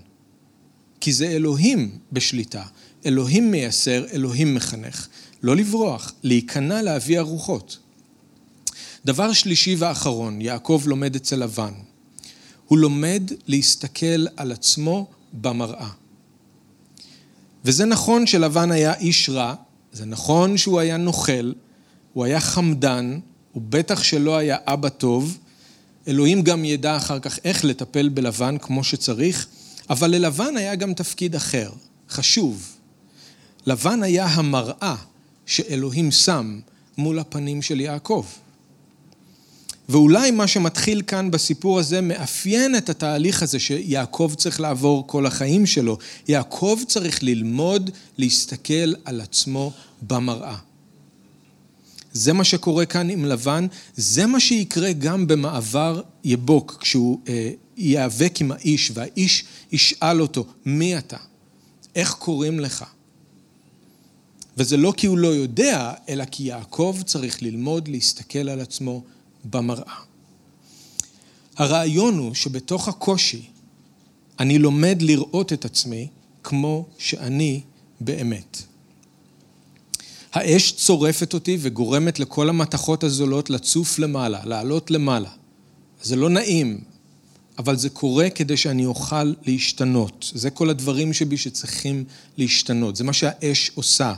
כי 1.01 1.13
זה 1.13 1.27
אלוהים 1.27 1.99
בשליטה, 2.13 2.65
אלוהים 3.07 3.51
מייסר, 3.51 4.05
אלוהים 4.13 4.55
מחנך. 4.55 5.09
לא 5.43 5.57
לברוח, 5.57 6.13
להיכנע 6.23 6.83
לאבי 6.83 7.19
הרוחות. 7.19 7.79
דבר 9.05 9.33
שלישי 9.33 9.77
ואחרון, 9.79 10.41
יעקב 10.41 10.83
לומד 10.87 11.17
אצל 11.17 11.37
לבן. 11.37 11.73
הוא 12.67 12.79
לומד 12.79 13.23
להסתכל 13.47 14.27
על 14.37 14.53
עצמו 14.53 15.07
במראה. 15.33 15.89
וזה 17.65 17.85
נכון 17.85 18.27
שלבן 18.27 18.71
היה 18.71 18.95
איש 18.95 19.29
רע, 19.29 19.55
זה 19.93 20.05
נכון 20.05 20.57
שהוא 20.57 20.81
היה 20.81 20.97
נוכל, 20.97 21.53
הוא 22.13 22.25
היה 22.25 22.41
חמדן, 22.41 23.19
הוא 23.53 23.63
בטח 23.69 24.03
שלא 24.03 24.37
היה 24.37 24.57
אבא 24.67 24.89
טוב, 24.89 25.39
אלוהים 26.09 26.43
גם 26.43 26.65
ידע 26.65 26.97
אחר 26.97 27.19
כך 27.19 27.39
איך 27.45 27.65
לטפל 27.65 28.09
בלבן 28.09 28.59
כמו 28.59 28.85
שצריך, 28.85 29.47
אבל 29.91 30.11
ללבן 30.11 30.57
היה 30.57 30.75
גם 30.75 30.95
תפקיד 30.95 31.35
אחר, 31.35 31.71
חשוב. 32.11 32.77
לבן 33.67 34.03
היה 34.03 34.27
המראה 34.27 34.97
שאלוהים 35.47 36.11
שם 36.11 36.61
מול 36.99 37.19
הפנים 37.19 37.63
של 37.63 37.81
יעקב. 37.81 38.27
ואולי 39.89 40.31
מה 40.31 40.47
שמתחיל 40.47 41.03
כאן 41.07 41.31
בסיפור 41.31 41.79
הזה 41.79 42.01
מאפיין 42.01 42.77
את 42.77 42.89
התהליך 42.89 43.43
הזה 43.43 43.59
שיעקב 43.59 44.33
צריך 44.37 44.61
לעבור 44.61 45.07
כל 45.07 45.27
החיים 45.27 45.67
שלו. 45.67 45.99
יעקב 46.29 46.81
צריך 46.87 47.23
ללמוד 47.23 47.91
להסתכל 48.19 48.95
על 49.05 49.21
עצמו 49.21 49.73
במראה. 50.03 50.57
זה 52.13 52.33
מה 52.33 52.45
שקורה 52.45 52.87
כאן 52.87 53.11
עם 53.11 53.25
לבן, 53.25 53.67
זה 53.97 54.27
מה 54.27 54.41
שיקרה 54.41 54.93
גם 54.93 55.27
במעבר 55.27 56.01
יבוק, 56.25 56.77
כשהוא 56.81 57.21
אה, 57.29 57.51
ייאבק 57.77 58.41
עם 58.41 58.53
האיש, 58.53 58.91
והאיש 58.95 59.45
ישאל 59.73 60.23
אותו, 60.23 60.47
מי 60.67 60.99
אתה? 60.99 61.17
איך 61.95 62.15
קוראים 62.15 62.61
לך? 62.61 62.85
וזה 64.57 64.77
לא 64.77 64.93
כי 64.97 65.07
הוא 65.07 65.19
לא 65.19 65.29
יודע, 65.29 65.93
אלא 66.09 66.25
כי 66.25 66.43
יעקב 66.43 66.99
צריך 67.07 67.43
ללמוד 67.43 67.89
להסתכל 67.89 68.49
על 68.49 68.61
עצמו 68.61 69.03
במראה. 69.45 69.95
הרעיון 71.57 72.19
הוא 72.19 72.35
שבתוך 72.35 72.89
הקושי 72.89 73.47
אני 74.41 74.59
לומד 74.59 75.03
לראות 75.03 75.53
את 75.53 75.65
עצמי 75.65 76.09
כמו 76.43 76.87
שאני 76.99 77.61
באמת. 78.01 78.63
האש 80.33 80.73
צורפת 80.73 81.35
אותי 81.35 81.59
וגורמת 81.61 82.19
לכל 82.19 82.49
המתכות 82.49 83.05
הזולות 83.05 83.51
לצוף 83.51 83.99
למעלה, 83.99 84.41
לעלות 84.45 84.91
למעלה. 84.91 85.31
זה 86.03 86.17
לא 86.17 86.31
נעים, 86.31 86.81
אבל 87.59 87.77
זה 87.77 87.91
קורה 87.91 88.31
כדי 88.31 88.57
שאני 88.57 88.87
אוכל 88.87 89.35
להשתנות. 89.47 90.31
זה 90.35 90.51
כל 90.51 90.71
הדברים 90.71 91.13
שבי 91.13 91.37
שצריכים 91.37 92.05
להשתנות. 92.37 92.97
זה 92.97 93.05
מה 93.05 93.13
שהאש 93.13 93.71
עושה. 93.75 94.15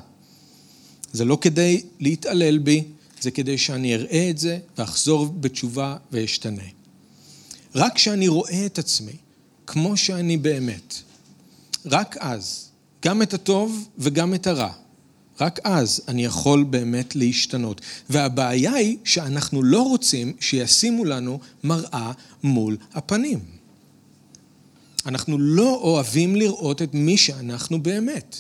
זה 1.13 1.25
לא 1.25 1.39
כדי 1.41 1.83
להתעלל 2.01 2.59
בי, 2.59 2.85
זה 3.21 3.31
כדי 3.31 3.59
שאני 3.59 3.95
אראה 3.95 4.31
את 4.31 4.39
זה 4.39 4.59
ואחזור 4.79 5.27
בתשובה 5.27 5.97
ואשתנה. 6.13 6.63
רק 7.75 7.95
כשאני 7.95 8.29
רואה 8.29 8.67
את 8.67 8.79
עצמי 8.79 9.13
כמו 9.67 9.97
שאני 9.97 10.37
באמת, 10.37 10.95
רק 11.87 12.17
אז, 12.21 12.69
גם 13.05 13.23
את 13.23 13.35
הטוב 13.35 13.89
וגם 13.99 14.35
את 14.35 14.47
הרע, 14.47 14.73
רק 15.41 15.59
אז 15.65 16.01
אני 16.09 16.25
יכול 16.25 16.65
באמת 16.65 17.17
להשתנות. 17.17 17.81
והבעיה 18.11 18.75
היא 18.75 18.97
שאנחנו 19.05 19.63
לא 19.63 19.83
רוצים 19.83 20.33
שישימו 20.41 21.05
לנו 21.05 21.41
מראה 21.65 22.13
מול 22.43 22.77
הפנים. 22.95 23.39
אנחנו 25.07 25.39
לא 25.39 25.81
אוהבים 25.83 26.37
לראות 26.37 26.83
את 26.83 26.95
מי 26.95 27.17
שאנחנו 27.17 27.83
באמת. 27.83 28.37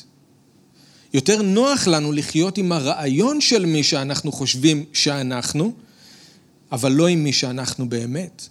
יותר 1.14 1.42
נוח 1.42 1.86
לנו 1.86 2.12
לחיות 2.12 2.58
עם 2.58 2.72
הרעיון 2.72 3.40
של 3.40 3.66
מי 3.66 3.82
שאנחנו 3.82 4.32
חושבים 4.32 4.84
שאנחנו, 4.92 5.72
אבל 6.72 6.92
לא 6.92 7.06
עם 7.06 7.24
מי 7.24 7.32
שאנחנו 7.32 7.88
באמת. 7.88 8.48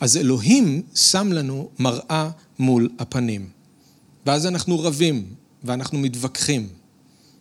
אז 0.00 0.16
אלוהים 0.16 0.82
שם 0.94 1.32
לנו 1.32 1.68
מראה 1.78 2.30
מול 2.58 2.88
הפנים. 2.98 3.48
ואז 4.26 4.46
אנחנו 4.46 4.80
רבים, 4.80 5.24
ואנחנו 5.64 5.98
מתווכחים, 5.98 6.68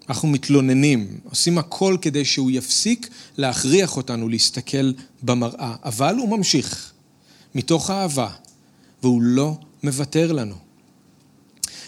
אנחנו 0.10 0.28
מתלוננים, 0.28 1.20
עושים 1.24 1.58
הכל 1.58 1.98
כדי 2.02 2.26
שהוא 2.26 2.52
יפסיק 2.52 3.10
להכריח 3.38 3.98
אותנו 3.98 4.30
להסתכל 4.30 4.92
במראה. 5.24 5.76
אבל 5.84 6.16
הוא 6.16 6.30
ממשיך, 6.38 6.92
מתוך 7.56 7.90
אהבה, 7.90 8.30
והוא 9.04 9.22
לא 9.22 9.58
מוותר 9.84 10.32
לנו. 10.32 10.56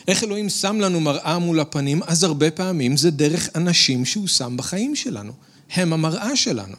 איך 0.08 0.24
אלוהים 0.24 0.50
שם 0.50 0.80
לנו 0.80 1.00
מראה 1.00 1.40
מול 1.40 1.60
הפנים, 1.60 2.04
אז 2.04 2.24
הרבה 2.24 2.52
פעמים 2.52 2.98
זה 2.98 3.12
דרך 3.12 3.50
אנשים 3.56 4.06
שהוא 4.06 4.28
שם 4.28 4.58
בחיים 4.58 4.96
שלנו. 4.96 5.34
הם 5.74 5.94
המראה 5.94 6.36
שלנו. 6.36 6.76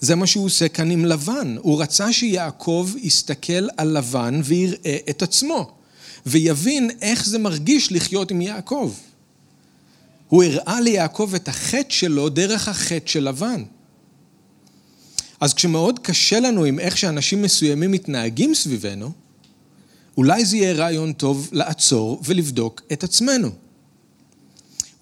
זה 0.00 0.14
מה 0.14 0.26
שהוא 0.26 0.44
עושה 0.44 0.68
כאן 0.68 0.90
עם 0.90 1.04
לבן. 1.04 1.56
הוא 1.60 1.82
רצה 1.82 2.12
שיעקב 2.12 2.90
יסתכל 2.96 3.68
על 3.76 3.98
לבן 3.98 4.40
ויראה 4.44 4.96
את 5.10 5.22
עצמו, 5.22 5.72
ויבין 6.26 6.90
איך 7.00 7.26
זה 7.26 7.38
מרגיש 7.38 7.92
לחיות 7.92 8.30
עם 8.30 8.40
יעקב. 8.40 8.92
הוא 10.32 10.44
הראה 10.44 10.80
ליעקב 10.80 11.32
את 11.36 11.48
החטא 11.48 11.94
שלו 11.94 12.28
דרך 12.28 12.68
החטא 12.68 13.06
של 13.10 13.28
לבן. 13.28 13.64
אז 15.40 15.54
כשמאוד 15.54 15.98
קשה 15.98 16.40
לנו 16.40 16.64
עם 16.64 16.78
איך 16.78 16.98
שאנשים 16.98 17.42
מסוימים 17.42 17.90
מתנהגים 17.90 18.54
סביבנו, 18.54 19.12
אולי 20.16 20.44
זה 20.44 20.56
יהיה 20.56 20.72
רעיון 20.72 21.12
טוב 21.12 21.48
לעצור 21.52 22.20
ולבדוק 22.24 22.82
את 22.92 23.04
עצמנו. 23.04 23.48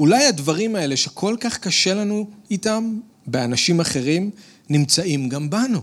אולי 0.00 0.26
הדברים 0.26 0.76
האלה 0.76 0.96
שכל 0.96 1.36
כך 1.40 1.58
קשה 1.58 1.94
לנו 1.94 2.30
איתם 2.50 2.98
באנשים 3.26 3.80
אחרים, 3.80 4.30
נמצאים 4.70 5.28
גם 5.28 5.50
בנו. 5.50 5.80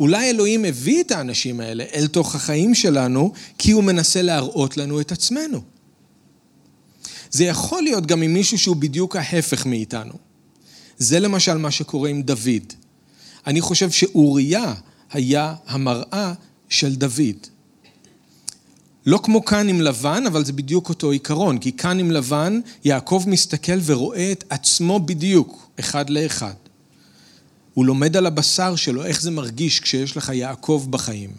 אולי 0.00 0.30
אלוהים 0.30 0.64
הביא 0.64 1.00
את 1.00 1.10
האנשים 1.10 1.60
האלה 1.60 1.84
אל 1.94 2.06
תוך 2.06 2.34
החיים 2.34 2.74
שלנו, 2.74 3.32
כי 3.58 3.70
הוא 3.70 3.84
מנסה 3.84 4.22
להראות 4.22 4.76
לנו 4.76 5.00
את 5.00 5.12
עצמנו. 5.12 5.77
זה 7.30 7.44
יכול 7.44 7.82
להיות 7.82 8.06
גם 8.06 8.22
עם 8.22 8.32
מישהו 8.32 8.58
שהוא 8.58 8.76
בדיוק 8.76 9.16
ההפך 9.16 9.66
מאיתנו. 9.66 10.14
זה 10.98 11.20
למשל 11.20 11.58
מה 11.58 11.70
שקורה 11.70 12.10
עם 12.10 12.22
דוד. 12.22 12.72
אני 13.46 13.60
חושב 13.60 13.90
שאוריה 13.90 14.74
היה 15.12 15.54
המראה 15.66 16.32
של 16.68 16.94
דוד. 16.94 17.46
לא 19.06 19.20
כמו 19.22 19.44
כאן 19.44 19.68
עם 19.68 19.80
לבן, 19.80 20.24
אבל 20.26 20.44
זה 20.44 20.52
בדיוק 20.52 20.88
אותו 20.88 21.10
עיקרון, 21.10 21.58
כי 21.58 21.72
כאן 21.72 21.98
עם 21.98 22.10
לבן 22.10 22.60
יעקב 22.84 23.24
מסתכל 23.26 23.78
ורואה 23.84 24.32
את 24.32 24.44
עצמו 24.50 25.00
בדיוק, 25.00 25.70
אחד 25.80 26.10
לאחד. 26.10 26.54
הוא 27.74 27.86
לומד 27.86 28.16
על 28.16 28.26
הבשר 28.26 28.76
שלו, 28.76 29.04
איך 29.04 29.22
זה 29.22 29.30
מרגיש 29.30 29.80
כשיש 29.80 30.16
לך 30.16 30.32
יעקב 30.34 30.86
בחיים. 30.90 31.30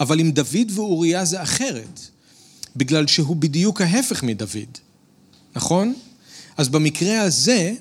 אבל 0.00 0.20
עם 0.20 0.30
דוד 0.30 0.70
ואוריה 0.74 1.24
זה 1.24 1.42
אחרת, 1.42 2.00
בגלל 2.76 3.06
שהוא 3.06 3.36
בדיוק 3.36 3.80
ההפך 3.80 4.22
מדוד, 4.22 4.78
נכון? 5.56 5.94
אז 6.56 6.68
במקרה 6.68 7.22
הזה, 7.22 7.72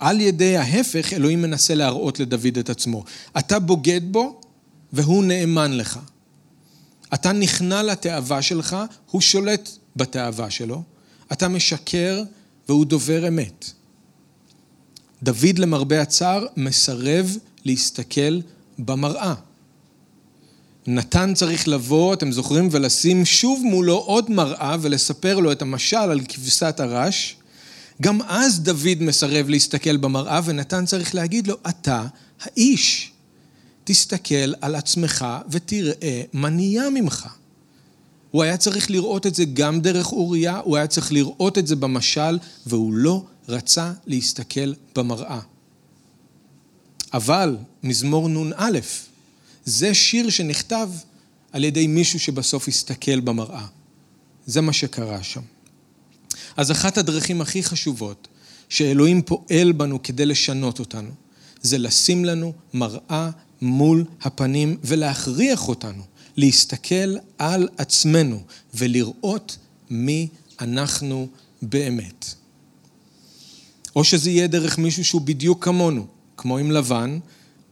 על 0.00 0.20
ידי 0.20 0.56
ההפך, 0.56 1.12
אלוהים 1.12 1.42
מנסה 1.42 1.74
להראות 1.74 2.20
לדוד 2.20 2.58
את 2.58 2.70
עצמו. 2.70 3.04
אתה 3.38 3.58
בוגד 3.58 4.00
בו 4.10 4.40
והוא 4.92 5.24
נאמן 5.24 5.76
לך. 5.76 5.98
אתה 7.14 7.32
נכנע 7.32 7.82
לתאווה 7.82 8.42
שלך, 8.42 8.76
הוא 9.10 9.20
שולט 9.20 9.70
בתאווה 9.96 10.50
שלו. 10.50 10.82
אתה 11.32 11.48
משקר 11.48 12.22
והוא 12.68 12.84
דובר 12.86 13.28
אמת. 13.28 13.70
דוד 15.22 15.58
למרבה 15.58 16.02
הצער 16.02 16.46
מסרב 16.56 17.36
להסתכל 17.64 18.40
במראה. 18.78 19.34
נתן 20.90 21.34
צריך 21.34 21.68
לבוא, 21.68 22.14
אתם 22.14 22.32
זוכרים, 22.32 22.68
ולשים 22.70 23.24
שוב 23.24 23.62
מולו 23.64 23.96
עוד 23.96 24.30
מראה 24.30 24.76
ולספר 24.80 25.38
לו 25.38 25.52
את 25.52 25.62
המשל 25.62 25.96
על 25.96 26.20
כבשת 26.28 26.80
הרש. 26.80 27.36
גם 28.02 28.22
אז 28.22 28.60
דוד 28.60 29.00
מסרב 29.00 29.48
להסתכל 29.48 29.96
במראה 29.96 30.40
ונתן 30.44 30.86
צריך 30.86 31.14
להגיד 31.14 31.46
לו, 31.46 31.56
אתה 31.68 32.06
האיש. 32.40 33.10
תסתכל 33.84 34.54
על 34.60 34.74
עצמך 34.74 35.26
ותראה 35.50 36.22
מה 36.32 36.50
נהיה 36.50 36.90
ממך. 36.90 37.28
הוא 38.30 38.42
היה 38.42 38.56
צריך 38.56 38.90
לראות 38.90 39.26
את 39.26 39.34
זה 39.34 39.44
גם 39.44 39.80
דרך 39.80 40.12
אוריה, 40.12 40.60
הוא 40.64 40.76
היה 40.76 40.86
צריך 40.86 41.12
לראות 41.12 41.58
את 41.58 41.66
זה 41.66 41.76
במשל, 41.76 42.38
והוא 42.66 42.92
לא 42.92 43.24
רצה 43.48 43.92
להסתכל 44.06 44.72
במראה. 44.96 45.40
אבל 47.12 47.56
מזמור 47.82 48.28
נ"א, 48.28 48.78
זה 49.68 49.94
שיר 49.94 50.30
שנכתב 50.30 50.88
על 51.52 51.64
ידי 51.64 51.86
מישהו 51.86 52.20
שבסוף 52.20 52.68
הסתכל 52.68 53.20
במראה. 53.20 53.66
זה 54.46 54.60
מה 54.60 54.72
שקרה 54.72 55.22
שם. 55.22 55.40
אז 56.56 56.70
אחת 56.70 56.98
הדרכים 56.98 57.40
הכי 57.40 57.62
חשובות 57.62 58.28
שאלוהים 58.68 59.22
פועל 59.22 59.72
בנו 59.72 60.02
כדי 60.02 60.26
לשנות 60.26 60.78
אותנו, 60.78 61.10
זה 61.62 61.78
לשים 61.78 62.24
לנו 62.24 62.52
מראה 62.74 63.30
מול 63.62 64.04
הפנים 64.22 64.76
ולהכריח 64.84 65.68
אותנו 65.68 66.02
להסתכל 66.36 67.16
על 67.38 67.68
עצמנו 67.78 68.42
ולראות 68.74 69.56
מי 69.90 70.28
אנחנו 70.60 71.28
באמת. 71.62 72.34
או 73.96 74.04
שזה 74.04 74.30
יהיה 74.30 74.46
דרך 74.46 74.78
מישהו 74.78 75.04
שהוא 75.04 75.20
בדיוק 75.20 75.64
כמונו, 75.64 76.06
כמו 76.36 76.58
עם 76.58 76.70
לבן, 76.70 77.18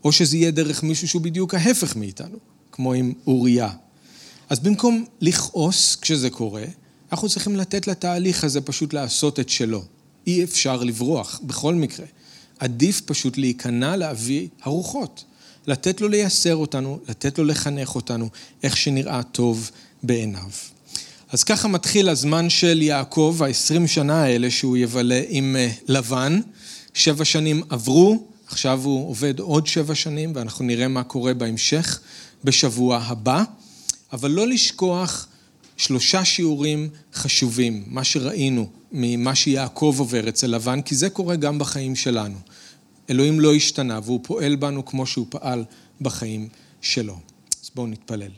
או 0.07 0.13
שזה 0.13 0.37
יהיה 0.37 0.51
דרך 0.51 0.83
מישהו 0.83 1.09
שהוא 1.09 1.23
בדיוק 1.23 1.55
ההפך 1.55 1.97
מאיתנו, 1.97 2.39
כמו 2.73 2.93
עם 2.93 3.13
אוריה. 3.27 3.71
אז 4.49 4.61
במקום 4.61 5.05
לכעוס 5.21 5.97
כשזה 5.97 6.31
קורה, 6.31 6.65
אנחנו 7.13 7.29
צריכים 7.29 7.57
לתת 7.57 7.87
לתהליך 7.87 8.45
הזה 8.45 8.61
פשוט 8.61 8.93
לעשות 8.93 9.41
את 9.41 9.49
שלו. 9.49 9.83
אי 10.27 10.45
אפשר 10.45 10.83
לברוח, 10.83 11.41
בכל 11.43 11.75
מקרה. 11.75 12.07
עדיף 12.59 13.01
פשוט 13.01 13.39
להיכנע 13.39 13.97
לאבי 13.97 14.49
הרוחות. 14.63 15.25
לתת 15.67 16.01
לו 16.01 16.09
לייסר 16.09 16.57
אותנו, 16.57 16.99
לתת 17.09 17.39
לו 17.39 17.45
לחנך 17.45 17.95
אותנו, 17.95 18.29
איך 18.63 18.77
שנראה 18.77 19.23
טוב 19.23 19.71
בעיניו. 20.03 20.51
אז 21.31 21.45
ככה 21.45 21.69
מתחיל 21.69 22.09
הזמן 22.09 22.51
של 22.51 22.83
יעקב, 22.83 23.39
ה-20 23.41 23.87
שנה 23.87 24.23
האלה 24.23 24.51
שהוא 24.51 24.77
יבלה 24.77 25.21
עם 25.29 25.57
אה, 25.59 25.71
לבן. 25.89 26.41
שבע 26.95 27.25
שנים 27.25 27.63
עברו, 27.69 28.27
עכשיו 28.47 28.81
הוא 28.85 29.11
עובד 29.11 29.41
עוד 29.41 29.67
שבע 29.67 29.95
שנים, 29.95 30.33
ואנחנו 30.35 30.65
נראה 30.65 30.89
מה 30.89 31.03
קורה 31.03 31.35
בהמשך 31.35 32.01
בשבוע 32.45 32.99
הבא. 32.99 33.45
אבל 34.13 34.31
לא 34.31 34.47
לשכוח 34.47 35.27
שלושה 35.77 36.25
שיעורים 36.25 36.89
חשובים, 37.15 37.85
מה 37.87 38.05
שראינו 38.05 38.69
ממה 38.93 39.35
שיעקב 39.35 39.97
עובר 39.99 40.29
אצל 40.29 40.47
לבן, 40.47 40.83
כי 40.83 40.95
זה 40.95 41.11
קורה 41.11 41.37
גם 41.37 41.59
בחיים 41.59 41.97
שלנו. 41.97 42.39
אלוהים 43.11 43.41
לא 43.41 43.55
השתנה 43.55 44.01
והוא 44.05 44.21
פועל 44.23 44.57
בנו 44.57 44.85
כמו 44.85 45.07
שהוא 45.07 45.27
פעל 45.29 45.65
בחיים 46.01 46.49
שלו. 46.81 47.19
אז 47.65 47.71
בואו 47.75 47.87
נתפלל. 47.87 48.31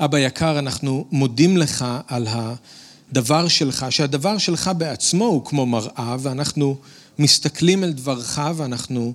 אבא 0.00 0.18
יקר, 0.18 0.58
אנחנו 0.58 1.06
מודים 1.12 1.56
לך 1.56 1.84
על 2.06 2.26
הדבר 2.30 3.48
שלך, 3.48 3.86
שהדבר 3.90 4.38
שלך 4.38 4.70
בעצמו 4.78 5.24
הוא 5.24 5.44
כמו 5.44 5.66
מראה, 5.66 6.16
ואנחנו 6.20 6.76
מסתכלים 7.20 7.84
אל 7.84 7.92
דברך 7.92 8.40
ואנחנו 8.56 9.12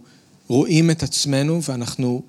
רואים 0.48 0.92
את 0.92 1.04
עצמנו, 1.04 1.64
ואנחנו... 1.64 2.22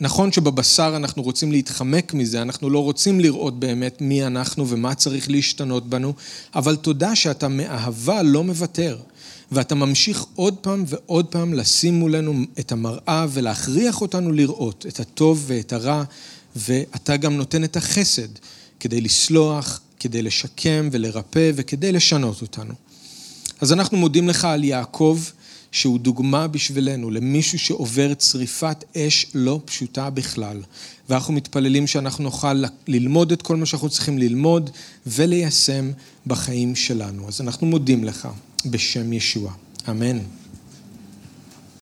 נכון 0.00 0.32
שבבשר 0.32 0.92
אנחנו 0.96 1.22
רוצים 1.22 1.52
להתחמק 1.52 2.14
מזה, 2.14 2.42
אנחנו 2.42 2.70
לא 2.70 2.78
רוצים 2.78 3.20
לראות 3.20 3.60
באמת 3.60 4.00
מי 4.00 4.26
אנחנו 4.26 4.68
ומה 4.68 4.94
צריך 4.94 5.30
להשתנות 5.30 5.88
בנו, 5.88 6.12
אבל 6.54 6.76
תודה 6.76 7.16
שאתה 7.16 7.48
מאהבה 7.48 8.22
לא 8.22 8.44
מוותר. 8.44 8.98
ואתה 9.52 9.74
ממשיך 9.74 10.24
עוד 10.34 10.54
פעם 10.54 10.84
ועוד 10.86 11.26
פעם 11.26 11.54
לשים 11.54 11.94
מולנו 11.94 12.34
את 12.58 12.72
המראה 12.72 13.26
ולהכריח 13.30 14.00
אותנו 14.00 14.32
לראות 14.32 14.86
את 14.88 15.00
הטוב 15.00 15.44
ואת 15.46 15.72
הרע, 15.72 16.04
ואתה 16.56 17.16
גם 17.16 17.36
נותן 17.36 17.64
את 17.64 17.76
החסד 17.76 18.28
כדי 18.80 19.00
לסלוח, 19.00 19.80
כדי 20.00 20.22
לשקם 20.22 20.88
ולרפא 20.92 21.50
וכדי 21.54 21.92
לשנות 21.92 22.42
אותנו. 22.42 22.74
אז 23.60 23.72
אנחנו 23.72 23.96
מודים 23.96 24.28
לך 24.28 24.44
על 24.44 24.64
יעקב, 24.64 25.18
שהוא 25.74 25.98
דוגמה 25.98 26.46
בשבילנו 26.46 27.10
למישהו 27.10 27.58
שעובר 27.58 28.14
צריפת 28.14 28.84
אש 28.96 29.26
לא 29.34 29.60
פשוטה 29.64 30.10
בכלל. 30.10 30.62
ואנחנו 31.08 31.34
מתפללים 31.34 31.86
שאנחנו 31.86 32.24
נוכל 32.24 32.64
ללמוד 32.88 33.32
את 33.32 33.42
כל 33.42 33.56
מה 33.56 33.66
שאנחנו 33.66 33.88
צריכים 33.88 34.18
ללמוד 34.18 34.70
וליישם 35.06 35.90
בחיים 36.26 36.76
שלנו. 36.76 37.28
אז 37.28 37.40
אנחנו 37.40 37.66
מודים 37.66 38.04
לך 38.04 38.28
בשם 38.66 39.12
ישוע. 39.12 39.52
אמן. 39.90 40.18